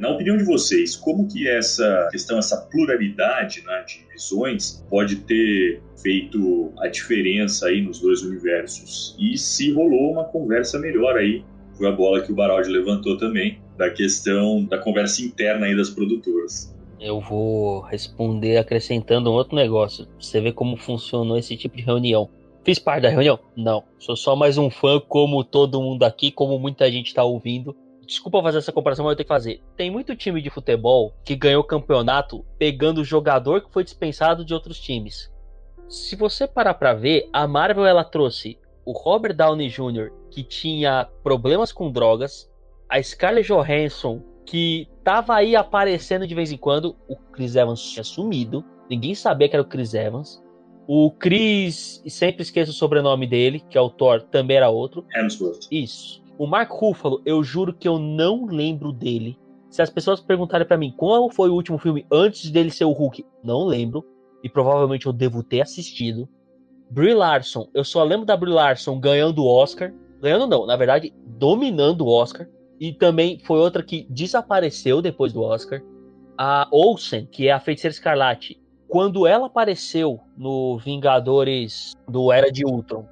Na 0.00 0.08
opinião 0.08 0.38
de 0.38 0.44
vocês, 0.44 0.96
como 0.96 1.28
que 1.28 1.46
essa 1.46 2.08
questão, 2.10 2.38
essa 2.38 2.56
pluralidade 2.56 3.62
né, 3.66 3.84
de 3.86 4.02
visões 4.10 4.82
pode 4.88 5.16
ter 5.16 5.82
feito 6.02 6.72
a 6.78 6.88
diferença 6.88 7.66
aí 7.66 7.82
nos 7.82 8.00
dois 8.00 8.22
universos? 8.22 9.14
E 9.20 9.36
se 9.36 9.70
rolou 9.72 10.12
uma 10.12 10.24
conversa 10.24 10.78
melhor 10.78 11.18
aí, 11.18 11.44
foi 11.74 11.86
a 11.86 11.92
bola 11.92 12.22
que 12.22 12.32
o 12.32 12.34
Baraldi 12.34 12.70
levantou 12.70 13.18
também, 13.18 13.58
da 13.76 13.90
questão 13.90 14.64
da 14.64 14.78
conversa 14.78 15.20
interna 15.20 15.66
aí 15.66 15.76
das 15.76 15.90
produtoras. 15.90 16.74
Eu 16.98 17.20
vou 17.20 17.80
responder 17.82 18.56
acrescentando 18.56 19.30
um 19.30 19.34
outro 19.34 19.54
negócio. 19.54 20.08
Você 20.18 20.40
vê 20.40 20.50
como 20.50 20.78
funcionou 20.78 21.36
esse 21.36 21.58
tipo 21.58 21.76
de 21.76 21.82
reunião. 21.82 22.30
Fiz 22.64 22.78
parte 22.78 23.02
da 23.02 23.10
reunião? 23.10 23.38
Não. 23.54 23.84
Sou 23.98 24.16
só 24.16 24.34
mais 24.34 24.56
um 24.56 24.70
fã, 24.70 24.98
como 24.98 25.44
todo 25.44 25.82
mundo 25.82 26.04
aqui, 26.04 26.30
como 26.30 26.58
muita 26.58 26.90
gente 26.90 27.12
tá 27.12 27.22
ouvindo. 27.22 27.76
Desculpa 28.10 28.42
fazer 28.42 28.58
essa 28.58 28.72
comparação, 28.72 29.04
mas 29.04 29.12
eu 29.12 29.16
tenho 29.18 29.24
que 29.24 29.32
fazer. 29.32 29.62
Tem 29.76 29.88
muito 29.88 30.16
time 30.16 30.42
de 30.42 30.50
futebol 30.50 31.14
que 31.24 31.36
ganhou 31.36 31.62
campeonato 31.62 32.44
pegando 32.58 33.02
o 33.02 33.04
jogador 33.04 33.60
que 33.60 33.72
foi 33.72 33.84
dispensado 33.84 34.44
de 34.44 34.52
outros 34.52 34.80
times. 34.80 35.32
Se 35.88 36.16
você 36.16 36.44
parar 36.48 36.74
pra 36.74 36.92
ver, 36.92 37.28
a 37.32 37.46
Marvel 37.46 37.86
ela 37.86 38.02
trouxe 38.02 38.58
o 38.84 38.90
Robert 38.90 39.32
Downey 39.32 39.68
Jr., 39.68 40.10
que 40.28 40.42
tinha 40.42 41.08
problemas 41.22 41.70
com 41.70 41.92
drogas, 41.92 42.50
a 42.88 43.00
Scarlett 43.00 43.46
Johansson, 43.46 44.20
que 44.44 44.88
tava 45.04 45.36
aí 45.36 45.54
aparecendo 45.54 46.26
de 46.26 46.34
vez 46.34 46.50
em 46.50 46.56
quando, 46.56 46.96
o 47.08 47.14
Chris 47.14 47.54
Evans 47.54 47.92
tinha 47.92 48.02
sumido, 48.02 48.64
ninguém 48.90 49.14
sabia 49.14 49.48
que 49.48 49.54
era 49.54 49.62
o 49.62 49.68
Chris 49.68 49.94
Evans. 49.94 50.42
O 50.84 51.12
Chris, 51.12 52.02
sempre 52.08 52.42
esqueço 52.42 52.72
o 52.72 52.74
sobrenome 52.74 53.28
dele, 53.28 53.60
que 53.70 53.78
é 53.78 53.80
o 53.80 53.88
Thor, 53.88 54.22
também 54.22 54.56
era 54.56 54.68
outro. 54.68 55.06
Hemsworth. 55.14 55.68
Isso. 55.70 56.19
O 56.40 56.46
Mark 56.46 56.70
Ruffalo, 56.70 57.20
eu 57.26 57.44
juro 57.44 57.70
que 57.70 57.86
eu 57.86 57.98
não 57.98 58.46
lembro 58.46 58.94
dele. 58.94 59.38
Se 59.68 59.82
as 59.82 59.90
pessoas 59.90 60.22
perguntarem 60.22 60.66
pra 60.66 60.78
mim 60.78 60.90
qual 60.96 61.28
foi 61.28 61.50
o 61.50 61.54
último 61.54 61.76
filme 61.76 62.06
antes 62.10 62.50
dele 62.50 62.70
ser 62.70 62.86
o 62.86 62.92
Hulk, 62.92 63.26
não 63.44 63.66
lembro. 63.66 64.02
E 64.42 64.48
provavelmente 64.48 65.04
eu 65.04 65.12
devo 65.12 65.42
ter 65.42 65.60
assistido. 65.60 66.26
Brie 66.88 67.12
Larson, 67.12 67.68
eu 67.74 67.84
só 67.84 68.02
lembro 68.02 68.24
da 68.24 68.38
Brie 68.38 68.54
Larson 68.54 68.98
ganhando 68.98 69.44
o 69.44 69.54
Oscar. 69.54 69.92
Ganhando 70.18 70.46
não, 70.46 70.64
na 70.64 70.76
verdade, 70.76 71.12
dominando 71.26 72.06
o 72.06 72.10
Oscar. 72.10 72.48
E 72.80 72.94
também 72.94 73.38
foi 73.40 73.58
outra 73.58 73.82
que 73.82 74.06
desapareceu 74.08 75.02
depois 75.02 75.34
do 75.34 75.42
Oscar. 75.42 75.82
A 76.38 76.66
Olsen, 76.72 77.26
que 77.26 77.48
é 77.48 77.52
a 77.52 77.60
Feiticeira 77.60 77.92
Escarlate, 77.92 78.58
quando 78.88 79.26
ela 79.26 79.48
apareceu 79.48 80.18
no 80.38 80.78
Vingadores 80.78 81.92
do 82.08 82.32
Era 82.32 82.50
de 82.50 82.64
Ultron, 82.64 83.06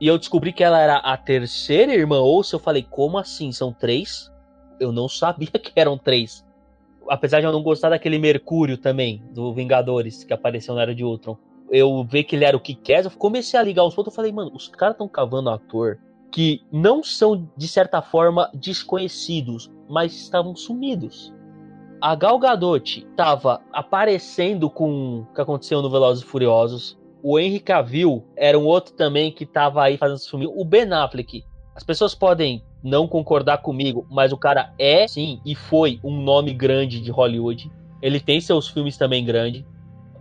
e 0.00 0.06
eu 0.06 0.16
descobri 0.16 0.52
que 0.52 0.64
ela 0.64 0.80
era 0.80 0.96
a 0.96 1.16
terceira 1.16 1.94
irmã 1.94 2.20
Olsen, 2.20 2.58
eu 2.58 2.62
falei, 2.62 2.82
como 2.88 3.18
assim? 3.18 3.52
São 3.52 3.72
três? 3.72 4.32
Eu 4.78 4.92
não 4.92 5.08
sabia 5.08 5.48
que 5.60 5.78
eram 5.78 5.98
três. 5.98 6.44
Apesar 7.08 7.40
de 7.40 7.46
eu 7.46 7.52
não 7.52 7.62
gostar 7.62 7.90
daquele 7.90 8.18
Mercúrio 8.18 8.78
também, 8.78 9.22
do 9.32 9.52
Vingadores, 9.52 10.24
que 10.24 10.32
apareceu 10.32 10.74
na 10.74 10.82
Era 10.82 10.94
de 10.94 11.04
Ultron. 11.04 11.36
Eu 11.70 12.04
vi 12.04 12.24
que 12.24 12.34
ele 12.34 12.44
era 12.44 12.56
o 12.56 12.60
que 12.60 12.74
quer, 12.74 13.04
eu 13.04 13.10
comecei 13.10 13.58
a 13.58 13.62
ligar 13.62 13.84
os 13.84 13.94
pontos, 13.94 14.12
eu 14.12 14.16
falei, 14.16 14.32
mano, 14.32 14.52
os 14.54 14.68
caras 14.68 14.94
estão 14.94 15.06
cavando 15.06 15.50
ator 15.50 15.98
que 16.30 16.62
não 16.70 17.02
são, 17.02 17.48
de 17.56 17.68
certa 17.68 18.00
forma, 18.00 18.50
desconhecidos, 18.54 19.70
mas 19.88 20.14
estavam 20.14 20.54
sumidos. 20.54 21.34
A 22.00 22.14
Gal 22.14 22.38
Gadot 22.38 23.00
estava 23.00 23.60
aparecendo 23.72 24.70
com 24.70 25.20
o 25.20 25.34
que 25.34 25.40
aconteceu 25.40 25.82
no 25.82 25.90
Velozes 25.90 26.24
e 26.24 26.26
Furiosos. 26.26 26.98
O 27.22 27.38
Henry 27.38 27.60
Cavill 27.60 28.24
era 28.36 28.58
um 28.58 28.64
outro 28.64 28.94
também 28.94 29.30
que 29.30 29.44
estava 29.44 29.82
aí 29.82 29.96
fazendo 29.96 30.18
filme. 30.20 30.46
O 30.46 30.64
Ben 30.64 30.90
Affleck. 30.92 31.44
As 31.74 31.82
pessoas 31.82 32.14
podem 32.14 32.62
não 32.82 33.06
concordar 33.06 33.58
comigo, 33.58 34.06
mas 34.10 34.32
o 34.32 34.38
cara 34.38 34.72
é, 34.78 35.06
sim, 35.06 35.40
e 35.44 35.54
foi 35.54 36.00
um 36.02 36.22
nome 36.22 36.52
grande 36.52 37.00
de 37.00 37.10
Hollywood. 37.10 37.70
Ele 38.00 38.18
tem 38.18 38.40
seus 38.40 38.68
filmes 38.68 38.96
também 38.96 39.24
grandes. 39.24 39.64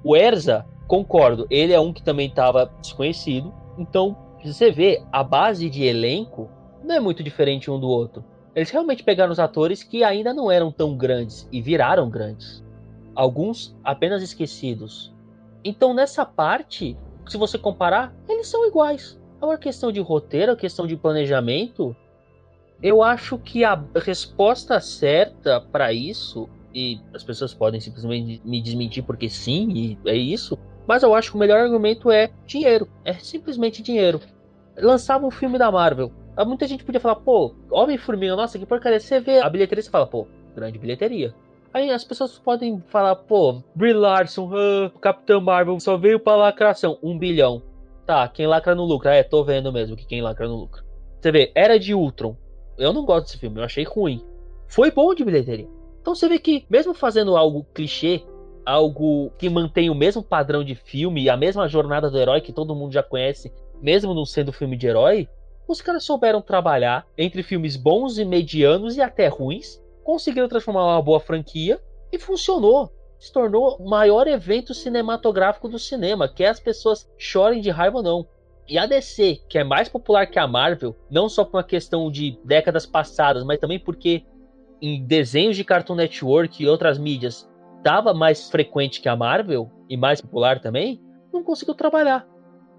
O 0.03 0.15
Erza, 0.15 0.65
concordo, 0.87 1.47
ele 1.49 1.73
é 1.73 1.79
um 1.79 1.93
que 1.93 2.03
também 2.03 2.27
estava 2.27 2.71
desconhecido. 2.81 3.53
Então, 3.77 4.15
você 4.43 4.71
vê, 4.71 5.01
a 5.11 5.23
base 5.23 5.69
de 5.69 5.83
elenco 5.83 6.49
não 6.83 6.95
é 6.95 6.99
muito 6.99 7.23
diferente 7.23 7.69
um 7.69 7.79
do 7.79 7.87
outro. 7.87 8.23
Eles 8.55 8.71
realmente 8.71 9.03
pegaram 9.03 9.31
os 9.31 9.39
atores 9.39 9.83
que 9.83 10.03
ainda 10.03 10.33
não 10.33 10.51
eram 10.51 10.71
tão 10.71 10.97
grandes 10.97 11.47
e 11.51 11.61
viraram 11.61 12.09
grandes. 12.09 12.63
Alguns 13.15 13.75
apenas 13.83 14.21
esquecidos. 14.23 15.13
Então, 15.64 15.93
nessa 15.93 16.26
parte, 16.26 16.97
se 17.28 17.38
você 17.38 17.57
comparar, 17.57 18.14
eles 18.28 18.47
são 18.47 18.68
iguais. 18.68 19.20
Uma 19.41 19.57
questão 19.57 19.91
de 19.91 19.99
roteiro, 19.99 20.55
questão 20.55 20.86
de 20.88 20.95
planejamento. 20.95 21.95
Eu 22.82 23.03
acho 23.03 23.38
que 23.38 23.64
a 23.64 23.82
resposta 23.95 24.80
certa 24.80 25.60
para 25.60 25.91
isso, 25.93 26.47
e 26.74 26.99
as 27.14 27.24
pessoas 27.24 27.53
podem 27.53 27.80
simplesmente 27.80 28.41
me 28.45 28.62
desmentir 28.62 29.03
porque 29.03 29.30
sim, 29.30 29.70
e 29.72 29.97
é 30.05 30.16
isso, 30.16 30.57
mas 30.88 31.03
eu 31.03 31.14
acho 31.14 31.32
que 31.32 31.36
o 31.36 31.39
melhor 31.39 31.60
argumento 31.60 32.10
é 32.10 32.32
dinheiro. 32.45 32.88
É 33.03 33.14
simplesmente 33.14 33.84
dinheiro. 33.84 34.20
Lançava 34.78 35.26
um 35.26 35.32
filme 35.32 35.57
da 35.57 35.72
Marvel. 35.72 36.12
Muita 36.47 36.66
gente 36.68 36.86
podia 36.86 37.01
falar, 37.01 37.18
pô, 37.18 37.53
Homem-Formiga, 37.70 38.36
nossa, 38.36 38.57
que 38.57 38.66
porcaria. 38.66 38.99
Você 38.99 39.20
vê 39.20 39.39
a 39.39 39.49
bilheteria 39.49 39.84
e 39.84 39.89
fala, 39.89 40.07
pô, 40.07 40.26
grande 40.55 40.80
bilheteria. 40.80 41.36
Aí 41.74 41.91
as 41.91 42.03
pessoas 42.03 42.39
podem 42.39 42.82
falar, 42.88 43.15
pô, 43.15 43.61
Brie 43.76 43.93
Larson, 43.93 44.49
uh, 44.49 44.89
Capitão 44.99 45.39
Marvel, 45.39 45.80
só 45.80 45.97
veio 45.97 46.20
pra 46.20 46.36
lacração, 46.36 46.97
um 47.03 47.17
bilhão. 47.17 47.61
Tá, 48.05 48.28
quem 48.28 48.47
lacra 48.47 48.74
no 48.74 48.86
lucro? 48.86 49.07
É, 49.09 49.22
tô 49.22 49.43
vendo 49.43 49.72
mesmo 49.72 49.95
que 49.95 50.07
quem 50.07 50.22
lacra 50.22 50.47
no 50.47 50.55
lucro. 50.55 50.84
Você 51.22 51.32
vê, 51.32 51.51
Era 51.53 51.78
de 51.78 51.93
Ultron. 51.93 52.36
Eu 52.78 52.91
não 52.91 53.05
gosto 53.05 53.26
desse 53.26 53.38
filme, 53.38 53.59
eu 53.59 53.63
achei 53.63 53.84
ruim. 53.84 54.26
Foi 54.67 54.89
bom 54.89 55.13
de 55.13 55.24
bilheteria. 55.24 55.67
Então 56.01 56.15
você 56.15 56.28
vê 56.28 56.39
que, 56.39 56.65
mesmo 56.70 56.93
fazendo 56.93 57.38
algo 57.38 57.67
clichê, 57.74 58.24
algo 58.65 59.32
que 59.38 59.49
mantém 59.49 59.89
o 59.89 59.95
mesmo 59.95 60.24
padrão 60.24 60.63
de 60.63 60.74
filme 60.76 61.30
a 61.30 61.38
mesma 61.38 61.67
jornada 61.67 62.09
do 62.09 62.17
herói 62.17 62.41
que 62.41 62.53
todo 62.53 62.76
mundo 62.76 62.93
já 62.93 63.03
conhece, 63.03 63.51
mesmo 63.82 64.13
não 64.13 64.26
sendo 64.26 64.51
filme 64.53 64.76
de 64.76 64.88
herói, 64.88 65.28
os 65.67 65.82
caras 65.82 66.03
souberam 66.03 66.41
trabalhar 66.41 67.05
entre 67.17 67.43
filmes 67.43 67.78
bons 67.78 68.17
e 68.17 68.26
medianos 68.26 68.97
e 68.97 69.01
até 69.01 69.28
ruins, 69.28 69.80
conseguiram 70.03 70.47
transformar 70.47 70.85
uma 70.85 71.01
boa 71.01 71.19
franquia 71.19 71.79
e 72.11 72.19
funcionou. 72.19 72.91
Se 73.19 73.33
tornou 73.33 73.75
o 73.77 73.89
maior 73.89 74.27
evento 74.27 74.73
cinematográfico 74.73 75.67
do 75.67 75.77
cinema, 75.77 76.27
que 76.27 76.45
as 76.45 76.59
pessoas 76.59 77.09
chorem 77.17 77.59
de 77.59 77.69
raiva 77.69 77.97
ou 77.97 78.03
não. 78.03 78.27
E 78.67 78.77
a 78.77 78.85
DC, 78.85 79.41
que 79.49 79.57
é 79.57 79.63
mais 79.63 79.89
popular 79.89 80.27
que 80.27 80.39
a 80.39 80.47
Marvel, 80.47 80.95
não 81.09 81.27
só 81.27 81.43
por 81.43 81.57
uma 81.57 81.63
questão 81.63 82.09
de 82.09 82.39
décadas 82.45 82.85
passadas, 82.85 83.43
mas 83.43 83.59
também 83.59 83.79
porque 83.79 84.23
em 84.81 85.03
desenhos 85.05 85.57
de 85.57 85.63
Cartoon 85.63 85.95
Network 85.95 86.61
e 86.61 86.67
outras 86.67 86.97
mídias 86.97 87.49
estava 87.77 88.13
mais 88.13 88.49
frequente 88.49 89.01
que 89.01 89.09
a 89.09 89.15
Marvel 89.15 89.69
e 89.89 89.97
mais 89.97 90.21
popular 90.21 90.61
também, 90.61 91.01
não 91.33 91.43
conseguiu 91.43 91.73
trabalhar. 91.73 92.27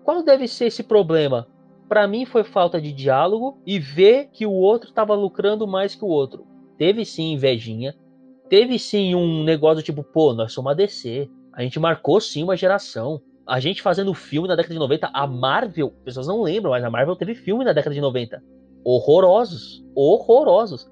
Qual 0.04 0.22
deve 0.22 0.46
ser 0.46 0.66
esse 0.66 0.82
problema? 0.82 1.46
Para 1.88 2.06
mim 2.06 2.24
foi 2.24 2.44
falta 2.44 2.80
de 2.80 2.92
diálogo 2.92 3.60
e 3.66 3.78
ver 3.78 4.28
que 4.32 4.46
o 4.46 4.52
outro 4.52 4.88
estava 4.88 5.14
lucrando 5.14 5.66
mais 5.66 5.94
que 5.94 6.04
o 6.04 6.08
outro. 6.08 6.46
Teve 6.80 7.04
sim 7.04 7.34
invejinha, 7.34 7.94
teve 8.48 8.78
sim 8.78 9.14
um 9.14 9.44
negócio 9.44 9.82
tipo, 9.82 10.02
pô, 10.02 10.32
nós 10.32 10.50
somos 10.50 10.72
a 10.72 10.74
DC, 10.74 11.28
a 11.52 11.62
gente 11.62 11.78
marcou 11.78 12.18
sim 12.22 12.42
uma 12.42 12.56
geração. 12.56 13.20
A 13.46 13.60
gente 13.60 13.82
fazendo 13.82 14.14
filme 14.14 14.48
na 14.48 14.56
década 14.56 14.72
de 14.72 14.80
90, 14.80 15.10
a 15.12 15.26
Marvel, 15.26 15.90
pessoas 16.02 16.26
não 16.26 16.40
lembram, 16.40 16.70
mas 16.70 16.82
a 16.82 16.88
Marvel 16.88 17.16
teve 17.16 17.34
filme 17.34 17.66
na 17.66 17.74
década 17.74 17.94
de 17.94 18.00
90. 18.00 18.42
Horrorosos, 18.82 19.84
horrorosos 19.94 20.90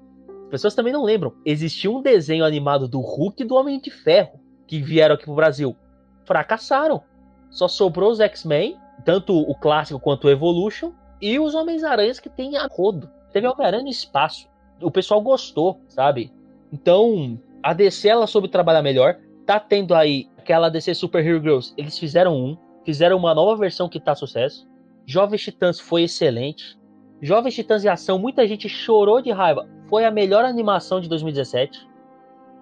pessoas 0.51 0.75
também 0.75 0.93
não 0.93 1.03
lembram. 1.03 1.33
Existia 1.43 1.89
um 1.89 2.03
desenho 2.03 2.45
animado 2.45 2.87
do 2.87 2.99
Hulk 2.99 3.41
e 3.41 3.45
do 3.45 3.55
Homem 3.55 3.79
de 3.79 3.89
Ferro 3.89 4.39
que 4.67 4.79
vieram 4.79 5.15
aqui 5.15 5.25
pro 5.25 5.33
Brasil. 5.33 5.75
Fracassaram. 6.23 7.01
Só 7.49 7.67
sobrou 7.67 8.11
os 8.11 8.19
X-Men, 8.19 8.77
tanto 9.03 9.35
o 9.35 9.55
clássico 9.55 9.99
quanto 9.99 10.27
o 10.27 10.29
Evolution, 10.29 10.91
e 11.19 11.39
os 11.39 11.55
Homens-Aranhas 11.55 12.19
que 12.19 12.29
tem 12.29 12.57
a 12.57 12.67
rodo. 12.67 13.09
Teve 13.33 13.47
Homem-Aranha 13.47 13.81
no 13.81 13.89
espaço. 13.89 14.47
O 14.81 14.91
pessoal 14.91 15.21
gostou, 15.21 15.81
sabe? 15.87 16.31
Então, 16.71 17.39
a 17.61 17.73
DC 17.73 18.07
ela 18.07 18.27
soube 18.27 18.47
trabalhar 18.47 18.81
melhor. 18.81 19.17
Tá 19.45 19.59
tendo 19.59 19.93
aí 19.95 20.27
aquela 20.37 20.69
DC 20.69 20.93
Super 20.93 21.25
Hero 21.25 21.41
Girls. 21.41 21.73
Eles 21.77 21.97
fizeram 21.97 22.35
um, 22.35 22.57
fizeram 22.85 23.17
uma 23.17 23.33
nova 23.33 23.55
versão 23.57 23.89
que 23.89 23.99
tá 23.99 24.15
sucesso. 24.15 24.67
Jovens 25.05 25.41
Titãs 25.41 25.79
foi 25.79 26.03
excelente. 26.03 26.77
Jovens 27.21 27.55
Titãs 27.55 27.83
em 27.83 27.89
Ação, 27.89 28.19
muita 28.19 28.47
gente 28.47 28.69
chorou 28.69 29.21
de 29.21 29.31
raiva 29.31 29.67
foi 29.89 30.05
a 30.05 30.11
melhor 30.11 30.45
animação 30.45 31.01
de 31.01 31.09
2017. 31.09 31.89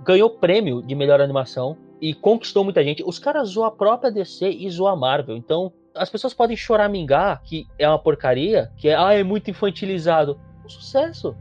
Ganhou 0.03 0.29
prêmio 0.29 0.81
de 0.81 0.95
melhor 0.95 1.19
animação 1.19 1.77
e 2.01 2.13
conquistou 2.13 2.63
muita 2.63 2.83
gente. 2.83 3.03
Os 3.05 3.19
caras 3.19 3.49
zoam 3.49 3.67
a 3.67 3.71
própria 3.71 4.09
DC 4.09 4.49
e 4.49 4.69
zoam 4.69 4.93
a 4.93 4.95
Marvel. 4.95 5.35
Então, 5.35 5.71
as 5.93 6.09
pessoas 6.09 6.33
podem 6.33 6.55
choramingar 6.55 7.41
que 7.43 7.67
é 7.77 7.87
uma 7.87 7.99
porcaria, 7.99 8.71
que 8.77 8.87
é, 8.87 8.95
ah, 8.95 9.13
é 9.13 9.23
muito 9.23 9.51
infantilizado. 9.51 10.39
Um 10.65 10.69
sucesso. 10.69 11.35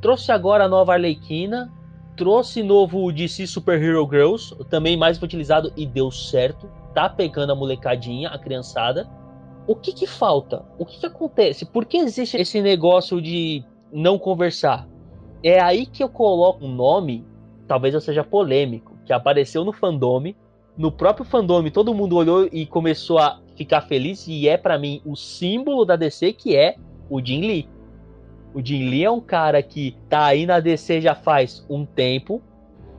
Trouxe 0.00 0.30
agora 0.30 0.64
a 0.64 0.68
nova 0.68 0.92
Arlequina, 0.92 1.72
trouxe 2.16 2.62
novo 2.62 3.10
DC 3.12 3.46
Super 3.46 3.82
Hero 3.82 4.06
Girls, 4.10 4.54
também 4.70 4.96
mais 4.96 5.16
infantilizado 5.16 5.72
e 5.76 5.86
deu 5.86 6.10
certo. 6.10 6.68
Tá 6.94 7.08
pegando 7.08 7.52
a 7.52 7.54
molecadinha, 7.54 8.28
a 8.28 8.38
criançada. 8.38 9.08
O 9.66 9.74
que 9.74 9.92
que 9.92 10.06
falta? 10.06 10.64
O 10.78 10.84
que 10.84 11.00
que 11.00 11.06
acontece? 11.06 11.64
Por 11.64 11.84
que 11.84 11.98
existe 11.98 12.36
esse 12.36 12.62
negócio 12.62 13.20
de 13.20 13.64
não 13.92 14.18
conversar? 14.18 14.88
É 15.42 15.60
aí 15.60 15.86
que 15.86 16.02
eu 16.02 16.08
coloco 16.08 16.64
um 16.64 16.74
nome, 16.74 17.24
talvez 17.66 17.94
eu 17.94 18.00
seja 18.00 18.22
polêmico, 18.24 18.96
que 19.04 19.12
apareceu 19.12 19.64
no 19.64 19.72
fandome. 19.72 20.36
No 20.76 20.92
próprio 20.92 21.24
fandome, 21.24 21.70
todo 21.70 21.94
mundo 21.94 22.16
olhou 22.16 22.48
e 22.52 22.66
começou 22.66 23.18
a 23.18 23.40
ficar 23.56 23.82
feliz, 23.82 24.26
e 24.28 24.46
é 24.48 24.56
para 24.56 24.78
mim 24.78 25.00
o 25.04 25.16
símbolo 25.16 25.84
da 25.84 25.96
DC, 25.96 26.32
que 26.34 26.54
é 26.54 26.76
o 27.08 27.24
Jim 27.24 27.40
Lee. 27.40 27.68
O 28.56 28.64
Jim 28.64 28.88
Lee 28.88 29.04
é 29.04 29.10
um 29.10 29.20
cara 29.20 29.62
que 29.62 29.94
tá 30.08 30.24
aí 30.24 30.46
na 30.46 30.60
DC 30.60 31.02
já 31.02 31.14
faz 31.14 31.64
um 31.68 31.84
tempo. 31.84 32.42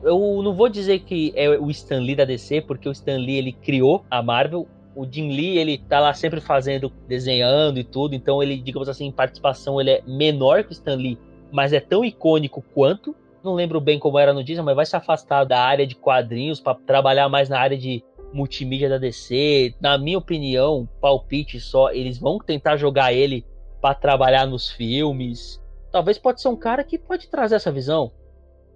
Eu 0.04 0.40
não 0.40 0.54
vou 0.54 0.68
dizer 0.68 1.00
que 1.00 1.32
é 1.34 1.50
o 1.58 1.68
Stan 1.68 1.98
Lee 1.98 2.14
da 2.14 2.24
DC, 2.24 2.60
porque 2.60 2.88
o 2.88 2.92
Stan 2.92 3.16
Lee 3.16 3.38
ele 3.38 3.52
criou 3.52 4.04
a 4.08 4.22
Marvel. 4.22 4.68
O 4.94 5.04
Jim 5.04 5.28
Lee, 5.28 5.58
ele 5.58 5.76
tá 5.76 5.98
lá 5.98 6.14
sempre 6.14 6.40
fazendo, 6.40 6.92
desenhando 7.08 7.80
e 7.80 7.84
tudo, 7.84 8.14
então 8.14 8.40
ele, 8.40 8.56
digamos 8.56 8.88
assim, 8.88 9.06
em 9.06 9.12
participação, 9.12 9.80
ele 9.80 9.90
é 9.90 10.02
menor 10.06 10.62
que 10.62 10.70
o 10.70 10.72
Stan 10.72 10.94
Lee 10.94 11.18
mas 11.50 11.72
é 11.72 11.80
tão 11.80 12.04
icônico 12.04 12.62
quanto. 12.74 13.14
Não 13.42 13.54
lembro 13.54 13.80
bem 13.80 13.98
como 13.98 14.18
era 14.18 14.32
no 14.32 14.44
Disney, 14.44 14.64
mas 14.64 14.76
vai 14.76 14.86
se 14.86 14.96
afastar 14.96 15.44
da 15.44 15.60
área 15.60 15.86
de 15.86 15.94
quadrinhos 15.94 16.60
para 16.60 16.74
trabalhar 16.74 17.28
mais 17.28 17.48
na 17.48 17.58
área 17.58 17.76
de 17.76 18.02
multimídia 18.32 18.88
da 18.88 18.98
DC. 18.98 19.74
Na 19.80 19.96
minha 19.96 20.18
opinião, 20.18 20.88
palpite 21.00 21.60
só, 21.60 21.90
eles 21.90 22.18
vão 22.18 22.38
tentar 22.38 22.76
jogar 22.76 23.12
ele 23.12 23.44
para 23.80 23.94
trabalhar 23.94 24.46
nos 24.46 24.70
filmes. 24.70 25.62
Talvez 25.90 26.18
pode 26.18 26.40
ser 26.40 26.48
um 26.48 26.56
cara 26.56 26.84
que 26.84 26.98
pode 26.98 27.28
trazer 27.28 27.56
essa 27.56 27.72
visão. 27.72 28.12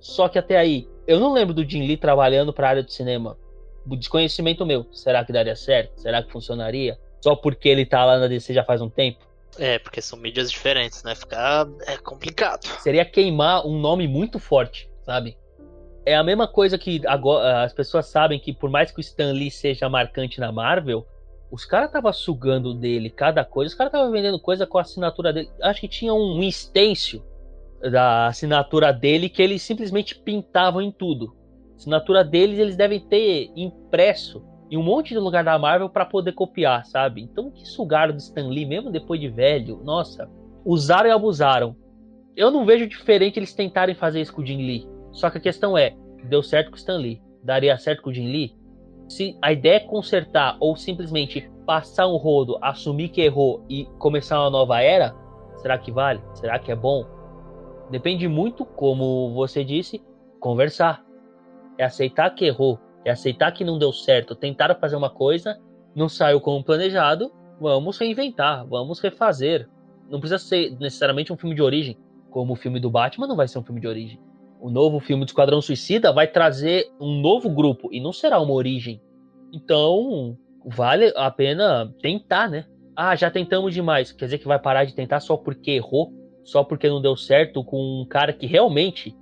Só 0.00 0.28
que 0.28 0.38
até 0.38 0.56
aí, 0.56 0.88
eu 1.06 1.20
não 1.20 1.32
lembro 1.32 1.54
do 1.54 1.68
Jim 1.68 1.86
Lee 1.86 1.96
trabalhando 1.96 2.52
para 2.52 2.66
a 2.66 2.70
área 2.70 2.82
do 2.82 2.90
cinema. 2.90 3.38
O 3.86 3.96
desconhecimento 3.96 4.64
meu, 4.64 4.86
será 4.92 5.24
que 5.24 5.32
daria 5.32 5.56
certo? 5.56 6.00
Será 6.00 6.22
que 6.22 6.30
funcionaria? 6.30 6.98
Só 7.20 7.36
porque 7.36 7.68
ele 7.68 7.86
tá 7.86 8.04
lá 8.04 8.18
na 8.18 8.26
DC 8.26 8.52
já 8.52 8.64
faz 8.64 8.80
um 8.80 8.88
tempo? 8.88 9.24
É, 9.58 9.78
porque 9.78 10.00
são 10.00 10.18
mídias 10.18 10.50
diferentes, 10.50 11.02
né? 11.02 11.14
Ficar 11.14 11.68
é 11.86 11.96
complicado. 11.96 12.64
Seria 12.80 13.04
queimar 13.04 13.66
um 13.66 13.78
nome 13.78 14.08
muito 14.08 14.38
forte, 14.38 14.90
sabe? 15.04 15.36
É 16.04 16.16
a 16.16 16.24
mesma 16.24 16.48
coisa 16.48 16.78
que 16.78 17.00
agora 17.06 17.62
as 17.62 17.72
pessoas 17.72 18.06
sabem 18.06 18.40
que 18.40 18.52
por 18.52 18.70
mais 18.70 18.90
que 18.90 18.98
o 18.98 19.00
Stan 19.00 19.32
Lee 19.32 19.50
seja 19.50 19.88
marcante 19.88 20.40
na 20.40 20.50
Marvel, 20.50 21.06
Os 21.52 21.66
caras 21.66 21.88
estavam 21.88 22.10
sugando 22.14 22.72
dele 22.72 23.10
cada 23.10 23.44
coisa, 23.44 23.68
os 23.68 23.74
caras 23.74 23.92
estavam 23.92 24.10
vendendo 24.10 24.40
coisa 24.40 24.66
com 24.66 24.78
a 24.78 24.80
assinatura 24.80 25.34
dele. 25.34 25.50
Acho 25.60 25.82
que 25.82 25.88
tinha 25.88 26.14
um, 26.14 26.50
stencil 26.50 27.22
da 27.82 28.28
assinatura 28.28 28.90
dele 28.90 29.28
que 29.28 29.42
eles 29.42 29.60
simplesmente 29.60 30.18
pintavam 30.18 30.80
em 30.80 30.90
tudo. 30.90 31.36
Assinatura 31.76 32.24
deles 32.24 32.58
eles 32.58 32.74
devem 32.74 33.00
ter 33.00 33.50
impresso 33.54 34.42
em 34.70 34.78
um 34.78 34.82
monte 34.82 35.10
de 35.10 35.18
lugar 35.18 35.44
da 35.44 35.58
Marvel 35.58 35.90
para 35.90 36.06
poder 36.06 36.32
copiar, 36.32 36.86
sabe? 36.86 37.20
Então 37.20 37.50
que 37.50 37.68
sugaram 37.68 38.14
do 38.14 38.18
Stan 38.18 38.48
Lee 38.48 38.64
mesmo 38.64 38.90
depois 38.90 39.20
de 39.20 39.28
velho, 39.28 39.82
nossa, 39.84 40.30
usaram 40.64 41.10
e 41.10 41.12
abusaram. 41.12 41.76
Eu 42.34 42.50
não 42.50 42.64
vejo 42.64 42.86
diferente 42.86 43.38
eles 43.38 43.52
tentarem 43.52 43.94
fazer 43.94 44.22
isso 44.22 44.32
com 44.32 44.40
o 44.40 44.46
Jim 44.46 44.56
Lee. 44.56 44.88
Só 45.10 45.28
que 45.28 45.36
a 45.36 45.42
questão 45.42 45.76
é, 45.76 45.94
deu 46.24 46.42
certo 46.42 46.70
com 46.70 46.76
o 46.76 46.78
Stan 46.78 46.96
Lee, 46.96 47.20
daria 47.44 47.76
certo 47.76 48.00
com 48.00 48.08
o 48.08 48.14
Jim 48.14 48.32
Lee? 48.32 48.61
Se 49.12 49.36
a 49.42 49.52
ideia 49.52 49.76
é 49.76 49.80
consertar 49.80 50.56
ou 50.58 50.74
simplesmente 50.74 51.46
passar 51.66 52.08
um 52.08 52.16
rodo, 52.16 52.56
assumir 52.62 53.10
que 53.10 53.20
errou 53.20 53.62
e 53.68 53.84
começar 53.98 54.40
uma 54.40 54.48
nova 54.48 54.80
era, 54.80 55.14
será 55.56 55.76
que 55.76 55.92
vale? 55.92 56.18
Será 56.32 56.58
que 56.58 56.72
é 56.72 56.74
bom? 56.74 57.04
Depende 57.90 58.26
muito, 58.26 58.64
como 58.64 59.34
você 59.34 59.62
disse, 59.62 60.02
conversar. 60.40 61.04
É 61.76 61.84
aceitar 61.84 62.30
que 62.30 62.46
errou, 62.46 62.78
é 63.04 63.10
aceitar 63.10 63.52
que 63.52 63.64
não 63.64 63.78
deu 63.78 63.92
certo, 63.92 64.34
tentaram 64.34 64.74
fazer 64.76 64.96
uma 64.96 65.10
coisa, 65.10 65.60
não 65.94 66.08
saiu 66.08 66.40
como 66.40 66.64
planejado, 66.64 67.30
vamos 67.60 67.98
reinventar, 67.98 68.66
vamos 68.66 68.98
refazer. 68.98 69.68
Não 70.08 70.20
precisa 70.20 70.38
ser 70.38 70.70
necessariamente 70.80 71.30
um 71.30 71.36
filme 71.36 71.54
de 71.54 71.60
origem, 71.60 71.98
como 72.30 72.54
o 72.54 72.56
filme 72.56 72.80
do 72.80 72.90
Batman 72.90 73.26
não 73.26 73.36
vai 73.36 73.46
ser 73.46 73.58
um 73.58 73.62
filme 73.62 73.78
de 73.78 73.86
origem. 73.86 74.18
O 74.62 74.70
novo 74.70 75.00
filme 75.00 75.24
do 75.24 75.28
Esquadrão 75.28 75.60
Suicida 75.60 76.12
vai 76.12 76.28
trazer 76.28 76.88
um 77.00 77.20
novo 77.20 77.50
grupo 77.50 77.88
e 77.90 78.00
não 78.00 78.12
será 78.12 78.40
uma 78.40 78.52
origem. 78.52 79.02
Então, 79.52 80.38
vale 80.64 81.12
a 81.16 81.28
pena 81.32 81.92
tentar, 82.00 82.48
né? 82.48 82.64
Ah, 82.94 83.16
já 83.16 83.28
tentamos 83.28 83.74
demais. 83.74 84.12
Quer 84.12 84.26
dizer 84.26 84.38
que 84.38 84.46
vai 84.46 84.60
parar 84.60 84.84
de 84.84 84.94
tentar 84.94 85.18
só 85.18 85.36
porque 85.36 85.72
errou? 85.72 86.12
Só 86.44 86.62
porque 86.62 86.88
não 86.88 87.02
deu 87.02 87.16
certo 87.16 87.64
com 87.64 88.02
um 88.02 88.06
cara 88.06 88.32
que 88.32 88.46
realmente 88.46 89.16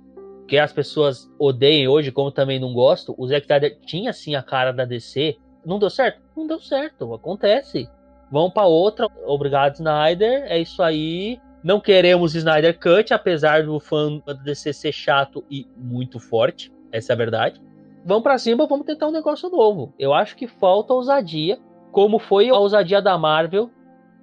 que 0.47 0.59
as 0.59 0.71
pessoas 0.71 1.27
odeiem 1.39 1.87
hoje, 1.87 2.11
como 2.11 2.29
também 2.29 2.59
não 2.59 2.71
gosto, 2.71 3.15
o 3.17 3.25
Zack 3.25 3.45
Snyder 3.45 3.79
tinha 3.83 4.13
sim 4.13 4.35
a 4.35 4.43
cara 4.43 4.71
da 4.71 4.85
DC. 4.85 5.37
Não 5.65 5.79
deu 5.79 5.89
certo? 5.89 6.21
Não 6.37 6.45
deu 6.45 6.59
certo, 6.59 7.15
acontece. 7.15 7.89
Vamos 8.31 8.53
para 8.53 8.67
outra. 8.67 9.07
Obrigado, 9.25 9.73
Snyder. 9.73 10.43
É 10.43 10.59
isso 10.59 10.83
aí. 10.83 11.39
Não 11.63 11.79
queremos 11.79 12.33
Snyder 12.33 12.79
Cut, 12.79 13.13
apesar 13.13 13.63
do 13.63 13.79
fã 13.79 14.19
da 14.25 14.33
DC 14.33 14.73
ser 14.73 14.91
chato 14.91 15.43
e 15.49 15.67
muito 15.77 16.19
forte. 16.19 16.71
Essa 16.91 17.13
é 17.13 17.15
a 17.15 17.17
verdade. 17.17 17.61
Vamos 18.03 18.23
para 18.23 18.37
cima, 18.39 18.65
vamos 18.65 18.85
tentar 18.85 19.07
um 19.07 19.11
negócio 19.11 19.47
novo. 19.47 19.93
Eu 19.99 20.11
acho 20.11 20.35
que 20.35 20.47
falta 20.47 20.91
ousadia, 20.91 21.59
como 21.91 22.17
foi 22.17 22.49
a 22.49 22.55
ousadia 22.55 22.99
da 22.99 23.15
Marvel 23.15 23.69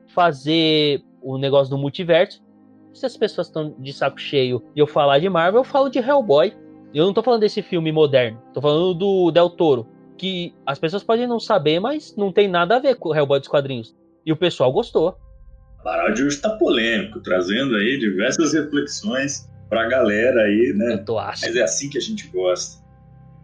fazer 0.09 1.05
o 1.23 1.39
negócio 1.39 1.71
do 1.71 1.79
multiverso. 1.79 2.43
Se 2.93 3.07
as 3.07 3.17
pessoas 3.17 3.47
estão 3.47 3.73
de 3.79 3.93
saco 3.93 4.19
cheio 4.19 4.65
e 4.75 4.81
eu 4.81 4.87
falar 4.87 5.21
de 5.21 5.29
Marvel, 5.29 5.61
eu 5.61 5.65
falo 5.65 5.89
de 5.89 6.01
Hellboy. 6.01 6.53
Eu 6.93 7.07
não 7.07 7.15
tô 7.15 7.23
falando 7.23 7.43
desse 7.43 7.63
filme 7.63 7.93
moderno, 7.93 8.43
tô 8.53 8.61
falando 8.61 8.95
do 8.95 9.31
Del 9.31 9.51
Toro, 9.51 9.87
que 10.17 10.55
as 10.67 10.79
pessoas 10.79 11.05
podem 11.05 11.27
não 11.27 11.39
saber, 11.39 11.79
mas 11.79 12.17
não 12.17 12.33
tem 12.33 12.49
nada 12.49 12.77
a 12.77 12.79
ver 12.81 12.97
com 12.97 13.11
o 13.11 13.15
Hellboy 13.15 13.39
dos 13.39 13.49
quadrinhos. 13.49 13.95
E 14.27 14.33
o 14.33 14.37
pessoal 14.37 14.73
gostou. 14.73 15.15
Parar 15.83 16.11
de 16.11 16.25
hoje 16.25 16.37
está 16.37 16.51
polêmico, 16.51 17.21
trazendo 17.21 17.77
aí 17.77 17.99
diversas 17.99 18.53
reflexões 18.53 19.49
pra 19.69 19.89
galera 19.89 20.43
aí, 20.43 20.73
né? 20.75 20.95
Eu 20.95 21.05
tô. 21.05 21.15
Mas 21.21 21.55
é 21.55 21.63
assim 21.63 21.89
que 21.89 21.99
a 21.99 22.01
gente 22.01 22.27
gosta. 22.29 22.83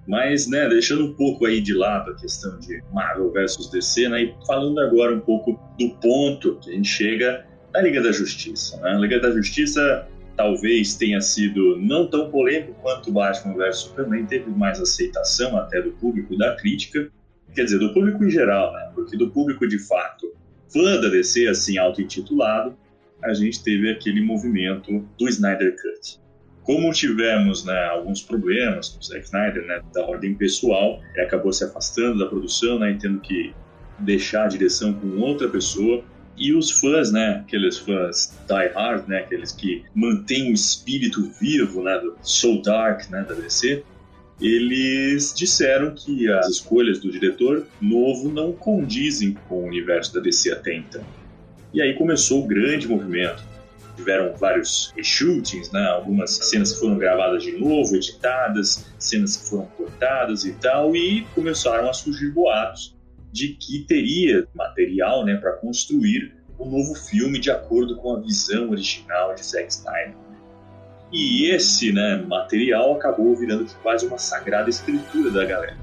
Mas, 0.07 0.47
né, 0.47 0.69
deixando 0.69 1.07
um 1.07 1.15
pouco 1.15 1.47
aí 1.47 1.61
de 1.61 1.73
lado 1.73 2.11
a 2.11 2.15
questão 2.15 2.59
de 2.59 2.83
Marvel 2.93 3.33
versus 3.33 3.71
DC, 3.71 4.09
né, 4.09 4.25
e 4.25 4.35
falando 4.47 4.79
agora 4.81 5.15
um 5.15 5.21
pouco 5.21 5.59
do 5.79 5.91
ponto 5.97 6.59
que 6.61 6.71
a 6.71 6.75
gente 6.75 6.89
chega 6.89 7.47
na 7.73 7.81
Liga 7.81 8.03
da 8.03 8.13
Justiça. 8.13 8.77
Né? 8.79 8.91
A 8.91 8.99
Liga 8.99 9.19
da 9.19 9.31
Justiça 9.31 10.07
talvez 10.37 10.95
tenha 10.97 11.21
sido 11.21 11.79
não 11.79 12.07
tão 12.09 12.31
polêmico 12.31 12.75
quanto 12.83 13.13
Batman 13.13 13.55
vs 13.55 13.79
Superman, 13.79 14.27
teve 14.27 14.51
mais 14.51 14.81
aceitação 14.81 15.57
até 15.57 15.81
do 15.81 15.93
público 15.93 16.37
da 16.37 16.55
crítica, 16.57 17.09
quer 17.55 17.65
dizer, 17.65 17.79
do 17.79 17.95
público 17.95 18.25
em 18.25 18.31
geral, 18.31 18.73
né? 18.73 18.91
porque 18.95 19.17
do 19.17 19.31
público 19.31 19.67
de 19.67 19.79
fato, 19.79 20.35
fã 20.75 21.01
da 21.01 21.09
DC, 21.09 21.47
assim, 21.47 21.79
auto-intitulado, 21.79 22.77
a 23.23 23.33
gente 23.33 23.63
teve 23.63 23.91
aquele 23.91 24.21
movimento 24.21 25.09
do 25.17 25.29
Snyder 25.29 25.77
Cut. 25.77 26.19
Como 26.65 26.93
tivemos 26.93 27.65
né, 27.65 27.87
alguns 27.87 28.21
problemas 28.21 28.89
com 28.89 28.99
o 28.99 29.03
Zack 29.03 29.25
Snyder, 29.25 29.65
né, 29.67 29.81
da 29.95 30.05
ordem 30.05 30.35
pessoal, 30.35 31.01
ele 31.15 31.25
acabou 31.25 31.53
se 31.53 31.63
afastando 31.63 32.19
da 32.19 32.27
produção 32.27 32.79
né, 32.79 32.99
tendo 33.01 33.21
que 33.21 33.55
deixar 34.01 34.45
a 34.45 34.49
direção 34.49 34.93
com 34.93 35.21
outra 35.21 35.49
pessoa. 35.49 36.03
E 36.37 36.53
os 36.53 36.81
fãs, 36.81 37.13
né, 37.13 37.43
aqueles 37.45 37.79
fãs 37.79 38.37
die 38.49 38.69
hard, 38.75 39.07
né, 39.07 39.19
aqueles 39.19 39.53
que 39.53 39.85
mantêm 39.95 40.51
o 40.51 40.55
espírito 40.55 41.31
vivo, 41.41 41.83
né, 41.83 41.99
do 42.01 42.17
So 42.23 42.61
Dark, 42.61 43.09
né, 43.11 43.25
da 43.29 43.35
DC, 43.35 43.85
eles 44.41 45.33
disseram 45.35 45.95
que 45.95 46.31
as 46.31 46.49
escolhas 46.49 46.99
do 46.99 47.11
diretor 47.11 47.67
novo 47.81 48.31
não 48.31 48.53
condizem 48.53 49.35
com 49.49 49.63
o 49.63 49.67
universo 49.67 50.13
da 50.15 50.21
DC 50.21 50.53
até 50.53 50.75
então. 50.75 51.05
E 51.73 51.81
aí 51.81 51.95
começou 51.95 52.45
o 52.45 52.47
grande 52.47 52.89
movimento. 52.89 53.43
Tiveram 53.97 54.35
vários 54.37 54.93
shootings, 55.01 55.71
né? 55.71 55.87
algumas 55.87 56.33
cenas 56.33 56.73
que 56.73 56.81
foram 56.81 56.99
gravadas 56.99 57.45
de 57.45 57.53
novo, 57.53 57.95
editadas, 57.95 58.87
cenas 58.99 59.37
que 59.37 59.51
foram 59.51 59.67
cortadas 59.67 60.45
e 60.45 60.53
tal, 60.55 60.97
e 60.97 61.25
começaram 61.35 61.89
a 61.89 61.93
surgir 61.93 62.31
boatos 62.31 62.97
de 63.33 63.49
que 63.49 63.85
teria 63.87 64.47
material 64.55 65.25
né, 65.25 65.37
para 65.37 65.53
construir 65.53 66.33
um 66.59 66.71
novo 66.71 66.95
filme 66.95 67.39
de 67.39 67.51
acordo 67.51 67.97
com 67.97 68.17
a 68.17 68.21
visão 68.21 68.71
original 68.71 69.35
de 69.35 69.45
Zack 69.45 69.73
Snyder. 69.73 70.24
E 71.15 71.49
esse 71.49 71.93
né, 71.93 72.25
material 72.27 72.97
acabou 72.97 73.37
virando 73.37 73.65
quase 73.85 74.05
uma 74.05 74.19
sagrada 74.19 74.69
escritura 74.69 75.31
da 75.31 75.45
galera. 75.45 75.79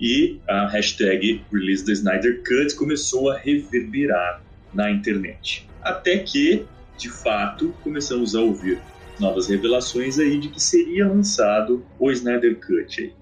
E 0.00 0.40
a 0.48 0.66
hashtag 0.66 1.40
Release 1.52 1.84
the 1.84 1.92
Snyder 1.92 2.42
Cut 2.42 2.74
começou 2.74 3.30
a 3.30 3.38
reverberar 3.38 4.42
na 4.74 4.90
internet. 4.90 5.68
Até 5.80 6.18
que, 6.18 6.66
de 6.98 7.08
fato, 7.08 7.72
começamos 7.84 8.34
a 8.34 8.40
ouvir 8.40 8.80
novas 9.20 9.46
revelações 9.46 10.18
aí 10.18 10.40
de 10.40 10.48
que 10.48 10.60
seria 10.60 11.06
lançado 11.06 11.86
o 11.96 12.10
Snyder 12.10 12.58
Cut. 12.58 13.14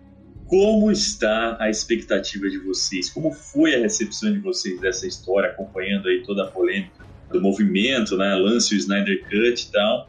Como 0.47 0.91
está 0.91 1.59
a 1.61 1.69
expectativa 1.69 2.49
de 2.49 2.59
vocês? 2.59 3.11
Como 3.11 3.31
foi 3.31 3.75
a 3.75 3.81
recepção 3.81 4.33
de 4.33 4.39
vocês 4.39 4.81
dessa 4.81 5.07
história, 5.07 5.51
acompanhando 5.51 6.09
aí 6.09 6.23
toda 6.25 6.45
a 6.45 6.47
polêmica 6.47 7.05
do 7.31 7.41
movimento, 7.41 8.17
né? 8.17 8.35
Lance 8.35 8.75
o 8.75 8.79
Snyder 8.79 9.23
Cut 9.25 9.63
e 9.63 9.71
tal. 9.71 10.09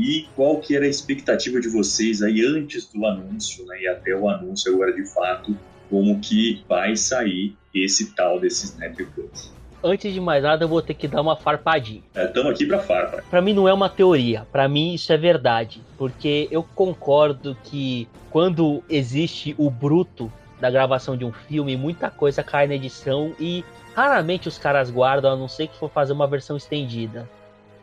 E 0.00 0.26
qual 0.34 0.58
que 0.58 0.74
era 0.74 0.86
a 0.86 0.88
expectativa 0.88 1.60
de 1.60 1.68
vocês 1.68 2.22
aí 2.22 2.42
antes 2.42 2.86
do 2.86 3.04
anúncio, 3.04 3.66
né? 3.66 3.82
E 3.82 3.86
até 3.86 4.14
o 4.14 4.30
anúncio 4.30 4.72
agora 4.72 4.94
de 4.94 5.04
fato, 5.04 5.54
como 5.90 6.18
que 6.20 6.64
vai 6.66 6.96
sair 6.96 7.54
esse 7.74 8.14
tal 8.14 8.40
desse 8.40 8.64
Snyder 8.64 9.06
Cut? 9.14 9.50
Antes 9.84 10.12
de 10.14 10.20
mais 10.20 10.42
nada, 10.42 10.64
eu 10.64 10.68
vou 10.68 10.80
ter 10.80 10.94
que 10.94 11.06
dar 11.06 11.20
uma 11.20 11.36
farpadinha. 11.36 12.02
Estamos 12.16 12.52
aqui 12.52 12.64
para 12.64 12.78
farpa. 12.78 13.22
Para 13.28 13.42
mim 13.42 13.52
não 13.52 13.68
é 13.68 13.74
uma 13.74 13.90
teoria, 13.90 14.46
para 14.50 14.66
mim 14.68 14.94
isso 14.94 15.12
é 15.12 15.18
verdade, 15.18 15.82
porque 15.98 16.48
eu 16.50 16.62
concordo 16.62 17.54
que 17.64 18.08
quando 18.30 18.82
existe 18.88 19.54
o 19.58 19.70
bruto 19.70 20.32
da 20.58 20.70
gravação 20.70 21.14
de 21.14 21.26
um 21.26 21.32
filme, 21.32 21.76
muita 21.76 22.10
coisa 22.10 22.42
cai 22.42 22.66
na 22.66 22.74
edição 22.74 23.34
e 23.38 23.64
raramente 23.94 24.48
os 24.48 24.56
caras 24.56 24.90
guardam, 24.90 25.32
a 25.32 25.36
não 25.36 25.48
ser 25.48 25.68
que 25.68 25.78
for 25.78 25.90
fazer 25.90 26.14
uma 26.14 26.26
versão 26.26 26.56
estendida. 26.56 27.28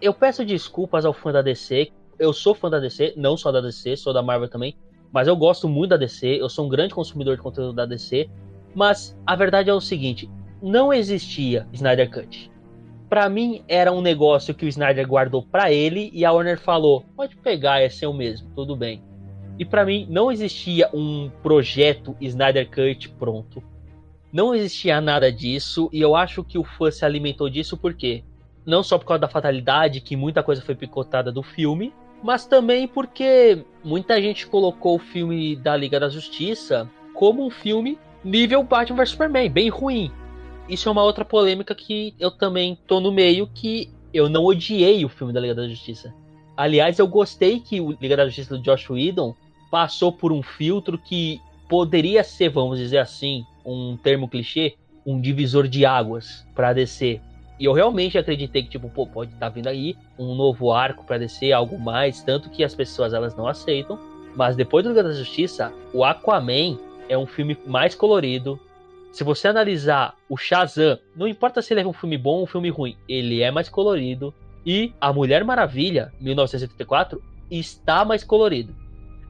Eu 0.01 0.13
peço 0.13 0.45
desculpas 0.45 1.05
ao 1.05 1.13
fã 1.13 1.32
da 1.32 1.41
DC. 1.41 1.91
Eu 2.20 2.34
sou 2.34 2.55
fã 2.55 2.70
da 2.70 2.80
DC, 2.80 3.13
não 3.15 3.38
só 3.38 3.51
da 3.51 3.61
DC, 3.61 3.95
sou 3.97 4.13
da 4.13 4.22
Marvel 4.22 4.49
também, 4.49 4.76
mas 5.11 5.28
eu 5.28 5.36
gosto 5.36 5.70
muito 5.70 5.91
da 5.91 5.97
DC, 5.97 6.41
eu 6.41 6.49
sou 6.49 6.65
um 6.65 6.70
grande 6.70 6.93
consumidor 6.93 7.36
de 7.36 7.41
conteúdo 7.41 7.74
da 7.74 7.86
DC, 7.86 8.30
mas 8.74 9.18
a 9.26 9.36
verdade 9.36 9.70
é 9.70 9.74
o 9.74 9.82
seguinte, 9.82 10.30
não 10.61 10.91
existia 10.91 11.68
Snyder 11.74 12.09
Cut. 12.09 12.51
Para 13.09 13.30
mim 13.30 13.63
era 13.68 13.91
um 13.91 14.01
negócio 14.01 14.53
que 14.53 14.65
o 14.65 14.68
Snyder 14.68 15.07
guardou 15.07 15.41
para 15.43 15.72
ele 15.72 16.09
e 16.13 16.26
a 16.26 16.32
Warner 16.32 16.59
falou: 16.59 17.05
"Pode 17.15 17.36
pegar, 17.38 17.82
é 17.82 17.89
seu 17.89 18.11
mesmo, 18.11 18.49
tudo 18.53 18.76
bem". 18.76 19.01
E 19.57 19.63
para 19.63 19.86
mim 19.86 20.05
não 20.09 20.32
existia 20.32 20.89
um 20.93 21.30
projeto 21.41 22.15
Snyder 22.20 22.70
Cut 22.70 23.09
pronto. 23.18 23.63
Não 24.32 24.53
existia 24.53 24.99
nada 24.99 25.32
disso 25.32 25.89
e 25.93 26.01
eu 26.01 26.15
acho 26.15 26.43
que 26.43 26.57
o 26.57 26.63
fã 26.63 26.91
se 26.91 27.05
alimentou 27.05 27.49
disso 27.49 27.78
porque 27.78 28.24
não 28.65 28.84
só 28.84 28.97
por 28.97 29.05
causa 29.05 29.22
da 29.22 29.30
fatalidade, 29.30 30.01
que 30.01 30.18
muita 30.18 30.43
coisa 30.43 30.61
foi 30.61 30.76
picotada 30.76 31.32
do 31.32 31.41
filme, 31.41 31.93
mas 32.24 32.45
também 32.45 32.88
porque 32.88 33.63
muita 33.84 34.22
gente 34.22 34.47
colocou 34.47 34.95
o 34.95 34.99
filme 34.99 35.55
da 35.55 35.76
Liga 35.76 35.99
da 35.99 36.09
Justiça 36.09 36.89
como 37.13 37.45
um 37.45 37.49
filme 37.49 37.97
nível 38.24 38.63
Batman 38.63 38.97
vs 38.97 39.09
Superman, 39.09 39.49
bem 39.49 39.70
ruim 39.70 40.11
isso 40.70 40.89
é 40.89 40.91
uma 40.91 41.03
outra 41.03 41.24
polêmica 41.24 41.74
que 41.74 42.13
eu 42.20 42.30
também 42.30 42.78
tô 42.88 42.99
no 42.99 43.11
meio, 43.11 43.47
que 43.47 43.89
eu 44.13 44.28
não 44.28 44.43
odiei 44.43 45.05
o 45.05 45.09
filme 45.09 45.32
da 45.32 45.39
Liga 45.39 45.55
da 45.55 45.68
Justiça. 45.68 46.13
Aliás, 46.57 46.99
eu 46.99 47.07
gostei 47.07 47.59
que 47.59 47.80
o 47.80 47.91
Liga 48.01 48.18
da 48.18 48.26
Justiça 48.26 48.57
do 48.57 48.61
Josh 48.61 48.89
Whedon 48.89 49.34
passou 49.72 50.11
por 50.11 50.32
um 50.32 50.41
filtro 50.41 50.97
que 50.97 51.39
poderia 51.70 52.24
ser, 52.24 52.49
vamos 52.49 52.80
dizer 52.80 52.97
assim, 52.97 53.45
um 53.65 53.95
termo 53.95 54.28
clichê, 54.28 54.76
um 55.05 55.22
divisor 55.22 55.68
de 55.68 55.86
águas 55.86 56.45
pra 56.53 56.74
DC. 56.74 57.22
E 57.60 57.66
eu 57.66 57.74
realmente 57.74 58.18
acreditei 58.18 58.64
que, 58.64 58.70
tipo, 58.70 58.89
pô, 58.89 59.08
pode 59.08 59.32
estar 59.34 59.47
tá 59.47 59.49
vindo 59.49 59.68
aí 59.68 59.95
um 60.18 60.36
novo 60.36 60.72
arco 60.72 61.03
pra 61.03 61.18
DC, 61.18 61.51
algo 61.51 61.80
mais, 61.80 62.22
tanto 62.22 62.49
que 62.49 62.64
as 62.64 62.76
pessoas 62.76 63.14
elas 63.14 63.36
não 63.36 63.47
aceitam. 63.47 63.99
Mas 64.36 64.55
depois 64.55 64.84
do 64.84 64.89
Liga 64.89 65.03
da 65.03 65.14
Justiça, 65.14 65.74
o 65.93 66.03
Aquaman 66.03 66.78
é 67.10 67.18
um 67.18 67.26
filme 67.26 67.58
mais 67.66 67.95
colorido. 67.95 68.60
Se 69.12 69.24
você 69.24 69.47
analisar 69.47 70.16
o 70.30 70.38
Shazam, 70.38 70.99
não 71.16 71.28
importa 71.28 71.62
se 71.62 71.74
ele 71.74 71.82
é 71.82 71.88
um 71.88 71.93
filme 71.93 72.18
bom 72.18 72.38
ou 72.38 72.43
um 72.43 72.47
filme 72.47 72.70
ruim, 72.70 72.95
ele 73.10 73.41
é 73.41 73.49
mais 73.49 73.68
colorido. 73.68 74.34
E 74.64 74.93
a 75.01 75.12
Mulher 75.12 75.43
Maravilha, 75.43 76.14
1974, 76.20 77.22
está 77.49 78.05
mais 78.05 78.24
colorido. 78.24 78.76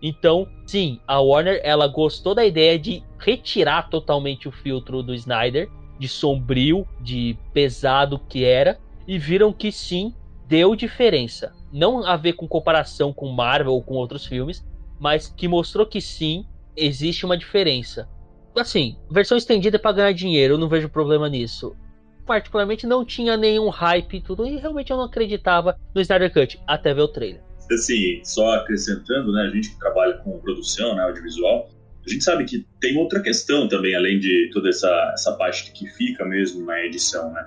Então, 0.02 0.48
sim, 0.66 1.00
a 1.08 1.20
Warner 1.20 1.62
ela 1.64 1.88
gostou 1.88 2.36
da 2.36 2.46
ideia 2.46 2.78
de 2.78 3.02
retirar 3.18 3.90
totalmente 3.90 4.48
o 4.48 4.52
filtro 4.52 5.02
do 5.02 5.14
Snyder, 5.14 5.70
de 6.00 6.08
sombrio, 6.08 6.88
de 7.02 7.38
pesado 7.54 8.20
que 8.28 8.44
era, 8.44 8.80
e 9.08 9.18
viram 9.18 9.54
que 9.54 9.72
sim, 9.72 10.14
deu 10.48 10.76
diferença. 10.76 11.54
Não 11.72 12.06
a 12.06 12.16
ver 12.16 12.34
com 12.34 12.48
comparação 12.48 13.12
com 13.12 13.32
Marvel 13.32 13.74
ou 13.74 13.82
com 13.82 13.96
outros 13.96 14.26
filmes, 14.26 14.66
mas 15.00 15.28
que 15.28 15.48
mostrou 15.48 15.86
que 15.86 16.02
sim, 16.02 16.46
existe 16.76 17.26
uma 17.26 17.38
diferença. 17.38 18.08
Assim, 18.56 18.98
versão 19.10 19.38
estendida 19.38 19.78
é 19.78 19.80
para 19.80 19.92
ganhar 19.92 20.14
dinheiro, 20.14 20.56
eu 20.56 20.58
não 20.58 20.70
vejo 20.70 20.90
problema 20.90 21.30
nisso. 21.30 21.76
Particularmente 22.26 22.88
não 22.88 23.06
tinha 23.06 23.38
nenhum 23.38 23.70
hype 23.70 24.18
e 24.18 24.22
tudo, 24.22 24.46
e 24.46 24.58
realmente 24.58 24.92
eu 24.92 24.98
não 24.98 25.06
acreditava 25.06 25.78
no 25.94 26.02
Snyder 26.02 26.34
Cut, 26.34 26.60
até 26.68 26.94
ver 26.94 27.02
o 27.02 27.08
trailer 27.08 27.48
assim, 27.74 28.22
só 28.24 28.56
acrescentando, 28.56 29.32
né, 29.32 29.44
a 29.44 29.50
gente 29.50 29.70
que 29.72 29.80
trabalha 29.80 30.14
com 30.20 30.40
produção, 30.40 30.96
né, 30.96 31.04
audiovisual, 31.04 31.70
a 32.08 32.14
gente 32.14 32.24
sabe 32.24 32.46
que 32.46 32.66
tem 32.80 32.98
outra 32.98 33.22
questão 33.22 33.68
também, 33.68 33.94
além 33.94 34.20
de 34.20 34.50
toda 34.54 34.70
essa, 34.70 35.12
essa 35.14 35.34
parte 35.34 35.72
que 35.74 35.88
fica 35.90 36.26
mesmo 36.26 36.66
na 36.66 36.84
edição, 36.86 37.32
né? 37.34 37.46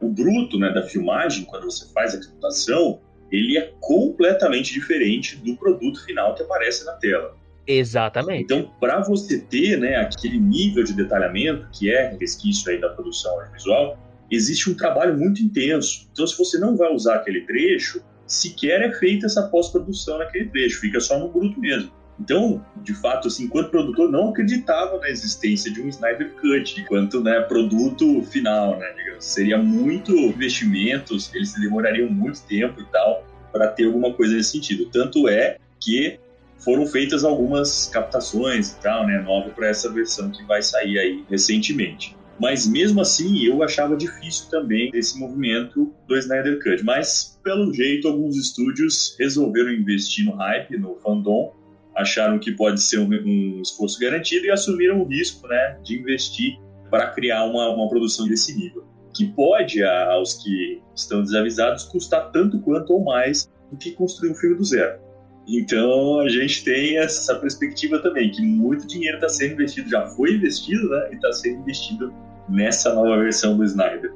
O 0.00 0.08
bruto, 0.08 0.58
né, 0.58 0.72
da 0.72 0.82
filmagem, 0.82 1.44
quando 1.44 1.64
você 1.64 1.92
faz 1.92 2.14
a 2.14 2.18
computação, 2.18 3.00
ele 3.30 3.56
é 3.56 3.72
completamente 3.80 4.72
diferente 4.72 5.36
do 5.36 5.56
produto 5.56 6.04
final 6.04 6.34
que 6.34 6.42
aparece 6.42 6.84
na 6.84 6.92
tela. 6.92 7.36
Exatamente. 7.66 8.42
Então, 8.42 8.72
para 8.80 9.00
você 9.00 9.40
ter, 9.40 9.78
né, 9.78 9.96
aquele 9.96 10.40
nível 10.40 10.82
de 10.82 10.92
detalhamento 10.92 11.68
que 11.72 11.94
é 11.94 12.16
resquício 12.18 12.70
aí 12.70 12.80
da 12.80 12.88
produção 12.88 13.32
audiovisual, 13.38 13.98
existe 14.30 14.70
um 14.70 14.74
trabalho 14.74 15.16
muito 15.16 15.40
intenso. 15.40 16.08
Então, 16.10 16.26
se 16.26 16.36
você 16.36 16.58
não 16.58 16.76
vai 16.76 16.92
usar 16.92 17.16
aquele 17.16 17.42
trecho, 17.42 18.02
sequer 18.26 18.82
é 18.82 18.92
feita 18.92 19.26
essa 19.26 19.42
pós-produção 19.48 20.18
naquele 20.18 20.48
trecho, 20.48 20.80
fica 20.80 20.98
só 20.98 21.18
no 21.18 21.28
bruto 21.28 21.60
mesmo. 21.60 21.92
Então, 22.20 22.62
de 22.82 22.92
fato, 22.94 23.28
assim, 23.28 23.44
enquanto 23.44 23.70
produtor, 23.70 24.10
não 24.10 24.28
acreditava 24.28 24.98
na 24.98 25.08
existência 25.08 25.72
de 25.72 25.80
um 25.80 25.88
Snyder 25.88 26.32
Cut, 26.34 26.80
enquanto 26.80 27.22
né, 27.22 27.40
produto 27.40 28.22
final, 28.24 28.78
né, 28.78 28.92
digamos. 28.94 29.24
Seria 29.24 29.56
muito 29.56 30.12
investimentos, 30.12 31.34
eles 31.34 31.54
demorariam 31.54 32.10
muito 32.10 32.42
tempo 32.42 32.80
e 32.80 32.84
tal 32.86 33.24
para 33.50 33.68
ter 33.68 33.86
alguma 33.86 34.12
coisa 34.12 34.36
nesse 34.36 34.52
sentido. 34.52 34.86
Tanto 34.86 35.28
é 35.28 35.56
que 35.80 36.18
foram 36.58 36.86
feitas 36.86 37.24
algumas 37.24 37.86
captações 37.86 38.72
e 38.72 38.80
tal, 38.80 39.06
né, 39.06 39.18
nova 39.22 39.48
para 39.50 39.68
essa 39.68 39.90
versão 39.90 40.30
que 40.30 40.44
vai 40.44 40.62
sair 40.62 40.98
aí 40.98 41.24
recentemente. 41.28 42.14
Mas 42.38 42.66
mesmo 42.66 43.00
assim, 43.02 43.44
eu 43.44 43.62
achava 43.62 43.94
difícil 43.96 44.48
também 44.48 44.90
esse 44.94 45.18
movimento 45.18 45.92
do 46.06 46.16
Snyder 46.16 46.58
Cut. 46.62 46.82
Mas, 46.82 47.38
pelo 47.42 47.72
jeito, 47.72 48.08
alguns 48.08 48.36
estúdios 48.36 49.14
resolveram 49.18 49.70
investir 49.70 50.24
no 50.24 50.32
hype, 50.32 50.78
no 50.78 50.96
fandom, 50.96 51.52
acharam 52.00 52.38
que 52.38 52.52
pode 52.52 52.80
ser 52.80 52.98
um, 52.98 53.08
um 53.08 53.62
esforço 53.62 53.98
garantido 53.98 54.46
e 54.46 54.50
assumiram 54.50 55.00
o 55.00 55.04
risco 55.04 55.46
né, 55.46 55.78
de 55.82 55.98
investir 55.98 56.58
para 56.90 57.08
criar 57.10 57.44
uma, 57.44 57.68
uma 57.70 57.88
produção 57.88 58.26
desse 58.26 58.56
nível. 58.56 58.84
Que 59.14 59.26
pode, 59.28 59.82
aos 59.82 60.34
que 60.42 60.80
estão 60.94 61.22
desavisados, 61.22 61.84
custar 61.84 62.30
tanto 62.30 62.60
quanto 62.60 62.92
ou 62.92 63.04
mais 63.04 63.50
do 63.70 63.76
que 63.76 63.92
construir 63.92 64.30
um 64.30 64.34
filme 64.34 64.56
do 64.56 64.64
zero. 64.64 64.98
Então 65.48 66.20
a 66.20 66.28
gente 66.28 66.64
tem 66.64 66.98
essa 66.98 67.34
perspectiva 67.34 67.98
também, 67.98 68.30
que 68.30 68.42
muito 68.42 68.86
dinheiro 68.86 69.16
está 69.16 69.28
sendo 69.28 69.54
investido, 69.54 69.90
já 69.90 70.06
foi 70.08 70.34
investido, 70.34 70.88
né? 70.88 71.08
E 71.10 71.14
está 71.14 71.32
sendo 71.32 71.60
investido 71.60 72.14
nessa 72.48 72.94
nova 72.94 73.16
versão 73.18 73.56
do 73.56 73.64
Snyder. 73.64 74.12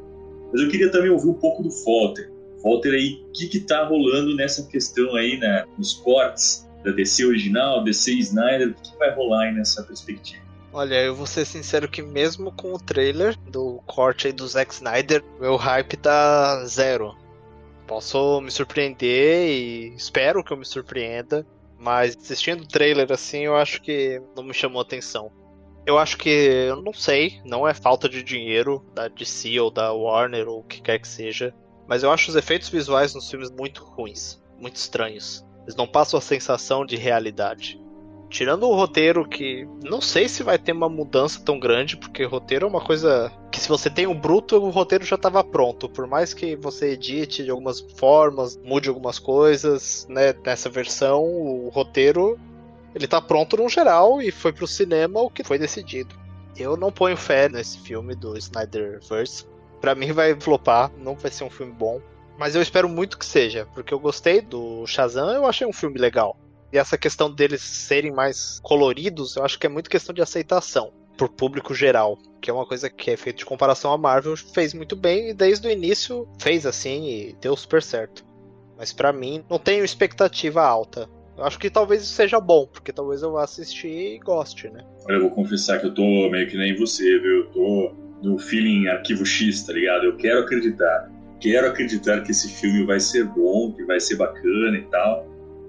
Mas 0.52 0.62
eu 0.62 0.68
queria 0.68 0.90
também 0.90 1.10
ouvir 1.10 1.28
um 1.28 1.34
pouco 1.34 1.62
do 1.62 1.70
Walter. 1.84 2.30
Walter 2.62 2.90
aí, 2.90 3.24
o 3.28 3.32
que 3.32 3.56
está 3.56 3.84
rolando 3.84 4.34
nessa 4.36 4.66
questão 4.68 5.14
aí, 5.16 5.36
né, 5.38 5.64
nos 5.76 5.94
cortes 5.94 6.63
da 6.84 6.92
DC 6.92 7.24
original, 7.24 7.82
DC 7.82 8.12
Snyder, 8.12 8.70
o 8.70 8.74
que, 8.74 8.96
vai 8.98 9.12
rolar 9.14 9.44
aí 9.44 9.52
nessa 9.52 9.82
perspectiva? 9.82 10.44
Olha, 10.72 11.02
eu 11.02 11.14
vou 11.14 11.26
ser 11.26 11.46
sincero 11.46 11.88
que 11.88 12.02
mesmo 12.02 12.52
com 12.52 12.74
o 12.74 12.78
trailer 12.78 13.36
do 13.48 13.80
corte 13.86 14.26
aí 14.26 14.32
do 14.32 14.46
Zack 14.46 14.74
Snyder, 14.74 15.24
meu 15.40 15.56
hype 15.56 15.96
tá 15.96 16.64
zero. 16.66 17.16
Posso 17.86 18.40
me 18.40 18.50
surpreender 18.50 19.48
e 19.48 19.94
espero 19.94 20.42
que 20.42 20.52
eu 20.52 20.56
me 20.56 20.64
surpreenda, 20.64 21.46
mas 21.78 22.16
assistindo 22.16 22.62
o 22.62 22.68
trailer 22.68 23.10
assim, 23.12 23.40
eu 23.40 23.56
acho 23.56 23.80
que 23.80 24.20
não 24.36 24.42
me 24.42 24.52
chamou 24.52 24.82
atenção. 24.82 25.30
Eu 25.86 25.98
acho 25.98 26.16
que, 26.16 26.30
eu 26.30 26.82
não 26.82 26.92
sei, 26.92 27.40
não 27.44 27.68
é 27.68 27.74
falta 27.74 28.08
de 28.08 28.22
dinheiro 28.22 28.84
da 28.94 29.06
DC 29.06 29.60
ou 29.60 29.70
da 29.70 29.92
Warner 29.92 30.48
ou 30.48 30.60
o 30.60 30.64
que 30.64 30.80
quer 30.80 30.98
que 30.98 31.06
seja, 31.06 31.54
mas 31.86 32.02
eu 32.02 32.10
acho 32.10 32.30
os 32.30 32.36
efeitos 32.36 32.68
visuais 32.68 33.14
nos 33.14 33.30
filmes 33.30 33.50
muito 33.50 33.84
ruins, 33.84 34.42
muito 34.58 34.76
estranhos. 34.76 35.44
Eles 35.64 35.76
não 35.76 35.86
passam 35.86 36.18
a 36.18 36.22
sensação 36.22 36.84
de 36.84 36.96
realidade. 36.96 37.80
Tirando 38.28 38.68
o 38.68 38.74
roteiro, 38.74 39.28
que 39.28 39.66
não 39.84 40.00
sei 40.00 40.28
se 40.28 40.42
vai 40.42 40.58
ter 40.58 40.72
uma 40.72 40.88
mudança 40.88 41.40
tão 41.44 41.58
grande, 41.58 41.96
porque 41.96 42.24
roteiro 42.24 42.66
é 42.66 42.68
uma 42.68 42.80
coisa 42.80 43.32
que, 43.50 43.60
se 43.60 43.68
você 43.68 43.88
tem 43.88 44.06
o 44.06 44.14
bruto, 44.14 44.56
o 44.56 44.70
roteiro 44.70 45.04
já 45.04 45.16
estava 45.16 45.44
pronto. 45.44 45.88
Por 45.88 46.06
mais 46.06 46.34
que 46.34 46.56
você 46.56 46.90
edite 46.90 47.44
de 47.44 47.50
algumas 47.50 47.80
formas, 47.96 48.56
mude 48.64 48.88
algumas 48.88 49.18
coisas, 49.18 50.06
né, 50.08 50.34
nessa 50.44 50.68
versão, 50.68 51.22
o 51.22 51.68
roteiro 51.68 52.38
ele 52.94 53.08
tá 53.08 53.20
pronto 53.20 53.56
no 53.56 53.68
geral 53.68 54.22
e 54.22 54.30
foi 54.30 54.52
pro 54.52 54.66
cinema 54.66 55.20
o 55.20 55.30
que 55.30 55.42
foi 55.42 55.58
decidido. 55.58 56.14
Eu 56.56 56.76
não 56.76 56.92
ponho 56.92 57.16
fé 57.16 57.48
nesse 57.48 57.78
filme 57.80 58.14
do 58.14 58.36
Snyderverse. 58.38 59.46
Para 59.80 59.94
mim 59.94 60.12
vai 60.12 60.38
flopar, 60.40 60.90
não 60.96 61.16
vai 61.16 61.30
ser 61.30 61.44
um 61.44 61.50
filme 61.50 61.72
bom. 61.72 62.00
Mas 62.38 62.54
eu 62.54 62.62
espero 62.62 62.88
muito 62.88 63.18
que 63.18 63.26
seja, 63.26 63.66
porque 63.74 63.94
eu 63.94 63.98
gostei 63.98 64.40
do 64.40 64.86
Shazam, 64.86 65.30
eu 65.30 65.46
achei 65.46 65.66
um 65.66 65.72
filme 65.72 65.98
legal. 65.98 66.36
E 66.72 66.78
essa 66.78 66.98
questão 66.98 67.32
deles 67.32 67.62
serem 67.62 68.12
mais 68.12 68.58
coloridos, 68.62 69.36
eu 69.36 69.44
acho 69.44 69.58
que 69.58 69.66
é 69.66 69.70
muito 69.70 69.88
questão 69.88 70.12
de 70.12 70.20
aceitação 70.20 70.92
por 71.16 71.28
público 71.28 71.74
geral, 71.74 72.18
que 72.40 72.50
é 72.50 72.52
uma 72.52 72.66
coisa 72.66 72.90
que 72.90 73.10
é 73.10 73.16
feita 73.16 73.38
de 73.38 73.44
comparação 73.44 73.92
à 73.92 73.98
Marvel, 73.98 74.36
fez 74.36 74.74
muito 74.74 74.96
bem 74.96 75.30
e 75.30 75.34
desde 75.34 75.66
o 75.66 75.70
início 75.70 76.28
fez 76.40 76.66
assim 76.66 77.06
e 77.06 77.36
deu 77.40 77.56
super 77.56 77.82
certo. 77.82 78.24
Mas 78.76 78.92
para 78.92 79.12
mim 79.12 79.44
não 79.48 79.58
tenho 79.58 79.84
expectativa 79.84 80.62
alta. 80.62 81.08
Eu 81.36 81.44
acho 81.44 81.58
que 81.58 81.70
talvez 81.70 82.02
isso 82.02 82.12
seja 82.12 82.40
bom, 82.40 82.66
porque 82.66 82.92
talvez 82.92 83.22
eu 83.22 83.36
assistir 83.38 84.16
e 84.16 84.18
goste, 84.18 84.68
né? 84.68 84.84
Olha, 85.06 85.16
eu 85.16 85.20
vou 85.22 85.30
confessar 85.30 85.80
que 85.80 85.86
eu 85.86 85.94
tô 85.94 86.02
meio 86.02 86.48
que 86.48 86.56
nem 86.56 86.76
você, 86.76 87.18
viu? 87.18 87.44
Eu 87.44 87.50
tô 87.50 87.94
no 88.22 88.38
feeling 88.38 88.88
arquivo 88.88 89.26
X, 89.26 89.64
tá 89.64 89.72
ligado? 89.72 90.04
Eu 90.04 90.16
quero 90.16 90.40
acreditar. 90.40 91.10
Quero 91.40 91.68
acreditar 91.68 92.22
que 92.22 92.30
esse 92.30 92.48
filme 92.48 92.84
vai 92.84 93.00
ser 93.00 93.24
bom, 93.24 93.72
que 93.72 93.84
vai 93.84 94.00
ser 94.00 94.16
bacana 94.16 94.76
e 94.76 94.82
tal. 94.90 95.28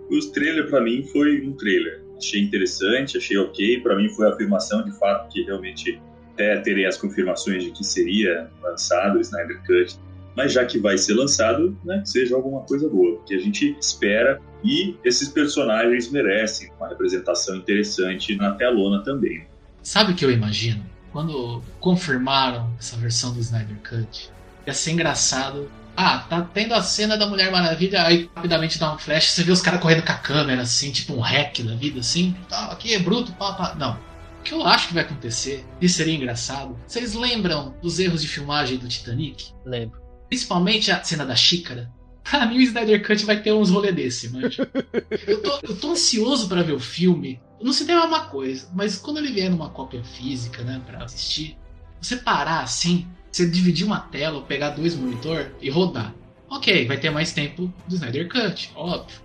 E 0.09 0.18
o 0.18 0.32
trailer 0.32 0.70
para 0.70 0.82
mim 0.82 1.03
foi 1.03 1.45
um 1.45 1.53
trailer. 1.53 2.01
Achei 2.18 2.41
interessante, 2.41 3.18
achei 3.18 3.38
ok. 3.38 3.82
Para 3.82 3.95
mim 3.95 4.09
foi 4.09 4.28
a 4.28 4.30
afirmação 4.30 4.84
de 4.84 4.97
fato 4.97 5.32
que 5.32 5.43
realmente 5.43 5.99
até 6.34 6.59
terei 6.61 6.86
as 6.86 6.97
confirmações 6.97 7.63
de 7.63 7.72
que 7.72 7.84
seria 7.84 8.49
lançado 8.61 9.18
o 9.18 9.22
Snyder 9.22 9.61
Cut 9.66 9.97
mas 10.36 10.51
já 10.51 10.66
que 10.66 10.78
vai 10.78 10.97
ser 10.97 11.13
lançado, 11.13 11.78
né, 11.84 12.01
seja 12.05 12.36
alguma 12.36 12.61
coisa 12.61 12.89
boa, 12.89 13.16
porque 13.18 13.36
a 13.36 13.39
gente 13.39 13.76
espera 13.80 14.41
e 14.63 14.95
esses 15.03 15.30
personagens 15.30 16.11
merecem 16.11 16.72
uma 16.78 16.89
representação 16.89 17.55
interessante 17.55 18.36
na 18.36 18.51
telona 18.51 19.03
também. 19.03 19.45
Sabe 19.82 20.11
o 20.11 20.16
que 20.16 20.26
eu 20.26 20.32
imagino? 20.32 20.84
Quando 21.11 21.63
confirmaram 21.80 22.70
essa 22.78 22.97
versão 22.97 23.34
do 23.34 23.39
Snyder 23.39 23.78
Cut, 23.88 24.30
ia 24.66 24.74
ser 24.74 24.91
engraçado. 24.91 25.70
Ah, 25.97 26.20
tá 26.20 26.41
tendo 26.41 26.74
a 26.74 26.82
cena 26.82 27.18
da 27.18 27.26
Mulher 27.26 27.51
Maravilha, 27.51 28.05
aí 28.05 28.30
rapidamente 28.36 28.78
dá 28.78 28.93
um 28.93 28.97
flash, 28.97 29.32
você 29.32 29.43
vê 29.43 29.51
os 29.51 29.61
caras 29.61 29.80
correndo 29.80 30.03
com 30.03 30.11
a 30.11 30.18
câmera, 30.18 30.61
assim, 30.61 30.91
tipo 30.91 31.13
um 31.13 31.22
hack 31.22 31.61
da 31.61 31.76
vida, 31.76 32.01
assim. 32.01 32.36
Tá, 32.49 32.66
aqui 32.66 32.93
é 32.93 32.99
bruto, 32.99 33.32
pá, 33.34 33.53
pá. 33.53 33.76
Não. 33.76 33.93
O 34.39 34.43
que 34.43 34.53
eu 34.53 34.66
acho 34.66 34.89
que 34.89 34.93
vai 34.93 35.03
acontecer, 35.03 35.66
e 35.82 35.88
seria 35.88 36.13
engraçado, 36.13 36.78
vocês 36.86 37.13
lembram 37.13 37.76
dos 37.82 37.97
erros 37.97 38.22
de 38.22 38.28
filmagem 38.28 38.78
do 38.78 38.88
Titanic? 38.88 39.53
Lembro. 39.66 40.01
Principalmente 40.28 40.91
a 40.91 41.01
cena 41.01 41.26
da 41.26 41.36
xícara. 41.36 41.89
Pra 42.30 42.45
mim, 42.45 42.57
o 42.57 42.61
Snyder 42.61 43.05
Cut 43.05 43.24
vai 43.24 43.41
ter 43.41 43.53
uns 43.53 43.70
rolê 43.70 43.91
desse, 43.91 44.30
mano. 44.30 44.49
eu, 45.28 45.41
tô, 45.41 45.59
eu 45.63 45.78
tô 45.78 45.91
ansioso 45.91 46.49
para 46.49 46.63
ver 46.63 46.74
o 46.74 46.80
filme. 46.80 47.39
No 47.61 47.72
cinema 47.72 48.01
é 48.01 48.05
uma 48.05 48.26
coisa, 48.26 48.68
mas 48.74 48.97
quando 48.97 49.18
ele 49.18 49.32
vier 49.32 49.49
numa 49.49 49.70
cópia 49.70 50.03
física, 50.03 50.63
né, 50.63 50.82
pra 50.86 51.03
assistir, 51.03 51.57
você 52.01 52.18
parar 52.18 52.61
assim, 52.61 53.07
você 53.36 53.49
dividir 53.49 53.86
uma 53.86 53.99
tela 53.99 54.41
pegar 54.41 54.71
dois 54.71 54.95
monitor 54.95 55.51
e 55.61 55.69
rodar. 55.69 56.13
Ok, 56.49 56.86
vai 56.86 56.97
ter 56.97 57.09
mais 57.09 57.33
tempo 57.33 57.73
do 57.88 57.95
Snyder 57.95 58.29
Cut, 58.29 58.71
óbvio. 58.75 59.19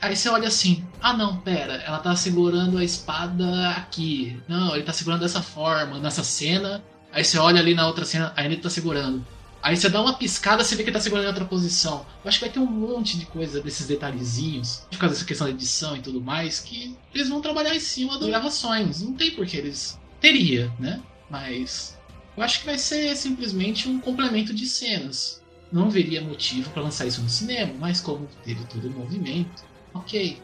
Aí 0.00 0.14
você 0.14 0.28
olha 0.28 0.48
assim, 0.48 0.84
ah 1.00 1.14
não, 1.14 1.38
pera, 1.38 1.74
ela 1.76 1.98
tá 1.98 2.14
segurando 2.14 2.76
a 2.76 2.84
espada 2.84 3.70
aqui. 3.70 4.36
Não, 4.46 4.74
ele 4.74 4.84
tá 4.84 4.92
segurando 4.92 5.20
dessa 5.20 5.40
forma, 5.40 5.98
nessa 5.98 6.22
cena 6.22 6.82
Aí 7.14 7.24
você 7.24 7.38
olha 7.38 7.60
ali 7.60 7.74
na 7.74 7.86
outra 7.86 8.04
cena, 8.04 8.32
a 8.36 8.42
Anya 8.42 8.56
tá 8.56 8.68
segurando. 8.68 9.24
Aí 9.62 9.76
você 9.76 9.88
dá 9.88 10.02
uma 10.02 10.14
piscada, 10.14 10.64
você 10.64 10.74
vê 10.74 10.82
que 10.82 10.90
ele 10.90 10.96
tá 10.96 11.00
segurando 11.00 11.26
em 11.26 11.28
outra 11.28 11.44
posição. 11.44 12.04
Eu 12.24 12.28
acho 12.28 12.40
que 12.40 12.44
vai 12.44 12.52
ter 12.52 12.58
um 12.58 12.66
monte 12.66 13.16
de 13.16 13.24
coisa 13.24 13.62
desses 13.62 13.86
detalhezinhos, 13.86 14.82
por 14.90 14.98
causa 14.98 15.14
dessa 15.14 15.24
questão 15.24 15.46
da 15.46 15.52
edição 15.52 15.96
e 15.96 16.02
tudo 16.02 16.20
mais, 16.20 16.58
que 16.58 16.94
eles 17.14 17.28
vão 17.28 17.40
trabalhar 17.40 17.74
em 17.74 17.80
cima 17.80 18.18
das 18.18 18.28
gravações. 18.28 19.00
Não 19.00 19.14
tem 19.14 19.30
por 19.30 19.46
que 19.46 19.56
eles. 19.56 19.98
Teria, 20.20 20.72
né? 20.78 21.00
Mas. 21.30 21.96
Eu 22.36 22.42
acho 22.42 22.60
que 22.60 22.66
vai 22.66 22.78
ser 22.78 23.16
simplesmente 23.16 23.88
um 23.88 24.00
complemento 24.00 24.52
de 24.52 24.66
cenas. 24.66 25.42
Não 25.70 25.90
veria 25.90 26.20
motivo 26.20 26.70
para 26.70 26.82
lançar 26.82 27.06
isso 27.06 27.22
no 27.22 27.28
cinema, 27.28 27.72
mas 27.78 28.00
como 28.00 28.28
teve 28.44 28.64
todo 28.64 28.88
o 28.88 28.90
movimento, 28.90 29.64
ok. 29.92 30.38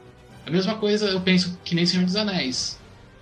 A 0.47 0.51
mesma 0.51 0.77
coisa 0.77 1.07
eu 1.07 1.21
penso 1.21 1.59
que 1.65 1.75
nem 1.75 1.87
Senhor 1.87 2.05
dos 2.05 2.17
Anéis. 2.17 2.79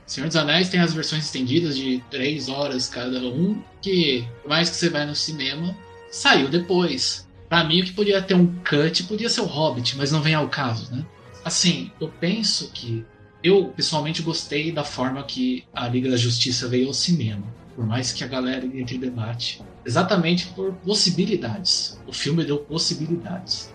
Senhor 0.06 0.26
dos 0.26 0.36
Anéis 0.36 0.68
tem 0.68 0.80
as 0.80 0.94
versões 0.94 1.24
estendidas 1.24 1.76
de 1.76 2.02
3 2.10 2.48
horas 2.48 2.88
cada 2.88 3.20
um, 3.20 3.62
que, 3.82 4.26
mais 4.46 4.70
que 4.70 4.76
você 4.76 4.88
vai 4.88 5.04
no 5.04 5.14
cinema, 5.14 5.76
saiu 6.10 6.48
depois. 6.48 7.28
Para 7.48 7.64
mim, 7.64 7.80
o 7.80 7.84
que 7.84 7.92
podia 7.92 8.22
ter 8.22 8.34
um 8.34 8.46
cut 8.62 9.04
podia 9.04 9.28
ser 9.28 9.40
o 9.40 9.46
Hobbit, 9.46 9.96
mas 9.96 10.12
não 10.12 10.22
vem 10.22 10.34
ao 10.34 10.48
caso, 10.48 10.94
né? 10.94 11.04
Assim, 11.44 11.90
eu 12.00 12.08
penso 12.08 12.70
que 12.72 13.04
eu 13.42 13.66
pessoalmente 13.66 14.22
gostei 14.22 14.72
da 14.72 14.84
forma 14.84 15.22
que 15.22 15.64
a 15.74 15.88
Liga 15.88 16.10
da 16.10 16.16
Justiça 16.16 16.68
veio 16.68 16.88
ao 16.88 16.94
cinema. 16.94 17.46
Por 17.78 17.86
mais 17.86 18.10
que 18.10 18.24
a 18.24 18.26
galera 18.26 18.66
entre 18.66 18.96
em 18.96 18.98
debate. 18.98 19.62
Exatamente 19.86 20.48
por 20.48 20.74
possibilidades. 20.84 21.96
O 22.08 22.12
filme 22.12 22.44
deu 22.44 22.58
possibilidades. 22.58 23.72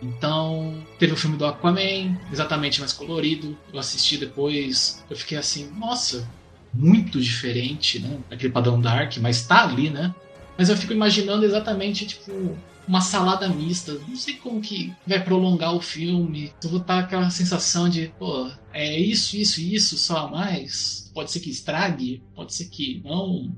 Então, 0.00 0.82
teve 0.98 1.12
o 1.12 1.16
filme 1.16 1.36
do 1.36 1.44
Aquaman, 1.44 2.18
exatamente 2.32 2.80
mais 2.80 2.94
colorido. 2.94 3.54
Eu 3.70 3.78
assisti 3.78 4.16
depois, 4.16 5.04
eu 5.10 5.14
fiquei 5.14 5.36
assim, 5.36 5.70
nossa, 5.78 6.26
muito 6.72 7.20
diferente, 7.20 7.98
né? 7.98 8.18
Aquele 8.30 8.50
padrão 8.50 8.80
dark, 8.80 9.18
mas 9.18 9.46
tá 9.46 9.64
ali, 9.64 9.90
né? 9.90 10.14
Mas 10.56 10.70
eu 10.70 10.76
fico 10.78 10.94
imaginando 10.94 11.44
exatamente, 11.44 12.06
tipo, 12.06 12.56
uma 12.88 13.02
salada 13.02 13.46
mista. 13.46 13.92
Não 14.08 14.16
sei 14.16 14.36
como 14.36 14.62
que 14.62 14.90
vai 15.06 15.22
prolongar 15.22 15.74
o 15.74 15.82
filme. 15.82 16.50
Eu 16.62 16.70
vou 16.70 16.80
estar 16.80 17.00
aquela 17.00 17.28
sensação 17.28 17.90
de, 17.90 18.10
pô, 18.18 18.50
é 18.72 18.98
isso, 18.98 19.36
isso, 19.36 19.60
isso, 19.60 19.98
só 19.98 20.30
mais. 20.30 21.03
Pode 21.14 21.30
ser 21.30 21.40
que 21.40 21.50
estrague, 21.50 22.22
pode 22.34 22.52
ser 22.52 22.66
que 22.66 23.00
não. 23.04 23.54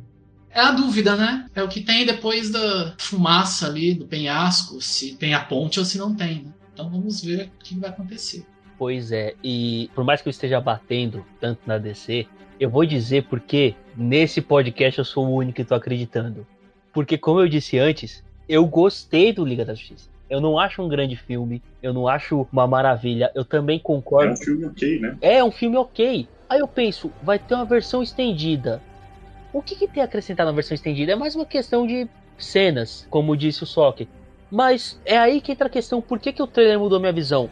É 0.50 0.60
a 0.60 0.72
dúvida, 0.72 1.16
né? 1.16 1.46
É 1.54 1.62
o 1.62 1.68
que 1.68 1.80
tem 1.80 2.06
depois 2.06 2.50
da 2.50 2.94
fumaça 2.98 3.66
ali, 3.66 3.94
do 3.94 4.06
penhasco, 4.06 4.80
se 4.80 5.16
tem 5.16 5.34
a 5.34 5.40
ponte 5.40 5.78
ou 5.78 5.84
se 5.84 5.98
não 5.98 6.14
tem, 6.14 6.44
né? 6.44 6.52
Então 6.72 6.90
vamos 6.90 7.22
ver 7.22 7.46
o 7.46 7.64
que 7.64 7.74
vai 7.78 7.90
acontecer. 7.90 8.44
Pois 8.78 9.10
é, 9.10 9.34
e 9.42 9.90
por 9.94 10.04
mais 10.04 10.20
que 10.20 10.28
eu 10.28 10.30
esteja 10.30 10.60
batendo 10.60 11.24
tanto 11.40 11.60
na 11.66 11.78
DC, 11.78 12.26
eu 12.60 12.68
vou 12.68 12.84
dizer 12.84 13.24
porque 13.24 13.74
nesse 13.96 14.40
podcast 14.40 14.98
eu 14.98 15.04
sou 15.04 15.26
o 15.26 15.34
único 15.34 15.56
que 15.56 15.62
estou 15.62 15.76
acreditando. 15.76 16.46
Porque, 16.92 17.18
como 17.18 17.40
eu 17.40 17.48
disse 17.48 17.78
antes, 17.78 18.24
eu 18.48 18.64
gostei 18.66 19.32
do 19.32 19.44
Liga 19.44 19.64
da 19.64 19.74
Justiça. 19.74 20.08
Eu 20.28 20.40
não 20.40 20.58
acho 20.58 20.82
um 20.82 20.88
grande 20.88 21.14
filme, 21.14 21.62
eu 21.82 21.92
não 21.92 22.08
acho 22.08 22.46
uma 22.50 22.66
maravilha, 22.66 23.30
eu 23.34 23.44
também 23.44 23.78
concordo. 23.78 24.30
É 24.30 24.32
um 24.32 24.36
filme 24.36 24.64
ok, 24.64 25.00
né? 25.00 25.18
É 25.20 25.44
um 25.44 25.50
filme 25.50 25.76
ok. 25.76 26.26
Aí 26.48 26.60
eu 26.60 26.68
penso, 26.68 27.10
vai 27.22 27.38
ter 27.38 27.54
uma 27.54 27.64
versão 27.64 28.02
estendida. 28.02 28.80
O 29.52 29.60
que, 29.60 29.74
que 29.74 29.88
tem 29.88 30.02
a 30.02 30.06
acrescentar 30.06 30.46
na 30.46 30.52
versão 30.52 30.74
estendida? 30.74 31.12
É 31.12 31.16
mais 31.16 31.34
uma 31.34 31.46
questão 31.46 31.86
de 31.86 32.08
cenas, 32.38 33.06
como 33.10 33.36
disse 33.36 33.62
o 33.62 33.66
Sock. 33.66 34.08
Mas 34.50 35.00
é 35.04 35.18
aí 35.18 35.40
que 35.40 35.52
entra 35.52 35.66
a 35.66 35.70
questão, 35.70 36.00
por 36.00 36.20
que, 36.20 36.32
que 36.32 36.42
o 36.42 36.46
trailer 36.46 36.78
mudou 36.78 37.00
minha 37.00 37.12
visão? 37.12 37.50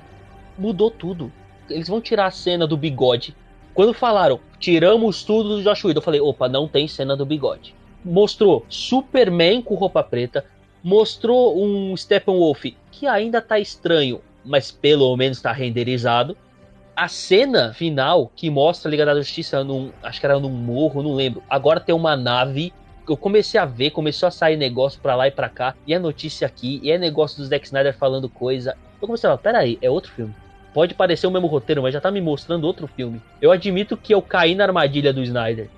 Mudou 0.56 0.90
tudo. 0.90 1.32
Eles 1.68 1.88
vão 1.88 2.00
tirar 2.00 2.26
a 2.26 2.30
cena 2.30 2.66
do 2.66 2.76
bigode. 2.76 3.34
Quando 3.72 3.92
falaram, 3.92 4.38
tiramos 4.60 5.24
tudo 5.24 5.56
do 5.56 5.62
Josh 5.62 5.84
Whedon, 5.84 5.98
eu 5.98 6.04
falei, 6.04 6.20
opa, 6.20 6.48
não 6.48 6.68
tem 6.68 6.86
cena 6.86 7.16
do 7.16 7.26
bigode. 7.26 7.74
Mostrou 8.04 8.64
Superman 8.68 9.60
com 9.60 9.74
roupa 9.74 10.02
preta, 10.04 10.44
mostrou 10.82 11.60
um 11.60 11.96
Steppenwolf 11.96 12.64
que 12.92 13.06
ainda 13.06 13.42
tá 13.42 13.58
estranho, 13.58 14.20
mas 14.44 14.70
pelo 14.70 15.16
menos 15.16 15.40
tá 15.40 15.50
renderizado 15.50 16.36
a 16.96 17.08
cena 17.08 17.72
final 17.72 18.30
que 18.34 18.48
mostra 18.48 18.88
a 18.88 18.90
Liga 18.90 19.04
da 19.06 19.14
Justiça 19.14 19.64
num. 19.64 19.90
Acho 20.02 20.20
que 20.20 20.26
era 20.26 20.38
num 20.38 20.50
morro, 20.50 21.02
não 21.02 21.14
lembro. 21.14 21.42
Agora 21.48 21.80
tem 21.80 21.94
uma 21.94 22.16
nave. 22.16 22.72
Eu 23.06 23.16
comecei 23.16 23.60
a 23.60 23.66
ver, 23.66 23.90
começou 23.90 24.26
a 24.26 24.30
sair 24.30 24.56
negócio 24.56 25.00
pra 25.00 25.14
lá 25.14 25.28
e 25.28 25.30
pra 25.30 25.48
cá. 25.48 25.74
E 25.86 25.94
a 25.94 25.98
notícia 25.98 26.46
aqui, 26.46 26.80
e 26.82 26.90
é 26.90 26.96
negócio 26.96 27.36
do 27.38 27.44
Zack 27.44 27.66
Snyder 27.66 27.96
falando 27.96 28.28
coisa. 28.28 28.76
Eu 29.00 29.06
comecei 29.06 29.28
a 29.28 29.32
falar, 29.32 29.42
peraí, 29.42 29.78
é 29.82 29.90
outro 29.90 30.10
filme. 30.12 30.34
Pode 30.72 30.94
parecer 30.94 31.26
o 31.26 31.30
mesmo 31.30 31.46
roteiro, 31.46 31.82
mas 31.82 31.92
já 31.92 32.00
tá 32.00 32.10
me 32.10 32.20
mostrando 32.20 32.64
outro 32.64 32.86
filme. 32.86 33.20
Eu 33.40 33.52
admito 33.52 33.96
que 33.96 34.14
eu 34.14 34.22
caí 34.22 34.54
na 34.54 34.64
armadilha 34.64 35.12
do 35.12 35.22
Snyder. 35.22 35.68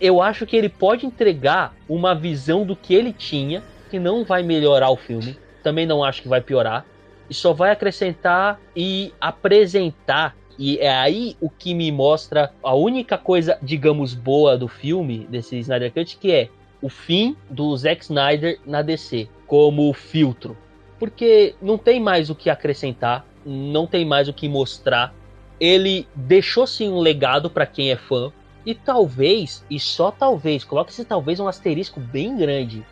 Eu 0.00 0.22
acho 0.22 0.46
que 0.46 0.56
ele 0.56 0.68
pode 0.68 1.04
entregar 1.04 1.74
uma 1.88 2.14
visão 2.14 2.64
do 2.64 2.76
que 2.76 2.94
ele 2.94 3.12
tinha, 3.12 3.62
que 3.90 3.98
não 3.98 4.24
vai 4.24 4.44
melhorar 4.44 4.90
o 4.90 4.96
filme. 4.96 5.36
Também 5.62 5.84
não 5.84 6.04
acho 6.04 6.22
que 6.22 6.28
vai 6.28 6.40
piorar. 6.40 6.86
E 7.28 7.34
só 7.34 7.52
vai 7.52 7.72
acrescentar 7.72 8.60
e 8.74 9.12
apresentar 9.20 10.34
e 10.58 10.78
é 10.78 10.90
aí 10.90 11.36
o 11.40 11.48
que 11.48 11.72
me 11.72 11.92
mostra 11.92 12.52
a 12.62 12.74
única 12.74 13.16
coisa, 13.16 13.56
digamos, 13.62 14.12
boa 14.12 14.58
do 14.58 14.66
filme, 14.66 15.26
desse 15.30 15.56
Snyder 15.58 15.92
Cut, 15.92 16.16
que 16.16 16.32
é 16.32 16.48
o 16.82 16.88
fim 16.88 17.36
do 17.48 17.76
Zack 17.76 18.02
Snyder 18.02 18.58
na 18.66 18.82
DC, 18.82 19.28
como 19.46 19.92
filtro. 19.92 20.56
Porque 20.98 21.54
não 21.62 21.78
tem 21.78 22.00
mais 22.00 22.28
o 22.28 22.34
que 22.34 22.50
acrescentar, 22.50 23.24
não 23.46 23.86
tem 23.86 24.04
mais 24.04 24.28
o 24.28 24.32
que 24.32 24.48
mostrar. 24.48 25.14
Ele 25.60 26.08
deixou 26.14 26.66
sim 26.66 26.88
um 26.88 26.98
legado 26.98 27.48
para 27.48 27.66
quem 27.66 27.92
é 27.92 27.96
fã. 27.96 28.32
E 28.66 28.74
talvez, 28.74 29.64
e 29.70 29.78
só 29.78 30.10
talvez, 30.10 30.64
coloque-se 30.64 31.04
talvez 31.04 31.38
um 31.38 31.48
asterisco 31.48 32.00
bem 32.00 32.36
grande. 32.36 32.84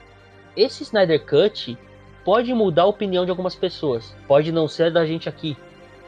Esse 0.57 0.85
Snyder 0.85 1.25
Cut 1.27 1.77
pode 2.25 2.55
mudar 2.55 2.83
a 2.83 2.87
opinião 2.87 3.25
de 3.25 3.31
algumas 3.31 3.55
pessoas. 3.55 4.17
Pode 4.27 4.51
não 4.53 4.69
ser 4.69 4.93
da 4.93 5.05
gente 5.05 5.29
aqui, 5.29 5.57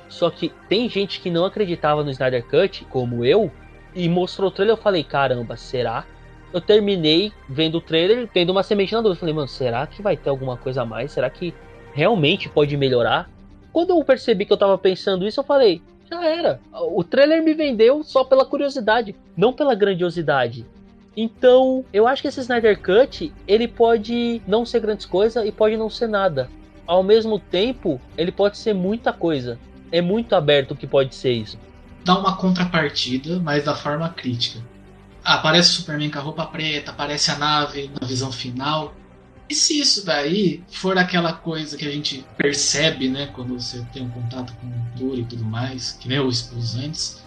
só 0.09 0.31
que 0.31 0.53
tem 0.69 0.89
gente 0.89 1.21
que 1.21 1.31
não 1.31 1.45
acreditava 1.45 2.03
no 2.03 2.11
Snyder 2.11 2.45
Cut, 2.45 2.85
como 2.87 3.25
eu, 3.25 3.51
e 3.95 4.09
mostrou 4.09 4.49
o 4.49 4.53
trailer. 4.53 4.75
Eu 4.75 4.81
falei, 4.81 5.05
caramba, 5.05 5.57
será? 5.57 6.05
Eu 6.53 6.61
terminei 6.61 7.33
vendo 7.49 7.77
o 7.77 7.81
trailer, 7.81 8.29
tendo 8.33 8.51
uma 8.51 8.63
semente 8.63 8.95
na 8.95 9.03
dúvida. 9.03 9.21
Falei, 9.21 9.35
mano, 9.35 9.49
será 9.49 9.87
que 9.87 10.01
vai 10.01 10.17
ter 10.17 10.31
alguma 10.31 10.57
coisa 10.57 10.83
a 10.83 10.87
mais? 10.87 11.13
Será 11.13 11.29
que 11.29 11.53
realmente 11.93 12.49
pode 12.49 12.77
melhorar? 12.77 13.29
Quando 13.71 13.91
eu 13.91 14.03
percebi 14.03 14.47
que 14.47 14.53
eu 14.53 14.57
tava 14.57 14.79
pensando 14.79 15.27
isso, 15.27 15.41
eu 15.41 15.45
falei, 15.45 15.83
já 16.11 16.25
era. 16.25 16.59
O 16.73 17.05
trailer 17.05 17.43
me 17.43 17.53
vendeu 17.53 18.03
só 18.03 18.25
pela 18.25 18.47
curiosidade, 18.47 19.15
não 19.37 19.53
pela 19.53 19.75
grandiosidade. 19.75 20.65
Então, 21.15 21.85
eu 21.93 22.07
acho 22.07 22.23
que 22.23 22.29
esse 22.29 22.41
Snyder 22.41 22.81
Cut, 22.81 23.33
ele 23.47 23.69
pode 23.69 24.41
não 24.47 24.65
ser 24.65 24.81
grandes 24.81 25.05
coisas 25.05 25.45
e 25.45 25.53
pode 25.53 25.77
não 25.77 25.91
ser 25.91 26.07
nada. 26.07 26.49
Ao 26.87 27.03
mesmo 27.03 27.39
tempo, 27.39 28.01
ele 28.17 28.33
pode 28.33 28.57
ser 28.57 28.73
muita 28.73 29.13
coisa 29.13 29.59
é 29.91 30.01
muito 30.01 30.35
aberto 30.35 30.73
o 30.73 30.77
que 30.77 30.87
pode 30.87 31.15
ser 31.15 31.33
isso. 31.33 31.59
Dá 32.05 32.19
uma 32.19 32.37
contrapartida, 32.37 33.39
mas 33.39 33.65
da 33.65 33.75
forma 33.75 34.09
crítica. 34.09 34.65
Aparece 35.25 35.71
o 35.71 35.73
Superman 35.75 36.11
com 36.11 36.19
a 36.19 36.23
roupa 36.23 36.47
preta, 36.47 36.91
aparece 36.91 37.31
a 37.31 37.37
nave 37.37 37.91
na 38.01 38.07
visão 38.07 38.33
final. 38.33 38.95
E 39.49 39.55
se 39.55 39.81
isso 39.81 40.05
daí 40.05 40.63
for 40.69 40.99
aquela 40.99 41.33
coisa 41.33 41.77
que 41.77 41.87
a 41.87 41.91
gente 41.91 42.25
percebe, 42.37 43.09
né, 43.09 43.31
quando 43.33 43.59
você 43.59 43.85
tem 43.93 44.03
um 44.03 44.11
contato 44.11 44.53
com 44.55 44.67
o 44.67 44.75
autor 44.75 45.19
e 45.19 45.25
tudo 45.25 45.45
mais, 45.45 45.93
que 45.93 46.09
nem 46.09 46.19
eu 46.19 46.29
expus 46.29 46.77
antes, 46.77 47.23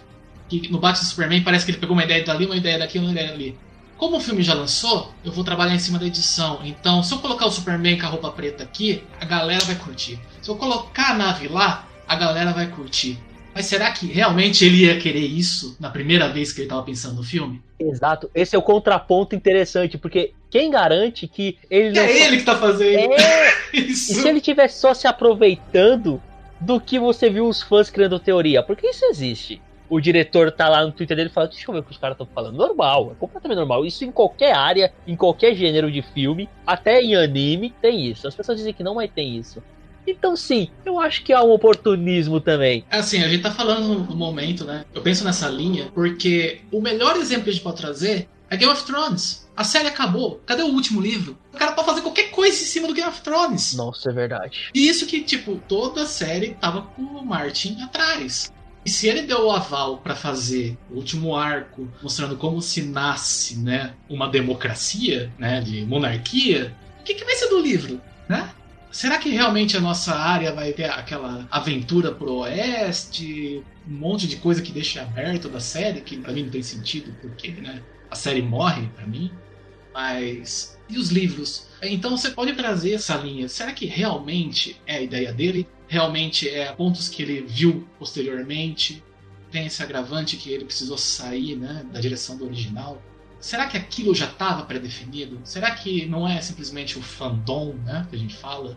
que 0.48 0.70
no 0.70 0.78
Batman 0.78 1.04
Superman 1.04 1.42
parece 1.42 1.64
que 1.64 1.72
ele 1.72 1.78
pegou 1.78 1.94
uma 1.94 2.04
ideia 2.04 2.24
dali, 2.24 2.46
uma 2.46 2.56
ideia 2.56 2.78
daqui, 2.78 2.98
uma 2.98 3.10
ideia 3.10 3.28
dali. 3.28 3.58
Como 3.96 4.16
o 4.16 4.20
filme 4.20 4.42
já 4.42 4.54
lançou, 4.54 5.12
eu 5.24 5.30
vou 5.30 5.44
trabalhar 5.44 5.74
em 5.74 5.78
cima 5.78 5.98
da 5.98 6.06
edição. 6.06 6.60
Então, 6.64 7.02
se 7.04 7.14
eu 7.14 7.18
colocar 7.18 7.46
o 7.46 7.50
Superman 7.52 7.98
com 7.98 8.06
a 8.06 8.08
roupa 8.08 8.32
preta 8.32 8.64
aqui, 8.64 9.02
a 9.20 9.24
galera 9.24 9.64
vai 9.64 9.76
curtir. 9.76 10.18
Se 10.40 10.50
eu 10.50 10.56
colocar 10.56 11.12
a 11.12 11.14
nave 11.14 11.46
lá, 11.46 11.86
a 12.12 12.16
galera 12.16 12.52
vai 12.52 12.68
curtir. 12.68 13.18
Mas 13.54 13.66
será 13.66 13.90
que 13.90 14.06
realmente 14.06 14.64
ele 14.64 14.84
ia 14.84 14.98
querer 14.98 15.26
isso 15.26 15.76
na 15.78 15.90
primeira 15.90 16.28
vez 16.28 16.52
que 16.52 16.60
ele 16.60 16.66
estava 16.66 16.82
pensando 16.82 17.16
no 17.16 17.22
filme? 17.22 17.62
Exato, 17.78 18.30
esse 18.34 18.56
é 18.56 18.58
o 18.58 18.62
contraponto 18.62 19.34
interessante, 19.34 19.98
porque 19.98 20.32
quem 20.50 20.70
garante 20.70 21.26
que 21.26 21.58
ele 21.70 21.90
não. 21.90 22.02
É 22.02 22.26
ele 22.26 22.38
que 22.38 22.44
tá 22.44 22.56
fazendo 22.56 23.12
é... 23.12 23.52
isso. 23.74 24.12
E 24.12 24.14
se 24.14 24.28
ele 24.28 24.40
tivesse 24.40 24.80
só 24.80 24.94
se 24.94 25.06
aproveitando 25.06 26.22
do 26.60 26.80
que 26.80 26.98
você 26.98 27.28
viu 27.28 27.46
os 27.46 27.62
fãs 27.62 27.90
criando 27.90 28.18
teoria? 28.18 28.62
Porque 28.62 28.86
isso 28.86 29.04
existe. 29.06 29.60
O 29.88 30.00
diretor 30.00 30.50
tá 30.50 30.70
lá 30.70 30.86
no 30.86 30.92
Twitter 30.92 31.16
dele 31.16 31.28
e 31.28 31.32
fala: 31.32 31.48
Deixa 31.48 31.68
eu 31.68 31.74
ver 31.74 31.80
o 31.80 31.82
que 31.82 31.90
os 31.90 31.98
caras 31.98 32.14
estão 32.14 32.26
falando. 32.26 32.56
Normal, 32.56 33.12
é 33.12 33.14
completamente 33.20 33.58
normal. 33.58 33.84
Isso 33.84 34.04
em 34.04 34.10
qualquer 34.10 34.54
área, 34.54 34.92
em 35.06 35.14
qualquer 35.14 35.54
gênero 35.54 35.90
de 35.90 36.00
filme, 36.00 36.48
até 36.66 37.02
em 37.02 37.14
anime, 37.14 37.74
tem 37.82 38.06
isso. 38.06 38.26
As 38.26 38.34
pessoas 38.34 38.56
dizem 38.56 38.72
que 38.72 38.82
não, 38.82 38.94
mas 38.94 39.10
tem 39.10 39.36
isso. 39.36 39.62
Então, 40.06 40.36
sim, 40.36 40.68
eu 40.84 41.00
acho 41.00 41.22
que 41.22 41.32
há 41.32 41.42
um 41.42 41.50
oportunismo 41.50 42.40
também. 42.40 42.84
É 42.90 42.98
assim, 42.98 43.22
a 43.22 43.28
gente 43.28 43.42
tá 43.42 43.50
falando 43.50 43.88
no 43.88 44.16
momento, 44.16 44.64
né? 44.64 44.84
Eu 44.94 45.02
penso 45.02 45.24
nessa 45.24 45.48
linha, 45.48 45.90
porque 45.94 46.60
o 46.70 46.80
melhor 46.80 47.16
exemplo 47.16 47.44
que 47.44 47.50
a 47.50 47.52
gente 47.52 47.62
pode 47.62 47.76
trazer 47.76 48.28
é 48.50 48.56
Game 48.56 48.72
of 48.72 48.84
Thrones. 48.84 49.48
A 49.56 49.64
série 49.64 49.88
acabou. 49.88 50.40
Cadê 50.46 50.62
o 50.62 50.66
último 50.66 51.00
livro? 51.00 51.38
O 51.52 51.56
cara 51.56 51.72
pode 51.72 51.86
fazer 51.86 52.00
qualquer 52.00 52.30
coisa 52.30 52.62
em 52.62 52.66
cima 52.66 52.88
do 52.88 52.94
Game 52.94 53.08
of 53.08 53.20
Thrones. 53.22 53.74
Nossa, 53.74 54.10
é 54.10 54.12
verdade. 54.12 54.70
E 54.74 54.88
isso 54.88 55.06
que, 55.06 55.22
tipo, 55.22 55.56
toda 55.68 56.02
a 56.02 56.06
série 56.06 56.54
tava 56.54 56.82
com 56.82 57.02
o 57.02 57.24
Martin 57.24 57.80
atrás. 57.82 58.52
E 58.84 58.90
se 58.90 59.06
ele 59.06 59.22
deu 59.22 59.46
o 59.46 59.50
aval 59.52 59.98
para 59.98 60.16
fazer 60.16 60.76
o 60.90 60.96
último 60.96 61.36
arco, 61.36 61.88
mostrando 62.02 62.36
como 62.36 62.60
se 62.60 62.82
nasce, 62.82 63.56
né, 63.58 63.94
uma 64.08 64.28
democracia, 64.28 65.32
né, 65.38 65.60
de 65.60 65.86
monarquia, 65.86 66.74
o 67.00 67.04
que, 67.04 67.14
que 67.14 67.24
vai 67.24 67.34
ser 67.36 67.48
do 67.48 67.60
livro, 67.60 68.00
né? 68.28 68.50
Será 68.92 69.16
que 69.16 69.30
realmente 69.30 69.74
a 69.74 69.80
nossa 69.80 70.14
área 70.14 70.52
vai 70.52 70.70
ter 70.74 70.84
aquela 70.84 71.48
aventura 71.50 72.12
pro 72.12 72.34
oeste, 72.40 73.64
um 73.88 73.94
monte 73.94 74.28
de 74.28 74.36
coisa 74.36 74.60
que 74.60 74.70
deixa 74.70 75.00
aberto 75.00 75.48
da 75.48 75.60
série, 75.60 76.02
que 76.02 76.18
pra 76.18 76.30
mim 76.30 76.42
não 76.42 76.50
tem 76.50 76.62
sentido, 76.62 77.10
porque 77.22 77.52
né, 77.52 77.82
a 78.10 78.14
série 78.14 78.42
morre 78.42 78.86
pra 78.94 79.06
mim. 79.06 79.32
Mas. 79.94 80.78
E 80.90 80.98
os 80.98 81.08
livros? 81.08 81.68
Então 81.82 82.16
você 82.16 82.30
pode 82.30 82.52
trazer 82.52 82.92
essa 82.92 83.16
linha. 83.16 83.48
Será 83.48 83.72
que 83.72 83.86
realmente 83.86 84.78
é 84.86 84.96
a 84.96 85.02
ideia 85.02 85.32
dele? 85.32 85.66
Realmente 85.88 86.46
é 86.48 86.70
pontos 86.72 87.08
que 87.08 87.22
ele 87.22 87.40
viu 87.48 87.88
posteriormente? 87.98 89.02
Tem 89.50 89.66
esse 89.66 89.82
agravante 89.82 90.36
que 90.36 90.50
ele 90.50 90.66
precisou 90.66 90.98
sair 90.98 91.56
né, 91.56 91.84
da 91.90 91.98
direção 91.98 92.36
do 92.36 92.44
original? 92.44 93.02
Será 93.42 93.66
que 93.66 93.76
aquilo 93.76 94.14
já 94.14 94.26
estava 94.26 94.62
pré-definido? 94.62 95.40
Será 95.42 95.72
que 95.72 96.06
não 96.06 96.28
é 96.28 96.40
simplesmente 96.40 96.96
o 96.96 97.02
fandom 97.02 97.74
né, 97.84 98.06
que 98.08 98.14
a 98.14 98.18
gente 98.18 98.36
fala? 98.36 98.76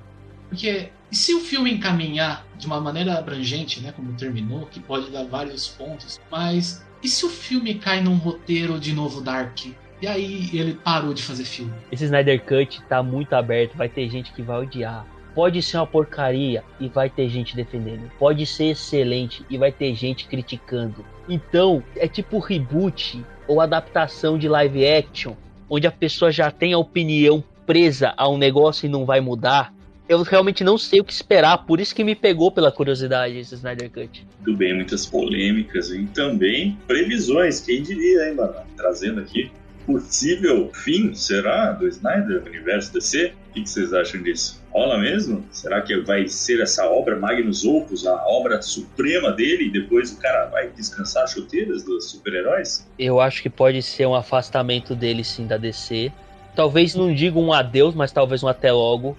Porque 0.50 0.90
e 1.12 1.16
se 1.16 1.36
o 1.36 1.40
filme 1.40 1.72
encaminhar 1.72 2.44
de 2.58 2.66
uma 2.66 2.82
maneira 2.82 3.14
abrangente, 3.14 3.80
né, 3.80 3.92
como 3.96 4.14
terminou, 4.14 4.66
que 4.66 4.80
pode 4.80 5.12
dar 5.12 5.24
vários 5.26 5.68
pontos, 5.68 6.20
mas 6.32 6.84
e 7.04 7.08
se 7.08 7.24
o 7.28 7.30
filme 7.30 7.76
cai 7.76 8.02
num 8.02 8.16
roteiro 8.16 8.80
de 8.80 8.92
novo 8.92 9.22
Dark? 9.22 9.68
E 10.02 10.08
aí 10.08 10.50
ele 10.52 10.74
parou 10.74 11.14
de 11.14 11.22
fazer 11.22 11.46
filme. 11.46 11.74
Esse 11.92 12.06
Snyder 12.06 12.44
Cut 12.44 12.82
tá 12.90 13.04
muito 13.04 13.34
aberto, 13.34 13.78
vai 13.78 13.88
ter 13.88 14.10
gente 14.10 14.34
que 14.34 14.42
vai 14.42 14.64
odiar. 14.64 15.06
Pode 15.36 15.62
ser 15.62 15.78
uma 15.78 15.86
porcaria 15.86 16.64
e 16.80 16.90
vai 16.90 17.08
ter 17.08 17.30
gente 17.30 17.56
defendendo. 17.56 18.10
Pode 18.18 18.46
ser 18.48 18.72
excelente 18.72 19.46
e 19.48 19.58
vai 19.60 19.72
ter 19.72 19.94
gente 19.94 20.28
criticando. 20.28 21.06
Então, 21.30 21.84
é 21.96 22.08
tipo 22.08 22.40
reboot 22.40 23.24
ou 23.48 23.62
adaptação 23.62 24.38
de 24.38 24.48
live 24.48 24.86
action, 24.88 25.34
onde 25.70 25.88
a 25.88 25.92
pessoa 25.92 26.32
já 26.32 26.52
tem 26.52 26.74
a 26.74 26.78
opinião 26.78 27.44
presa 27.66 28.14
a 28.16 28.30
um 28.30 28.38
negócio 28.38 28.86
e 28.86 28.90
não 28.90 29.06
vai 29.06 29.20
mudar. 29.20 29.74
Eu 30.08 30.22
realmente 30.22 30.64
não 30.64 30.78
sei 30.78 31.00
o 31.00 31.04
que 31.04 31.12
esperar, 31.12 31.66
por 31.66 31.80
isso 31.80 31.96
que 31.96 32.04
me 32.04 32.14
pegou 32.14 32.52
pela 32.52 32.72
curiosidade 32.72 33.38
esse 33.38 33.56
Snyder 33.56 33.90
Cut. 33.90 34.26
Muito 34.46 34.58
bem, 34.58 34.76
muitas 34.76 35.06
polêmicas 35.06 35.90
e 35.90 36.06
também 36.06 36.78
previsões, 36.86 37.60
quem 37.60 37.82
diria, 37.82 38.30
hein, 38.30 38.36
mano? 38.36 38.54
Trazendo 38.78 39.22
aqui 39.22 39.52
possível 39.86 40.70
fim, 40.74 41.14
será, 41.16 41.72
do 41.72 41.88
Snyder, 41.88 42.42
do 42.42 42.50
universo 42.50 42.94
DC? 42.94 43.34
O 43.56 43.64
que 43.64 43.70
vocês 43.70 43.94
acham 43.94 44.22
disso? 44.22 44.62
Rola 44.70 44.98
mesmo? 44.98 45.46
Será 45.50 45.82
que 45.82 45.98
vai 46.02 46.28
ser 46.28 46.60
essa 46.60 46.86
obra 46.90 47.18
Magnus 47.18 47.64
Opus, 47.64 48.06
a 48.06 48.28
obra 48.28 48.62
suprema 48.62 49.32
dele, 49.32 49.68
e 49.68 49.72
depois 49.72 50.12
o 50.12 50.20
cara 50.20 50.48
vai 50.48 50.68
descansar 50.72 51.24
as 51.24 51.32
chuteiras 51.32 51.86
dos 51.86 52.12
super-heróis? 52.12 52.86
Eu 53.00 53.22
acho 53.22 53.42
que 53.42 53.50
pode 53.50 53.82
ser 53.82 54.08
um 54.08 54.14
afastamento 54.14 54.94
dele 54.94 55.24
sim 55.24 55.48
da 55.48 55.56
DC. 55.56 56.12
Talvez 56.54 56.96
não 56.96 57.14
diga 57.14 57.40
um 57.40 57.54
adeus, 57.54 57.96
mas 57.96 58.12
talvez 58.12 58.44
um 58.44 58.50
até 58.50 58.74
logo. 58.74 59.18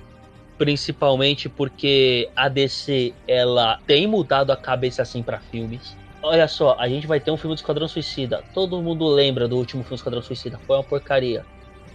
Principalmente 0.58 1.48
porque 1.48 2.28
a 2.36 2.50
DC 2.50 3.14
ela 3.26 3.78
tem 3.86 4.06
mudado 4.06 4.52
a 4.52 4.56
cabeça 4.56 5.00
assim 5.00 5.22
para 5.22 5.38
filmes. 5.38 5.96
Olha 6.22 6.46
só, 6.46 6.76
a 6.78 6.86
gente 6.88 7.06
vai 7.06 7.20
ter 7.20 7.30
um 7.30 7.38
filme 7.38 7.54
do 7.54 7.58
Esquadrão 7.58 7.88
Suicida. 7.88 8.44
Todo 8.52 8.82
mundo 8.82 9.06
lembra 9.06 9.48
do 9.48 9.56
último 9.56 9.82
filme 9.82 9.96
do 9.96 10.00
Esquadrão 10.00 10.20
Suicida. 10.20 10.58
Foi 10.66 10.76
uma 10.76 10.84
porcaria. 10.84 11.42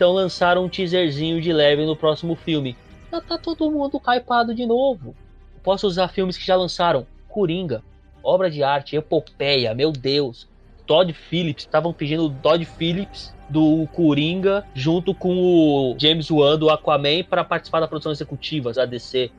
Então 0.01 0.13
lançaram 0.13 0.65
um 0.65 0.67
teaserzinho 0.67 1.39
de 1.39 1.53
leve 1.53 1.85
no 1.85 1.95
próximo 1.95 2.35
filme. 2.35 2.75
Já 3.11 3.21
tá 3.21 3.37
todo 3.37 3.69
mundo 3.69 4.01
hypado 4.03 4.55
de 4.55 4.65
novo. 4.65 5.15
Posso 5.61 5.85
usar 5.85 6.07
filmes 6.07 6.35
que 6.35 6.43
já 6.43 6.55
lançaram. 6.55 7.05
Coringa, 7.27 7.83
obra 8.23 8.49
de 8.49 8.63
arte, 8.63 8.95
epopeia, 8.95 9.75
meu 9.75 9.91
Deus. 9.91 10.49
Todd 10.87 11.13
Phillips, 11.13 11.65
estavam 11.65 11.93
pedindo 11.93 12.25
o 12.25 12.29
Todd 12.31 12.65
Phillips 12.65 13.31
do 13.47 13.87
Coringa 13.93 14.65
junto 14.73 15.13
com 15.13 15.37
o 15.37 15.95
James 15.99 16.31
Wan 16.31 16.57
do 16.57 16.71
Aquaman 16.71 17.23
para 17.23 17.43
participar 17.43 17.81
da 17.81 17.87
produção 17.87 18.11
executiva 18.11 18.73
da 18.73 18.85
DC. 18.87 19.29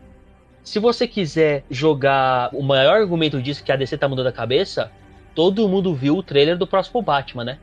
Se 0.62 0.78
você 0.78 1.08
quiser 1.08 1.64
jogar 1.68 2.54
o 2.54 2.62
maior 2.62 3.00
argumento 3.00 3.42
disso 3.42 3.64
que 3.64 3.72
a 3.72 3.76
DC 3.76 3.98
tá 3.98 4.08
mudando 4.08 4.28
a 4.28 4.32
cabeça, 4.32 4.92
todo 5.34 5.68
mundo 5.68 5.92
viu 5.92 6.16
o 6.16 6.22
trailer 6.22 6.56
do 6.56 6.68
próximo 6.68 7.02
Batman, 7.02 7.42
né? 7.42 7.58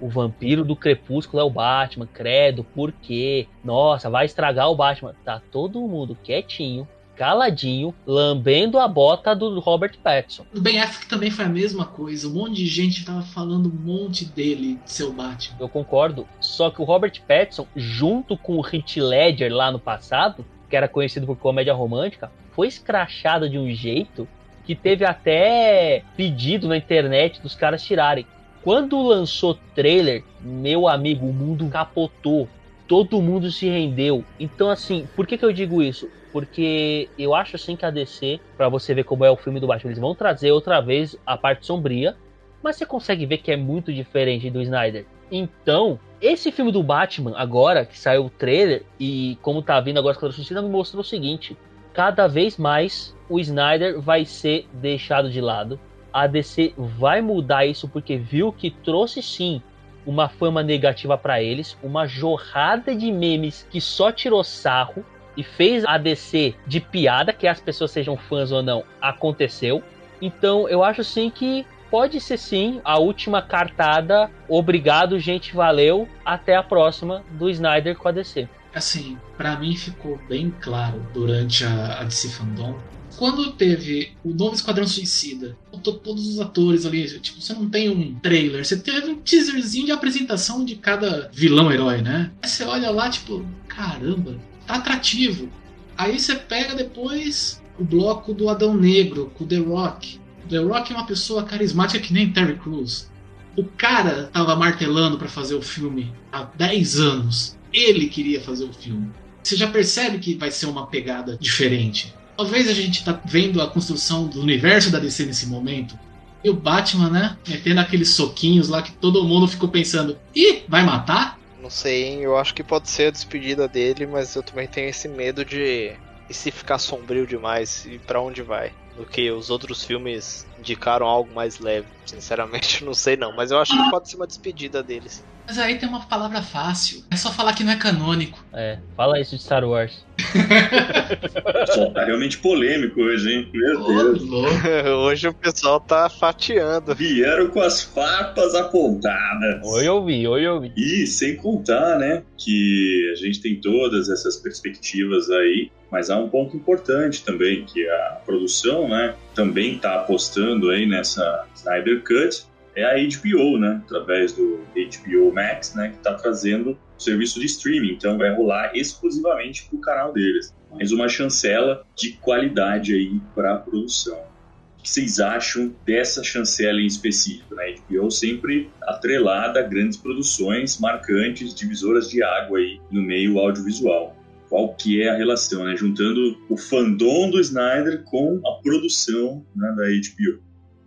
O 0.00 0.08
vampiro 0.08 0.64
do 0.64 0.76
crepúsculo 0.76 1.40
é 1.40 1.44
o 1.44 1.50
Batman, 1.50 2.06
credo, 2.06 2.64
por 2.64 2.92
quê? 2.92 3.46
Nossa, 3.64 4.10
vai 4.10 4.26
estragar 4.26 4.70
o 4.70 4.76
Batman. 4.76 5.14
Tá 5.24 5.40
todo 5.50 5.80
mundo 5.80 6.16
quietinho, 6.22 6.86
caladinho, 7.16 7.94
lambendo 8.06 8.78
a 8.78 8.88
bota 8.88 9.34
do 9.34 9.58
Robert 9.60 9.96
Pattinson. 10.02 10.44
O 10.54 10.60
Ben 10.60 10.80
Affleck 10.80 11.06
também 11.06 11.30
foi 11.30 11.44
a 11.44 11.48
mesma 11.48 11.86
coisa. 11.86 12.28
Um 12.28 12.32
monte 12.32 12.56
de 12.56 12.66
gente 12.66 13.04
tava 13.04 13.22
falando 13.22 13.66
um 13.68 13.72
monte 13.72 14.24
dele, 14.24 14.78
de 14.84 14.90
seu 14.90 15.12
Batman. 15.12 15.56
Eu 15.60 15.68
concordo. 15.68 16.26
Só 16.40 16.70
que 16.70 16.82
o 16.82 16.84
Robert 16.84 17.20
Pattinson, 17.26 17.66
junto 17.74 18.36
com 18.36 18.56
o 18.56 18.66
Heath 18.66 18.96
Ledger 18.96 19.52
lá 19.52 19.70
no 19.70 19.78
passado, 19.78 20.44
que 20.68 20.76
era 20.76 20.88
conhecido 20.88 21.26
por 21.26 21.36
comédia 21.36 21.74
romântica, 21.74 22.30
foi 22.52 22.68
escrachado 22.68 23.48
de 23.48 23.58
um 23.58 23.72
jeito 23.72 24.28
que 24.64 24.74
teve 24.74 25.04
até 25.04 26.02
pedido 26.16 26.68
na 26.68 26.76
internet 26.76 27.40
dos 27.40 27.54
caras 27.54 27.82
tirarem. 27.82 28.26
Quando 28.64 29.02
lançou 29.02 29.58
trailer, 29.74 30.24
meu 30.40 30.88
amigo, 30.88 31.26
o 31.26 31.34
mundo 31.34 31.68
capotou. 31.68 32.48
Todo 32.88 33.20
mundo 33.20 33.50
se 33.50 33.68
rendeu. 33.68 34.24
Então, 34.40 34.70
assim, 34.70 35.06
por 35.14 35.26
que, 35.26 35.36
que 35.36 35.44
eu 35.44 35.52
digo 35.52 35.82
isso? 35.82 36.08
Porque 36.32 37.10
eu 37.18 37.34
acho 37.34 37.56
assim 37.56 37.76
que 37.76 37.84
a 37.84 37.90
DC, 37.90 38.40
para 38.56 38.70
você 38.70 38.94
ver 38.94 39.04
como 39.04 39.22
é 39.22 39.30
o 39.30 39.36
filme 39.36 39.60
do 39.60 39.66
Batman, 39.66 39.90
eles 39.90 40.00
vão 40.00 40.14
trazer 40.14 40.50
outra 40.50 40.80
vez 40.80 41.14
a 41.26 41.36
parte 41.36 41.66
sombria, 41.66 42.16
mas 42.62 42.76
você 42.76 42.86
consegue 42.86 43.26
ver 43.26 43.38
que 43.38 43.52
é 43.52 43.56
muito 43.56 43.92
diferente 43.92 44.48
do 44.48 44.62
Snyder. 44.62 45.04
Então, 45.30 46.00
esse 46.18 46.50
filme 46.50 46.72
do 46.72 46.82
Batman, 46.82 47.34
agora 47.36 47.84
que 47.84 47.98
saiu 47.98 48.24
o 48.24 48.30
trailer, 48.30 48.82
e 48.98 49.36
como 49.42 49.60
tá 49.60 49.78
vindo 49.78 49.98
agora 49.98 50.16
a 50.16 50.32
Suicida, 50.32 50.62
me 50.62 50.70
mostrou 50.70 51.02
o 51.02 51.04
seguinte: 51.04 51.54
cada 51.92 52.26
vez 52.26 52.56
mais 52.56 53.14
o 53.28 53.38
Snyder 53.38 54.00
vai 54.00 54.24
ser 54.24 54.66
deixado 54.72 55.30
de 55.30 55.42
lado. 55.42 55.78
A 56.14 56.28
DC 56.28 56.74
vai 56.76 57.20
mudar 57.20 57.66
isso 57.66 57.88
porque 57.88 58.16
viu 58.16 58.52
que 58.52 58.70
trouxe 58.70 59.20
sim 59.20 59.60
uma 60.06 60.28
fama 60.28 60.62
negativa 60.62 61.18
para 61.18 61.42
eles, 61.42 61.76
uma 61.82 62.06
jorrada 62.06 62.94
de 62.94 63.10
memes 63.10 63.66
que 63.68 63.80
só 63.80 64.12
tirou 64.12 64.44
sarro 64.44 65.04
e 65.36 65.42
fez 65.42 65.84
a 65.84 65.98
DC 65.98 66.54
de 66.64 66.78
piada, 66.78 67.32
que 67.32 67.48
as 67.48 67.60
pessoas 67.60 67.90
sejam 67.90 68.16
fãs 68.16 68.52
ou 68.52 68.62
não, 68.62 68.84
aconteceu. 69.02 69.82
Então 70.22 70.68
eu 70.68 70.84
acho 70.84 71.02
sim 71.02 71.28
que 71.28 71.66
pode 71.90 72.20
ser 72.20 72.38
sim 72.38 72.80
a 72.84 72.96
última 72.96 73.42
cartada. 73.42 74.30
Obrigado, 74.48 75.18
gente, 75.18 75.52
valeu. 75.52 76.08
Até 76.24 76.54
a 76.54 76.62
próxima 76.62 77.24
do 77.32 77.50
Snyder 77.50 77.96
com 77.96 78.06
a 78.06 78.12
DC. 78.12 78.48
Assim, 78.72 79.18
para 79.36 79.56
mim 79.58 79.74
ficou 79.74 80.16
bem 80.28 80.54
claro 80.60 81.04
durante 81.12 81.64
a, 81.64 81.98
a 81.98 82.04
DC 82.04 82.28
Fandom 82.28 82.78
quando 83.16 83.52
teve 83.52 84.12
o 84.24 84.32
novo 84.32 84.54
Esquadrão 84.54 84.86
Suicida, 84.86 85.56
botou 85.72 85.94
todos 85.94 86.26
os 86.26 86.40
atores 86.40 86.84
ali, 86.86 87.06
tipo, 87.20 87.40
você 87.40 87.52
não 87.52 87.68
tem 87.68 87.88
um 87.88 88.14
trailer, 88.16 88.64
você 88.64 88.76
teve 88.76 89.08
um 89.10 89.16
teaserzinho 89.16 89.86
de 89.86 89.92
apresentação 89.92 90.64
de 90.64 90.76
cada 90.76 91.30
vilão-herói, 91.32 92.02
né? 92.02 92.30
Aí 92.42 92.48
você 92.48 92.64
olha 92.64 92.90
lá, 92.90 93.08
tipo, 93.08 93.44
caramba, 93.68 94.36
tá 94.66 94.74
atrativo. 94.74 95.48
Aí 95.96 96.18
você 96.18 96.34
pega 96.34 96.74
depois 96.74 97.62
o 97.78 97.84
bloco 97.84 98.34
do 98.34 98.48
Adão 98.48 98.74
Negro, 98.74 99.30
com 99.34 99.44
o 99.44 99.46
The 99.46 99.58
Rock. 99.58 100.20
O 100.44 100.48
The 100.48 100.58
Rock 100.58 100.92
é 100.92 100.96
uma 100.96 101.06
pessoa 101.06 101.44
carismática 101.44 102.04
que 102.04 102.12
nem 102.12 102.32
Terry 102.32 102.58
Crews. 102.58 103.10
O 103.56 103.64
cara 103.64 104.24
tava 104.32 104.56
martelando 104.56 105.16
para 105.16 105.28
fazer 105.28 105.54
o 105.54 105.62
filme 105.62 106.12
há 106.32 106.42
10 106.42 106.98
anos. 106.98 107.56
Ele 107.72 108.08
queria 108.08 108.40
fazer 108.40 108.64
o 108.64 108.72
filme. 108.72 109.10
Você 109.42 109.56
já 109.56 109.68
percebe 109.68 110.18
que 110.18 110.34
vai 110.34 110.50
ser 110.50 110.66
uma 110.66 110.86
pegada 110.86 111.36
diferente. 111.38 112.14
Talvez 112.36 112.68
a 112.68 112.72
gente 112.72 113.04
tá 113.04 113.20
vendo 113.24 113.62
a 113.62 113.68
construção 113.68 114.26
do 114.26 114.40
universo 114.40 114.90
da 114.90 114.98
DC 114.98 115.26
nesse 115.26 115.46
momento. 115.46 115.98
E 116.42 116.50
o 116.50 116.54
Batman, 116.54 117.08
né? 117.08 117.38
Metendo 117.48 117.80
aqueles 117.80 118.14
soquinhos 118.14 118.68
lá 118.68 118.82
que 118.82 118.92
todo 118.92 119.24
mundo 119.24 119.48
ficou 119.48 119.68
pensando: 119.68 120.18
ih, 120.34 120.62
vai 120.68 120.84
matar? 120.84 121.38
Não 121.62 121.70
sei, 121.70 122.04
hein? 122.04 122.20
Eu 122.20 122.36
acho 122.36 122.54
que 122.54 122.62
pode 122.62 122.90
ser 122.90 123.08
a 123.08 123.10
despedida 123.10 123.66
dele, 123.66 124.06
mas 124.06 124.34
eu 124.34 124.42
também 124.42 124.68
tenho 124.68 124.88
esse 124.88 125.08
medo 125.08 125.44
de. 125.44 125.92
E 126.28 126.34
se 126.34 126.50
ficar 126.50 126.78
sombrio 126.78 127.26
demais? 127.26 127.86
E 127.86 127.98
para 127.98 128.20
onde 128.20 128.42
vai? 128.42 128.72
Do 128.96 129.04
que 129.04 129.30
os 129.30 129.50
outros 129.50 129.82
filmes 129.82 130.46
indicaram 130.58 131.06
algo 131.06 131.34
mais 131.34 131.58
leve. 131.58 131.88
Sinceramente, 132.06 132.82
não 132.86 132.94
sei 132.94 133.16
não. 133.16 133.34
Mas 133.34 133.50
eu 133.50 133.58
acho 133.58 133.72
que 133.72 133.90
pode 133.90 134.08
ser 134.08 134.16
uma 134.16 134.26
despedida 134.26 134.82
deles. 134.82 135.24
Mas 135.46 135.58
aí 135.58 135.76
tem 135.76 135.88
uma 135.88 136.00
palavra 136.06 136.40
fácil. 136.42 137.04
É 137.10 137.16
só 137.16 137.30
falar 137.30 137.52
que 137.52 137.62
não 137.62 137.72
é 137.72 137.76
canônico. 137.76 138.42
É, 138.54 138.78
fala 138.96 139.20
isso 139.20 139.36
de 139.36 139.42
Star 139.42 139.62
Wars. 139.64 140.04
Só 141.74 141.90
tá 141.90 142.04
realmente 142.04 142.38
polêmico 142.38 143.00
hoje, 143.00 143.30
hein? 143.32 143.50
Meu 143.52 143.80
Ô, 143.80 143.86
Deus. 143.86 144.22
louco. 144.22 144.50
Hoje 145.04 145.28
o 145.28 145.34
pessoal 145.34 145.80
tá 145.80 146.08
fatiando. 146.08 146.94
Vieram 146.94 147.48
com 147.48 147.60
as 147.60 147.82
farpas 147.82 148.54
apontadas. 148.54 149.60
Oi, 149.64 149.86
eu 149.86 150.04
vi, 150.04 150.26
oi, 150.26 150.46
eu 150.46 150.60
vi. 150.60 150.72
E 150.76 151.06
sem 151.06 151.36
contar, 151.36 151.98
né, 151.98 152.22
que 152.38 153.12
a 153.12 153.16
gente 153.16 153.40
tem 153.40 153.60
todas 153.60 154.08
essas 154.08 154.36
perspectivas 154.36 155.30
aí, 155.30 155.70
mas 155.94 156.10
há 156.10 156.18
um 156.18 156.28
ponto 156.28 156.56
importante 156.56 157.24
também, 157.24 157.64
que 157.64 157.88
a 157.88 158.20
produção, 158.26 158.88
né, 158.88 159.14
também 159.32 159.76
está 159.76 159.94
apostando 159.94 160.70
aí 160.70 160.86
nessa 160.86 161.46
Snyder 161.54 162.02
Cut, 162.02 162.46
é 162.74 162.84
a 162.84 162.94
HBO, 162.94 163.58
né, 163.58 163.80
através 163.86 164.32
do 164.32 164.58
HBO 164.74 165.32
Max, 165.32 165.72
né, 165.76 165.90
que 165.90 165.98
está 165.98 166.14
trazendo 166.14 166.72
o 166.72 167.00
serviço 167.00 167.38
de 167.38 167.46
streaming, 167.46 167.92
então 167.92 168.18
vai 168.18 168.34
rolar 168.34 168.72
exclusivamente 168.74 169.68
pro 169.70 169.78
canal 169.78 170.12
deles. 170.12 170.52
Mais 170.72 170.90
uma 170.90 171.08
chancela 171.08 171.86
de 171.94 172.14
qualidade 172.14 172.92
aí 172.92 173.20
para 173.32 173.54
a 173.54 173.58
produção. 173.58 174.18
O 174.18 174.82
que 174.82 174.90
vocês 174.90 175.20
acham 175.20 175.72
dessa 175.86 176.24
chancela 176.24 176.80
em 176.80 176.86
específico? 176.86 177.54
Né? 177.54 177.76
A 177.76 177.92
HBO 177.92 178.10
sempre 178.10 178.68
atrelada 178.82 179.60
a 179.60 179.62
grandes 179.62 179.96
produções 179.96 180.76
marcantes, 180.80 181.54
divisoras 181.54 182.10
de 182.10 182.20
água 182.20 182.58
aí 182.58 182.80
no 182.90 183.00
meio 183.00 183.38
audiovisual. 183.38 184.16
Qual 184.48 184.74
que 184.74 185.02
é 185.02 185.08
a 185.08 185.16
relação, 185.16 185.64
né? 185.64 185.76
Juntando 185.76 186.38
o 186.48 186.56
fandom 186.56 187.30
do 187.30 187.40
Snyder 187.40 188.02
com 188.04 188.40
a 188.46 188.62
produção 188.62 189.44
né, 189.54 189.74
da 189.76 189.84
HBO. 189.84 190.42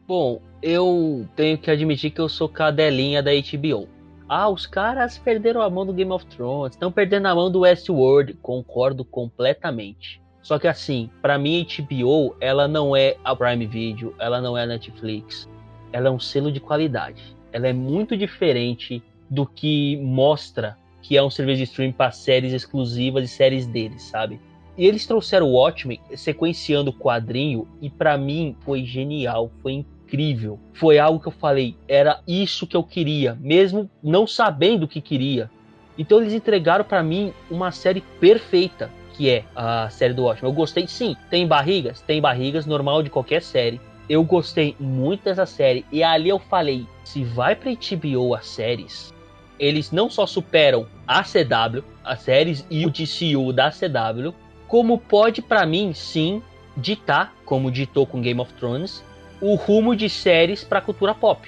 Bom, 0.08 0.42
eu 0.62 1.28
tenho 1.36 1.58
que 1.58 1.70
admitir 1.70 2.12
que 2.12 2.22
eu 2.22 2.30
sou 2.30 2.48
cadelinha 2.48 3.22
da 3.22 3.32
HBO. 3.32 3.90
Ah, 4.30 4.50
os 4.50 4.66
caras 4.66 5.18
perderam 5.18 5.62
a 5.62 5.70
mão 5.70 5.86
do 5.86 5.94
Game 5.94 6.12
of 6.12 6.26
Thrones, 6.26 6.74
estão 6.74 6.92
perdendo 6.92 7.28
a 7.28 7.36
mão 7.36 7.52
do 7.52 7.60
Westworld. 7.60 8.34
Concordo 8.42 9.06
completamente. 9.06 10.22
Só 10.42 10.58
que 10.58 10.68
assim, 10.68 11.10
pra 11.22 11.38
mim 11.38 11.66
HBO, 11.66 12.36
ela 12.40 12.70
não 12.70 12.96
é 12.96 13.18
a 13.24 13.36
Prime 13.36 13.66
Video, 13.66 14.16
ela 14.18 14.40
não 14.40 14.58
é 14.58 14.64
a 14.64 14.66
Netflix. 14.66 15.48
Ela 15.92 16.08
é 16.08 16.12
um 16.12 16.20
selo 16.20 16.52
de 16.52 16.60
qualidade. 16.60 17.36
Ela 17.52 17.68
é 17.68 17.74
muito 17.74 18.16
diferente 18.16 19.04
do 19.30 19.46
que 19.46 19.98
mostra 19.98 20.78
que 21.08 21.16
é 21.16 21.24
um 21.24 21.30
serviço 21.30 21.60
de 21.60 21.64
streaming 21.64 21.94
para 21.94 22.12
séries 22.12 22.52
exclusivas 22.52 23.24
e 23.24 23.28
séries 23.30 23.66
deles, 23.66 24.04
sabe? 24.04 24.42
E 24.78 24.86
eles 24.86 25.08
trouxeram 25.08 25.48
o 25.48 25.54
Watchmen 25.54 26.02
sequenciando 26.14 26.92
o 26.92 26.94
quadrinho 26.94 27.66
e 27.82 27.90
pra 27.90 28.18
mim 28.18 28.58
foi 28.60 28.84
genial, 28.84 29.50
foi 29.62 29.72
incrível. 29.72 30.60
Foi 30.74 31.00
algo 31.00 31.22
que 31.22 31.30
eu 31.30 31.32
falei, 31.32 31.78
era 31.88 32.20
isso 32.28 32.68
que 32.68 32.76
eu 32.76 32.84
queria, 32.84 33.38
mesmo 33.40 33.90
não 34.04 34.28
sabendo 34.28 34.84
o 34.84 34.88
que 34.88 35.00
queria. 35.00 35.50
Então 35.98 36.20
eles 36.20 36.34
entregaram 36.34 36.84
pra 36.84 37.02
mim 37.02 37.34
uma 37.50 37.72
série 37.72 38.02
perfeita, 38.20 38.92
que 39.14 39.30
é 39.30 39.46
a 39.56 39.90
série 39.90 40.14
do 40.14 40.24
Watchmen. 40.24 40.52
Eu 40.52 40.56
gostei 40.56 40.86
sim, 40.88 41.16
tem 41.30 41.48
barrigas, 41.48 42.02
tem 42.02 42.20
barrigas 42.20 42.66
normal 42.66 43.02
de 43.02 43.10
qualquer 43.10 43.42
série. 43.42 43.80
Eu 44.10 44.26
gostei 44.26 44.76
muito 44.78 45.24
dessa 45.24 45.46
série 45.46 45.86
e 45.90 46.04
ali 46.04 46.28
eu 46.28 46.38
falei, 46.38 46.86
se 47.06 47.24
vai 47.24 47.56
pra 47.56 47.72
HBO 47.72 48.36
as 48.36 48.46
séries, 48.46 49.14
eles 49.60 49.92
não 49.92 50.10
só 50.10 50.26
superam 50.26 50.88
a 51.08 51.24
CW, 51.24 51.84
as 52.04 52.22
séries 52.22 52.66
e 52.70 52.86
o 52.86 52.90
DCU 52.90 53.52
da 53.52 53.72
CW, 53.72 54.34
como 54.68 54.98
pode 54.98 55.42
pra 55.42 55.66
mim 55.66 55.94
sim 55.94 56.42
ditar, 56.76 57.34
como 57.46 57.72
ditou 57.72 58.06
com 58.06 58.22
Game 58.22 58.40
of 58.40 58.54
Thrones, 58.54 59.04
o 59.42 59.56
rumo 59.56 59.96
de 59.96 60.10
séries 60.10 60.64
para 60.64 60.82
cultura 60.82 61.14
pop. 61.14 61.48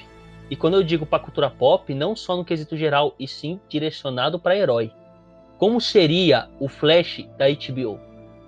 E 0.50 0.56
quando 0.56 0.76
eu 0.76 0.84
digo 0.84 1.06
para 1.06 1.24
cultura 1.24 1.50
pop, 1.50 1.94
não 1.94 2.16
só 2.16 2.36
no 2.36 2.46
quesito 2.46 2.76
geral, 2.76 3.14
e 3.20 3.28
sim 3.28 3.60
direcionado 3.70 4.40
para 4.40 4.58
herói. 4.58 4.92
Como 5.58 5.80
seria 5.80 6.50
o 6.60 6.68
Flash 6.68 7.28
da 7.38 7.46
HBO? 7.50 8.00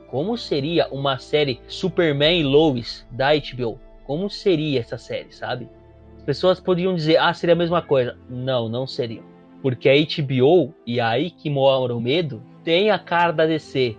Como 0.08 0.38
seria 0.38 0.88
uma 0.90 1.20
série 1.20 1.62
Superman 1.68 2.40
e 2.40 2.44
Lois 2.44 3.06
da 3.12 3.30
HBO? 3.36 3.80
Como 4.04 4.30
seria 4.30 4.80
essa 4.80 4.98
série, 4.98 5.32
sabe? 5.32 5.70
As 6.18 6.24
pessoas 6.24 6.60
poderiam 6.60 6.96
dizer, 6.96 7.18
ah, 7.18 7.34
seria 7.34 7.54
a 7.54 7.58
mesma 7.58 7.82
coisa. 7.82 8.18
Não, 8.30 8.68
não 8.68 8.88
seria. 8.88 9.22
Porque 9.62 9.90
a 9.90 9.94
HBO, 9.94 10.74
e 10.86 11.00
aí 11.00 11.30
que 11.30 11.50
mora 11.50 11.96
o 11.96 12.02
medo, 12.02 12.42
tem 12.64 12.90
a 12.90 12.98
cara 12.98 13.32
da 13.32 13.46
DC, 13.46 13.96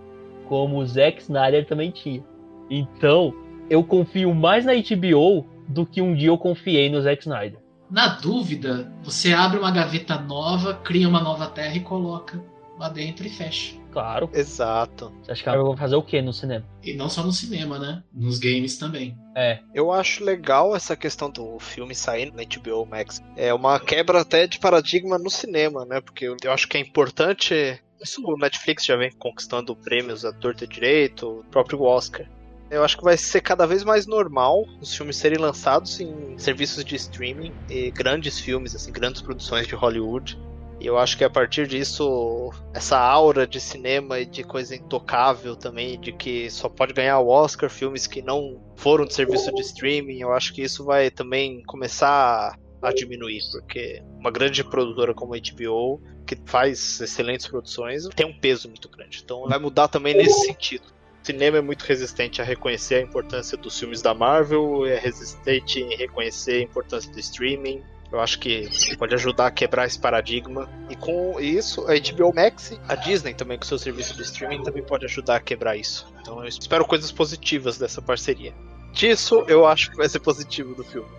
como 0.47 0.77
o 0.77 0.85
Zack 0.85 1.21
Snyder 1.21 1.65
também 1.65 1.91
tinha. 1.91 2.23
Então, 2.69 3.33
eu 3.69 3.83
confio 3.83 4.33
mais 4.33 4.65
na 4.65 4.73
HBO 4.73 5.45
do 5.67 5.85
que 5.85 6.01
um 6.01 6.13
dia 6.13 6.27
eu 6.27 6.37
confiei 6.37 6.89
no 6.89 7.01
Zack 7.01 7.21
Snyder. 7.21 7.59
Na 7.89 8.07
dúvida, 8.07 8.91
você 9.03 9.33
abre 9.33 9.59
uma 9.59 9.71
gaveta 9.71 10.17
nova, 10.17 10.73
cria 10.73 11.07
uma 11.07 11.21
nova 11.21 11.47
terra 11.47 11.75
e 11.75 11.79
coloca 11.79 12.43
lá 12.79 12.89
dentro 12.89 13.25
e 13.25 13.29
fecha. 13.29 13.75
Claro. 13.93 14.29
Exato. 14.33 15.13
Você 15.21 15.31
acha 15.31 15.43
que 15.43 15.49
eu 15.49 15.65
vou 15.65 15.77
fazer 15.77 15.95
o 15.95 16.01
que 16.01 16.19
no 16.21 16.33
cinema? 16.33 16.65
E 16.83 16.93
não 16.93 17.07
só 17.07 17.23
no 17.23 17.31
cinema, 17.31 17.77
né? 17.77 18.03
Nos 18.11 18.39
games 18.39 18.77
também. 18.77 19.15
É. 19.35 19.59
Eu 19.73 19.91
acho 19.91 20.23
legal 20.23 20.75
essa 20.75 20.95
questão 20.95 21.29
do 21.29 21.59
filme 21.59 21.93
sair 21.93 22.33
na 22.33 22.43
HBO 22.43 22.85
Max. 22.85 23.21
É 23.37 23.53
uma 23.53 23.79
quebra 23.79 24.21
até 24.21 24.47
de 24.47 24.57
paradigma 24.57 25.19
no 25.19 25.29
cinema, 25.29 25.85
né? 25.85 26.01
Porque 26.01 26.25
eu 26.25 26.51
acho 26.51 26.67
que 26.67 26.75
é 26.75 26.79
importante. 26.79 27.79
Isso 28.01 28.21
o 28.25 28.37
Netflix 28.37 28.83
já 28.83 28.95
vem 28.95 29.11
conquistando 29.11 29.75
prêmios 29.75 30.25
a 30.25 30.33
torta 30.33 30.65
e 30.65 30.67
direito, 30.67 31.39
o 31.39 31.43
próprio 31.45 31.83
Oscar. 31.83 32.27
Eu 32.69 32.83
acho 32.83 32.97
que 32.97 33.03
vai 33.03 33.15
ser 33.15 33.41
cada 33.41 33.67
vez 33.67 33.83
mais 33.83 34.07
normal 34.07 34.65
os 34.81 34.95
filmes 34.95 35.15
serem 35.15 35.37
lançados 35.37 35.99
em 35.99 36.35
serviços 36.39 36.83
de 36.83 36.95
streaming 36.95 37.53
e 37.69 37.91
grandes 37.91 38.39
filmes, 38.39 38.75
assim, 38.75 38.91
grandes 38.91 39.21
produções 39.21 39.67
de 39.67 39.75
Hollywood. 39.75 40.39
E 40.83 40.85
eu 40.85 40.97
acho 40.97 41.17
que 41.17 41.23
a 41.23 41.29
partir 41.29 41.65
disso, 41.65 42.51
essa 42.73 42.99
aura 42.99 43.47
de 43.47 43.61
cinema 43.61 44.19
e 44.19 44.25
de 44.25 44.43
coisa 44.43 44.75
intocável 44.75 45.55
também, 45.55 45.97
de 45.97 46.11
que 46.11 46.49
só 46.49 46.67
pode 46.67 46.91
ganhar 46.91 47.19
o 47.19 47.29
Oscar 47.29 47.69
filmes 47.69 48.05
que 48.05 48.21
não 48.21 48.61
foram 48.75 49.05
de 49.05 49.13
serviço 49.13 49.49
de 49.55 49.61
streaming, 49.61 50.19
eu 50.19 50.33
acho 50.33 50.53
que 50.53 50.61
isso 50.61 50.83
vai 50.83 51.09
também 51.09 51.63
começar 51.63 52.59
a 52.81 52.91
diminuir, 52.91 53.39
porque 53.53 54.03
uma 54.19 54.29
grande 54.29 54.61
produtora 54.61 55.13
como 55.13 55.33
a 55.33 55.37
HBO, 55.37 56.01
que 56.27 56.37
faz 56.45 56.99
excelentes 56.99 57.47
produções, 57.47 58.05
tem 58.09 58.25
um 58.25 58.37
peso 58.37 58.67
muito 58.67 58.89
grande. 58.89 59.21
Então 59.23 59.47
vai 59.47 59.59
mudar 59.59 59.87
também 59.87 60.13
nesse 60.13 60.47
sentido. 60.47 60.83
O 61.23 61.25
cinema 61.25 61.59
é 61.59 61.61
muito 61.61 61.83
resistente 61.83 62.41
a 62.41 62.43
reconhecer 62.43 62.95
a 62.95 63.01
importância 63.01 63.57
dos 63.57 63.79
filmes 63.79 64.01
da 64.01 64.13
Marvel, 64.13 64.85
é 64.85 64.99
resistente 64.99 65.79
em 65.79 65.95
reconhecer 65.95 66.55
a 66.55 66.63
importância 66.63 67.09
do 67.09 67.19
streaming. 67.21 67.81
Eu 68.13 68.19
acho 68.19 68.37
que 68.37 68.69
pode 68.95 69.15
ajudar 69.15 69.47
a 69.47 69.51
quebrar 69.51 69.87
esse 69.87 69.99
paradigma. 69.99 70.69
E 70.87 70.95
com 70.95 71.39
isso, 71.39 71.83
a 71.87 71.95
HBO 71.95 72.31
Max, 72.31 72.79
a 72.87 72.93
Disney 72.93 73.33
também 73.33 73.57
com 73.57 73.65
seu 73.65 73.79
serviço 73.79 74.15
de 74.15 74.21
streaming 74.21 74.61
também 74.61 74.83
pode 74.83 75.03
ajudar 75.05 75.37
a 75.37 75.39
quebrar 75.39 75.75
isso. 75.75 76.05
Então 76.21 76.39
eu 76.39 76.47
espero 76.47 76.85
coisas 76.85 77.11
positivas 77.11 77.79
dessa 77.79 78.03
parceria. 78.03 78.53
Disso, 78.93 79.43
eu 79.47 79.65
acho 79.65 79.89
que 79.89 79.97
vai 79.97 80.07
ser 80.07 80.19
positivo 80.19 80.75
do 80.75 80.83
filme. 80.83 81.09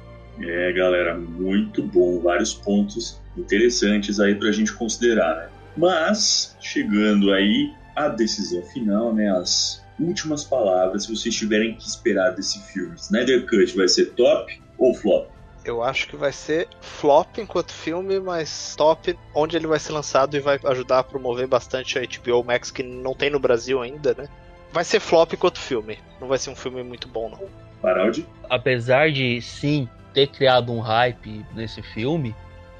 É, 0.40 0.72
galera, 0.72 1.18
muito 1.18 1.82
bom. 1.82 2.20
Vários 2.20 2.54
pontos 2.54 3.20
interessantes 3.36 4.20
aí 4.20 4.36
pra 4.36 4.52
gente 4.52 4.72
considerar, 4.72 5.34
né? 5.34 5.48
Mas, 5.76 6.56
chegando 6.60 7.32
aí 7.32 7.72
à 7.96 8.08
decisão 8.08 8.62
final, 8.62 9.12
né? 9.12 9.28
As 9.36 9.84
últimas 9.98 10.44
palavras, 10.44 11.04
se 11.04 11.16
vocês 11.16 11.34
tiverem 11.34 11.74
que 11.74 11.88
esperar 11.88 12.30
desse 12.36 12.60
filme. 12.72 12.94
Snyder 12.94 13.46
Cut 13.46 13.76
vai 13.76 13.88
ser 13.88 14.12
top 14.12 14.62
ou 14.78 14.94
flop? 14.94 15.33
Eu 15.64 15.82
acho 15.82 16.08
que 16.08 16.16
vai 16.16 16.30
ser 16.30 16.68
flop 16.80 17.38
enquanto 17.38 17.72
filme, 17.72 18.20
mas 18.20 18.74
top 18.76 19.18
onde 19.34 19.56
ele 19.56 19.66
vai 19.66 19.78
ser 19.78 19.92
lançado 19.92 20.36
e 20.36 20.40
vai 20.40 20.60
ajudar 20.62 20.98
a 20.98 21.04
promover 21.04 21.46
bastante 21.46 21.98
a 21.98 22.02
HBO 22.02 22.44
Max 22.44 22.70
que 22.70 22.82
não 22.82 23.14
tem 23.14 23.30
no 23.30 23.40
Brasil 23.40 23.80
ainda, 23.80 24.14
né? 24.14 24.28
Vai 24.70 24.84
ser 24.84 25.00
flop 25.00 25.32
enquanto 25.32 25.58
filme. 25.58 25.98
Não 26.20 26.28
vai 26.28 26.36
ser 26.36 26.50
um 26.50 26.56
filme 26.56 26.82
muito 26.82 27.08
bom, 27.08 27.30
não. 27.30 27.48
Faraldi? 27.80 28.26
Apesar 28.50 29.10
de 29.10 29.40
sim 29.40 29.88
ter 30.12 30.26
criado 30.26 30.72
um 30.72 30.80
hype 30.80 31.44
nesse 31.54 31.80
filme, 31.82 32.34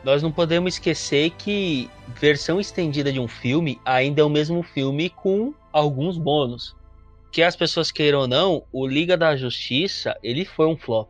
nós 0.05 0.23
não 0.23 0.31
podemos 0.31 0.75
esquecer 0.75 1.31
que 1.31 1.91
versão 2.09 2.61
estendida 2.61 3.11
de 3.11 3.19
um 3.19 3.27
filme 3.27 3.81
ainda 3.85 4.21
é 4.21 4.25
o 4.25 4.29
mesmo 4.29 4.63
filme 4.63 5.09
com 5.09 5.55
alguns 5.73 6.19
bônus. 6.19 6.77
Que 7.33 7.43
as 7.43 7.57
pessoas 7.57 7.91
queiram 7.91 8.21
ou 8.21 8.29
não, 8.29 8.63
o 8.71 8.87
Liga 8.87 9.17
da 9.17 9.35
Justiça, 9.35 10.17
ele 10.23 10.45
foi 10.45 10.67
um 10.67 10.77
flop. 10.77 11.09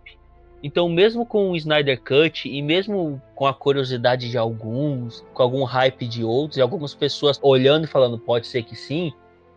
Então, 0.66 0.88
mesmo 0.88 1.26
com 1.26 1.50
o 1.50 1.56
Snyder 1.56 2.00
Cut 2.00 2.48
e 2.48 2.62
mesmo 2.62 3.20
com 3.34 3.46
a 3.46 3.52
curiosidade 3.52 4.30
de 4.30 4.38
alguns, 4.38 5.22
com 5.34 5.42
algum 5.42 5.62
hype 5.62 6.08
de 6.08 6.24
outros, 6.24 6.56
e 6.56 6.62
algumas 6.62 6.94
pessoas 6.94 7.38
olhando 7.42 7.84
e 7.84 7.86
falando 7.86 8.18
pode 8.18 8.46
ser 8.46 8.62
que 8.62 8.74
sim, 8.74 9.12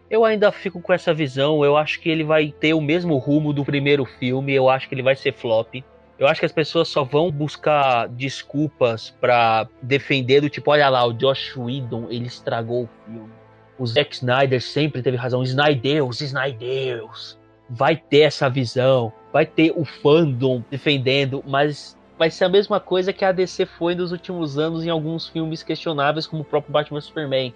eu 0.09 0.25
ainda 0.25 0.51
fico 0.51 0.81
com 0.81 0.91
essa 0.91 1.13
visão. 1.13 1.63
Eu 1.63 1.77
acho 1.77 2.01
que 2.01 2.09
ele 2.09 2.25
vai 2.25 2.51
ter 2.51 2.73
o 2.73 2.81
mesmo 2.81 3.17
rumo 3.19 3.53
do 3.53 3.63
primeiro 3.63 4.03
filme. 4.03 4.53
Eu 4.53 4.69
acho 4.69 4.89
que 4.89 4.95
ele 4.95 5.01
vai 5.01 5.15
ser 5.15 5.31
flop. 5.31 5.75
Eu 6.19 6.27
acho 6.27 6.41
que 6.41 6.45
as 6.45 6.51
pessoas 6.51 6.89
só 6.89 7.05
vão 7.05 7.31
buscar 7.31 8.09
desculpas 8.09 9.09
para 9.09 9.65
defender 9.81 10.41
do 10.41 10.49
tipo, 10.49 10.71
olha 10.71 10.89
lá, 10.89 11.05
o 11.05 11.13
Josh 11.13 11.55
Whedon, 11.55 12.07
ele 12.09 12.25
estragou 12.25 12.83
o 12.83 12.89
filme. 13.05 13.31
O 13.79 13.87
Zack 13.87 14.13
Snyder 14.13 14.61
sempre 14.61 15.01
teve 15.01 15.15
razão. 15.15 15.41
Snydeus, 15.41 16.19
Snydeus. 16.19 17.39
Vai 17.69 17.95
ter 17.95 18.23
essa 18.23 18.49
visão, 18.49 19.13
vai 19.31 19.45
ter 19.45 19.73
o 19.75 19.85
fandom 19.85 20.63
defendendo, 20.69 21.43
mas 21.47 21.97
vai 22.17 22.31
ser 22.31 22.45
a 22.45 22.49
mesma 22.49 22.79
coisa 22.79 23.13
que 23.13 23.23
a 23.23 23.31
DC 23.31 23.65
foi 23.65 23.93
nos 23.93 24.11
últimos 24.11 24.57
anos 24.57 24.85
em 24.85 24.89
alguns 24.89 25.27
filmes 25.27 25.63
questionáveis, 25.63 26.25
como 26.25 26.41
o 26.41 26.45
próprio 26.45 26.73
Batman 26.73 27.01
Superman. 27.01 27.53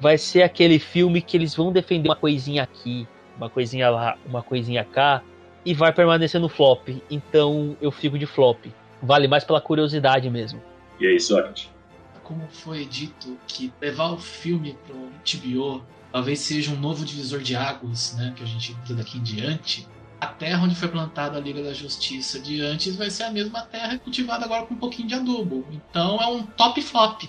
vai 0.00 0.18
ser 0.18 0.42
aquele 0.42 0.78
filme 0.78 1.22
que 1.22 1.36
eles 1.36 1.54
vão 1.54 1.72
defender 1.72 2.08
uma 2.08 2.16
coisinha 2.16 2.64
aqui, 2.64 3.06
uma 3.36 3.48
coisinha 3.48 3.88
lá, 3.88 4.18
uma 4.26 4.42
coisinha 4.42 4.84
cá, 4.84 5.22
e 5.64 5.72
vai 5.72 5.92
permanecer 5.92 6.40
no 6.40 6.48
flop. 6.48 6.88
Então 7.10 7.76
eu 7.80 7.90
fico 7.90 8.18
de 8.18 8.26
flop. 8.26 8.66
Vale 9.02 9.28
mais 9.28 9.44
pela 9.44 9.60
curiosidade 9.60 10.28
mesmo. 10.28 10.60
E 11.00 11.06
aí, 11.06 11.18
Sócrates? 11.18 11.70
Como 12.22 12.46
foi 12.48 12.84
dito 12.84 13.38
que 13.46 13.72
levar 13.80 14.12
o 14.12 14.18
filme 14.18 14.76
pro 14.86 14.96
HBO 14.96 15.84
talvez 16.14 16.38
seja 16.38 16.70
um 16.70 16.76
novo 16.76 17.04
divisor 17.04 17.40
de 17.40 17.56
águas, 17.56 18.14
né, 18.16 18.32
que 18.36 18.42
a 18.44 18.46
gente 18.46 18.70
entra 18.70 18.94
daqui 18.94 19.18
em 19.18 19.22
diante. 19.22 19.88
A 20.24 20.28
terra 20.28 20.64
onde 20.64 20.74
foi 20.74 20.88
plantada 20.88 21.36
a 21.36 21.40
Liga 21.40 21.62
da 21.62 21.74
Justiça 21.74 22.40
de 22.40 22.62
antes 22.62 22.96
vai 22.96 23.10
ser 23.10 23.24
a 23.24 23.30
mesma 23.30 23.60
terra 23.60 23.98
cultivada 23.98 24.46
agora 24.46 24.64
com 24.64 24.72
um 24.72 24.78
pouquinho 24.78 25.06
de 25.06 25.14
adubo. 25.14 25.66
Então 25.70 26.18
é 26.18 26.26
um 26.28 26.42
top 26.42 26.80
flop. 26.80 27.24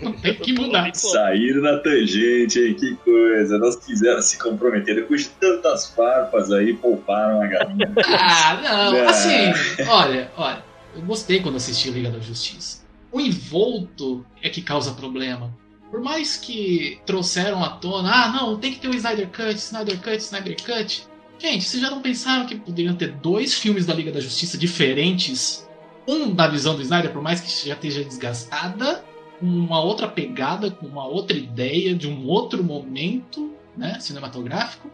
Não 0.00 0.12
tem 0.14 0.34
que 0.34 0.54
mudar. 0.54 0.90
Saíram 0.94 1.60
na 1.60 1.78
tangente 1.78 2.58
aí, 2.58 2.74
que 2.74 2.96
coisa. 2.96 3.58
Nós 3.58 3.76
quiseram 3.76 4.22
se 4.22 4.38
comprometer. 4.38 4.94
Depois 4.94 5.24
de 5.24 5.28
tantas 5.28 5.90
farpas 5.90 6.50
aí, 6.50 6.72
pouparam 6.72 7.42
a 7.42 7.46
galinha. 7.46 7.92
Ah, 8.18 8.60
não. 8.62 8.92
Não. 8.92 9.08
Assim, 9.08 9.52
olha, 9.88 10.30
olha. 10.36 10.64
Eu 10.94 11.02
gostei 11.02 11.40
quando 11.40 11.56
assisti 11.56 11.90
Liga 11.90 12.10
da 12.10 12.18
Justiça. 12.18 12.82
O 13.12 13.20
envolto 13.20 14.24
é 14.42 14.48
que 14.48 14.62
causa 14.62 14.92
problema. 14.92 15.54
Por 15.90 16.00
mais 16.00 16.36
que 16.36 16.98
trouxeram 17.04 17.62
à 17.62 17.70
tona, 17.70 18.10
ah, 18.10 18.28
não, 18.32 18.58
tem 18.58 18.72
que 18.72 18.80
ter 18.80 18.88
o 18.88 18.94
Snyder 18.94 19.28
Cut, 19.28 19.54
Snyder 19.54 19.98
Cut, 19.98 20.16
Snyder 20.16 20.56
Cut. 20.56 21.06
Gente, 21.38 21.64
vocês 21.64 21.82
já 21.82 21.90
não 21.90 22.00
pensaram 22.00 22.46
que 22.46 22.56
poderiam 22.56 22.94
ter 22.94 23.12
dois 23.12 23.54
filmes 23.54 23.84
da 23.84 23.94
Liga 23.94 24.10
da 24.10 24.20
Justiça 24.20 24.56
diferentes? 24.56 25.68
Um 26.08 26.32
da 26.32 26.46
visão 26.46 26.74
do 26.76 26.82
Snyder, 26.82 27.12
por 27.12 27.22
mais 27.22 27.40
que 27.40 27.68
já 27.68 27.74
esteja 27.74 28.04
desgastada, 28.04 29.04
uma 29.40 29.80
outra 29.80 30.08
pegada, 30.08 30.70
com 30.70 30.86
uma 30.86 31.06
outra 31.06 31.36
ideia, 31.36 31.94
de 31.94 32.08
um 32.08 32.26
outro 32.26 32.62
momento 32.62 33.52
né, 33.76 33.98
cinematográfico, 34.00 34.90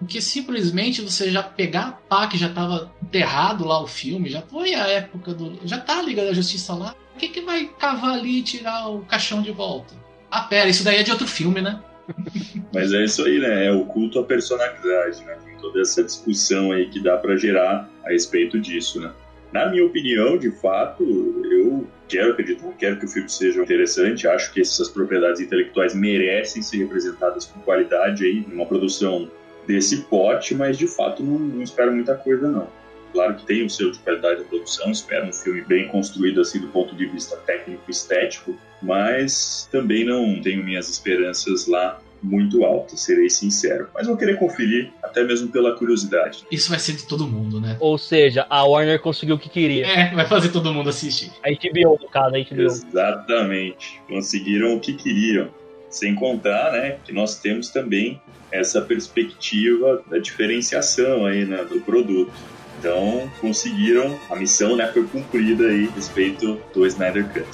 do 0.00 0.06
que 0.06 0.20
simplesmente 0.20 1.00
você 1.00 1.30
já 1.30 1.42
pegar 1.42 1.88
a 1.88 1.92
pá 1.92 2.26
que 2.26 2.36
já 2.36 2.48
estava 2.48 2.92
enterrado 3.02 3.64
lá 3.64 3.80
o 3.80 3.86
filme, 3.86 4.28
já 4.28 4.42
foi 4.42 4.74
a 4.74 4.86
época 4.88 5.32
do. 5.32 5.58
Já 5.64 5.78
tá 5.78 5.98
a 5.98 6.02
Liga 6.02 6.24
da 6.24 6.32
Justiça 6.32 6.74
lá. 6.74 6.94
Por 7.12 7.20
que, 7.20 7.28
que 7.28 7.40
vai 7.40 7.66
cavar 7.78 8.14
ali 8.14 8.38
e 8.38 8.42
tirar 8.42 8.88
o 8.88 9.00
caixão 9.00 9.40
de 9.40 9.52
volta? 9.52 9.94
Ah, 10.30 10.42
pera, 10.42 10.68
isso 10.68 10.84
daí 10.84 10.96
é 10.96 11.02
de 11.02 11.10
outro 11.10 11.26
filme, 11.26 11.62
né? 11.62 11.80
Mas 12.74 12.92
é 12.92 13.04
isso 13.04 13.24
aí, 13.24 13.38
né? 13.38 13.66
É 13.66 13.72
o 13.72 13.84
culto 13.86 14.18
à 14.18 14.24
personalidade, 14.24 15.24
né? 15.24 15.36
Toda 15.60 15.80
essa 15.80 16.02
discussão 16.02 16.72
aí 16.72 16.88
que 16.88 17.00
dá 17.00 17.16
pra 17.16 17.36
gerar 17.36 17.88
a 18.04 18.10
respeito 18.10 18.58
disso, 18.60 19.00
né? 19.00 19.12
Na 19.52 19.70
minha 19.70 19.86
opinião, 19.86 20.36
de 20.36 20.50
fato, 20.50 21.02
eu 21.02 21.86
quero 22.08 22.32
acreditar, 22.32 22.68
quero 22.78 22.98
que 22.98 23.06
o 23.06 23.08
filme 23.08 23.28
seja 23.28 23.62
interessante, 23.62 24.26
acho 24.26 24.52
que 24.52 24.60
essas 24.60 24.88
propriedades 24.88 25.40
intelectuais 25.40 25.94
merecem 25.94 26.62
ser 26.62 26.78
representadas 26.78 27.46
com 27.46 27.60
qualidade 27.60 28.24
aí, 28.24 28.44
numa 28.46 28.66
produção 28.66 29.30
desse 29.66 30.02
pote, 30.02 30.54
mas 30.54 30.78
de 30.78 30.86
fato 30.86 31.22
não, 31.22 31.38
não 31.38 31.62
espero 31.62 31.92
muita 31.92 32.14
coisa 32.14 32.48
não. 32.48 32.68
Claro 33.12 33.34
que 33.36 33.46
tem 33.46 33.64
o 33.64 33.70
seu 33.70 33.90
de 33.90 33.98
qualidade 34.00 34.42
da 34.42 34.44
produção, 34.44 34.90
espero 34.90 35.26
um 35.26 35.32
filme 35.32 35.62
bem 35.62 35.88
construído 35.88 36.40
assim 36.40 36.60
do 36.60 36.68
ponto 36.68 36.94
de 36.94 37.06
vista 37.06 37.36
técnico 37.38 37.90
estético, 37.90 38.56
mas 38.82 39.68
também 39.72 40.04
não 40.04 40.40
tenho 40.42 40.62
minhas 40.62 40.88
esperanças 40.88 41.66
lá 41.66 42.00
muito 42.26 42.64
altas, 42.64 43.00
serei 43.00 43.30
sincero. 43.30 43.88
Mas 43.94 44.06
vou 44.06 44.16
querer 44.16 44.36
conferir, 44.38 44.92
até 45.02 45.22
mesmo 45.22 45.48
pela 45.48 45.76
curiosidade. 45.76 46.44
Isso 46.50 46.68
vai 46.68 46.78
ser 46.78 46.92
de 46.94 47.06
todo 47.06 47.26
mundo, 47.26 47.60
né? 47.60 47.76
Ou 47.80 47.96
seja, 47.96 48.46
a 48.50 48.64
Warner 48.64 49.00
conseguiu 49.00 49.36
o 49.36 49.38
que 49.38 49.48
queria. 49.48 49.86
É, 49.86 50.14
vai 50.14 50.26
fazer 50.26 50.48
todo 50.48 50.72
mundo 50.74 50.90
assistir. 50.90 51.30
A 51.42 51.50
HBO, 51.50 51.98
no 52.00 52.08
caso, 52.08 52.34
a 52.34 52.38
HBO. 52.38 52.62
Exatamente. 52.62 54.00
Conseguiram 54.08 54.74
o 54.74 54.80
que 54.80 54.94
queriam. 54.94 55.48
Sem 55.88 56.14
contar, 56.14 56.72
né, 56.72 56.98
que 57.04 57.12
nós 57.12 57.38
temos 57.38 57.70
também 57.70 58.20
essa 58.50 58.82
perspectiva 58.82 60.02
da 60.10 60.18
diferenciação 60.18 61.24
aí, 61.24 61.44
né, 61.44 61.64
do 61.64 61.80
produto. 61.80 62.32
Então, 62.78 63.30
conseguiram, 63.40 64.18
a 64.28 64.36
missão, 64.36 64.76
né, 64.76 64.86
foi 64.92 65.04
cumprida 65.04 65.64
aí 65.68 65.88
a 65.88 65.94
respeito 65.94 66.60
do 66.74 66.86
Snyder 66.86 67.26
Cut. 67.32 67.46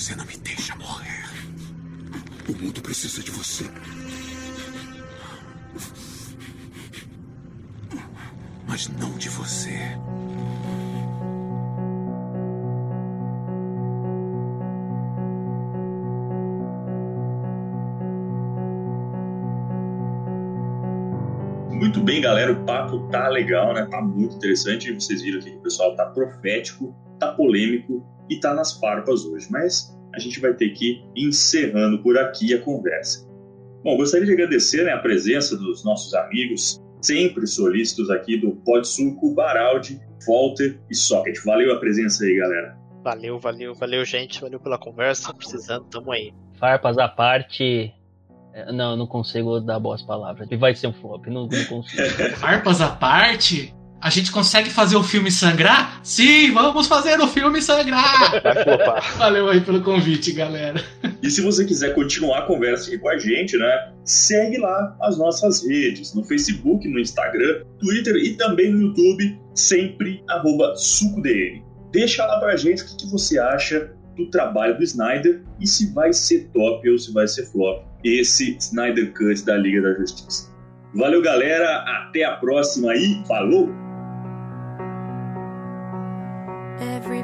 Você 0.00 0.14
não 0.14 0.24
me 0.24 0.34
deixa 0.38 0.74
morrer. 0.76 1.28
O 2.48 2.52
mundo 2.56 2.80
precisa 2.80 3.22
de 3.22 3.30
você. 3.30 3.64
Mas 8.66 8.88
não 8.88 9.10
de 9.18 9.28
você. 9.28 9.78
Muito 21.70 22.00
bem, 22.00 22.22
galera, 22.22 22.52
o 22.52 22.64
papo 22.64 23.06
tá 23.10 23.28
legal, 23.28 23.74
né? 23.74 23.84
Tá 23.84 24.00
muito 24.00 24.36
interessante. 24.36 24.94
Vocês 24.94 25.20
viram 25.20 25.40
aqui 25.40 25.50
que 25.50 25.58
o 25.58 25.62
pessoal 25.62 25.94
tá 25.94 26.06
profético, 26.06 26.96
tá 27.18 27.32
polêmico 27.32 28.02
e 28.30 28.38
tá 28.40 28.54
nas 28.54 28.78
farpas 28.78 29.24
hoje. 29.24 29.46
Mas 29.50 29.94
a 30.14 30.18
gente 30.18 30.40
vai 30.40 30.54
ter 30.54 30.70
que 30.70 31.02
ir 31.16 31.28
encerrando 31.28 32.02
por 32.02 32.16
aqui 32.18 32.54
a 32.54 32.60
conversa. 32.60 33.28
Bom, 33.82 33.96
gostaria 33.96 34.26
de 34.26 34.32
agradecer 34.32 34.84
né, 34.84 34.92
a 34.92 34.98
presença 34.98 35.56
dos 35.56 35.84
nossos 35.84 36.12
amigos, 36.14 36.78
sempre 37.00 37.46
solícitos 37.46 38.10
aqui 38.10 38.36
do 38.36 38.52
Pod 38.56 38.86
Suco, 38.86 39.34
Baraldi, 39.34 40.00
Walter 40.26 40.78
e 40.90 40.94
Socket. 40.94 41.38
Valeu 41.44 41.72
a 41.74 41.78
presença 41.78 42.24
aí, 42.24 42.36
galera. 42.36 42.76
Valeu, 43.02 43.38
valeu, 43.38 43.74
valeu, 43.74 44.04
gente. 44.04 44.40
Valeu 44.40 44.60
pela 44.60 44.78
conversa. 44.78 45.32
Precisando, 45.32 45.84
tamo 45.86 46.12
aí. 46.12 46.32
Farpas 46.58 46.98
à 46.98 47.08
parte. 47.08 47.94
é, 48.52 48.70
Não, 48.70 48.94
não 48.96 49.06
consigo 49.06 49.60
dar 49.60 49.78
boas 49.80 50.02
palavras. 50.02 50.46
Vai 50.58 50.74
ser 50.74 50.88
um 50.88 50.92
flop, 50.92 51.26
não, 51.28 51.46
não 51.46 51.64
consigo. 51.64 52.02
Farpas 52.36 52.82
à 52.82 52.90
parte, 52.90 53.74
a 54.00 54.08
gente 54.08 54.32
consegue 54.32 54.70
fazer 54.70 54.96
o 54.96 55.02
filme 55.02 55.30
sangrar? 55.30 56.00
Sim, 56.02 56.52
vamos 56.52 56.86
fazer 56.86 57.20
o 57.20 57.28
filme 57.28 57.60
sangrar! 57.60 58.42
Valeu 59.18 59.48
aí 59.48 59.60
pelo 59.60 59.82
convite, 59.82 60.32
galera. 60.32 60.82
E 61.22 61.28
se 61.28 61.42
você 61.42 61.64
quiser 61.64 61.94
continuar 61.94 62.38
a 62.38 62.42
conversa 62.42 62.88
aqui 62.88 62.98
com 62.98 63.08
a 63.10 63.18
gente, 63.18 63.56
né? 63.56 63.92
Segue 64.04 64.56
lá 64.56 64.96
as 65.02 65.18
nossas 65.18 65.66
redes, 65.66 66.14
no 66.14 66.24
Facebook, 66.24 66.88
no 66.88 66.98
Instagram, 66.98 67.62
Twitter 67.78 68.16
e 68.16 68.34
também 68.36 68.72
no 68.72 68.88
YouTube, 68.88 69.38
sempre 69.54 70.24
arroba 70.28 70.74
SucoDN. 70.76 71.62
Deixa 71.92 72.24
lá 72.24 72.38
pra 72.40 72.56
gente 72.56 72.82
o 72.82 72.86
que, 72.86 72.96
que 72.96 73.10
você 73.10 73.38
acha 73.38 73.90
do 74.16 74.30
trabalho 74.30 74.76
do 74.76 74.82
Snyder 74.82 75.42
e 75.60 75.66
se 75.66 75.92
vai 75.92 76.12
ser 76.12 76.48
top 76.54 76.88
ou 76.88 76.98
se 76.98 77.12
vai 77.12 77.28
ser 77.28 77.46
flop 77.46 77.84
esse 78.02 78.56
Snyder 78.56 79.12
Cut 79.12 79.44
da 79.44 79.56
Liga 79.56 79.82
da 79.82 79.94
Justiça. 79.94 80.50
Valeu, 80.94 81.22
galera. 81.22 81.84
Até 81.86 82.24
a 82.24 82.36
próxima 82.36 82.94
e 82.96 83.22
falou! 83.26 83.89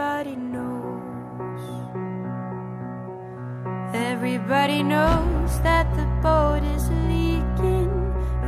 Everybody 0.00 0.36
knows. 0.36 1.60
Everybody 3.94 4.82
knows 4.82 5.60
that 5.60 5.94
the 5.94 6.06
boat 6.22 6.62
is 6.62 6.88
leaking. 6.88 7.92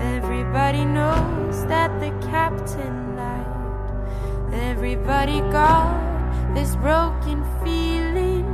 Everybody 0.00 0.86
knows 0.86 1.66
that 1.66 1.90
the 2.00 2.08
captain 2.26 3.16
lied. 3.16 4.54
Everybody 4.54 5.40
got 5.52 6.54
this 6.54 6.74
broken 6.76 7.44
feeling 7.62 8.48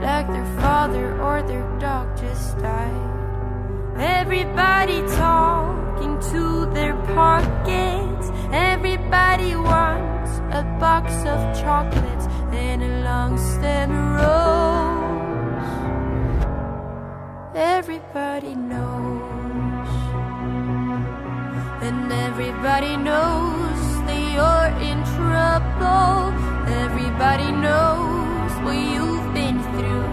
like 0.00 0.26
their 0.26 0.50
father 0.60 1.22
or 1.22 1.44
their 1.44 1.62
dog 1.78 2.16
just 2.16 2.58
died. 2.58 3.13
Everybody 3.96 5.02
talking 5.16 6.18
to 6.32 6.66
their 6.74 6.94
pockets. 7.14 8.28
Everybody 8.50 9.54
wants 9.54 10.38
a 10.50 10.64
box 10.80 11.12
of 11.24 11.38
chocolates 11.60 12.26
and 12.50 12.82
a 12.82 13.04
long 13.04 13.38
stem 13.38 13.90
rose. 14.14 14.34
Everybody 17.54 18.56
knows, 18.56 19.88
and 21.86 22.10
everybody 22.10 22.96
knows 22.96 24.06
they 24.06 24.36
are 24.36 24.70
in 24.80 25.04
trouble. 25.14 26.34
Everybody 26.66 27.52
knows 27.52 28.50
what 28.64 28.76
you've 28.76 29.34
been 29.34 29.62
through. 29.74 30.08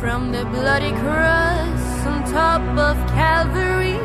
From 0.00 0.32
the 0.32 0.46
bloody 0.46 0.92
cross 0.92 1.79
on 2.06 2.24
top 2.24 2.62
of 2.78 2.96
Calvary 3.08 3.98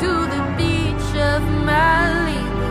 to 0.00 0.10
the 0.32 0.42
beach 0.56 1.08
of 1.32 1.42
Malibu. 1.68 2.70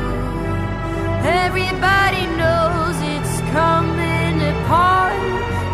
Everybody 1.46 2.26
knows 2.42 2.96
it's 3.14 3.36
coming 3.52 4.42
apart. 4.54 5.22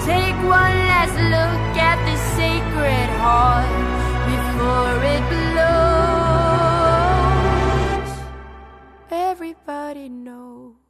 Take 0.03 0.35
one 0.43 0.77
last 0.91 1.15
look 1.35 1.77
at 1.91 1.99
the 2.07 2.17
sacred 2.35 3.09
heart 3.23 3.73
before 4.31 4.97
it 5.15 5.23
blows. 5.31 6.03
Everybody 9.09 10.09
knows. 10.09 10.82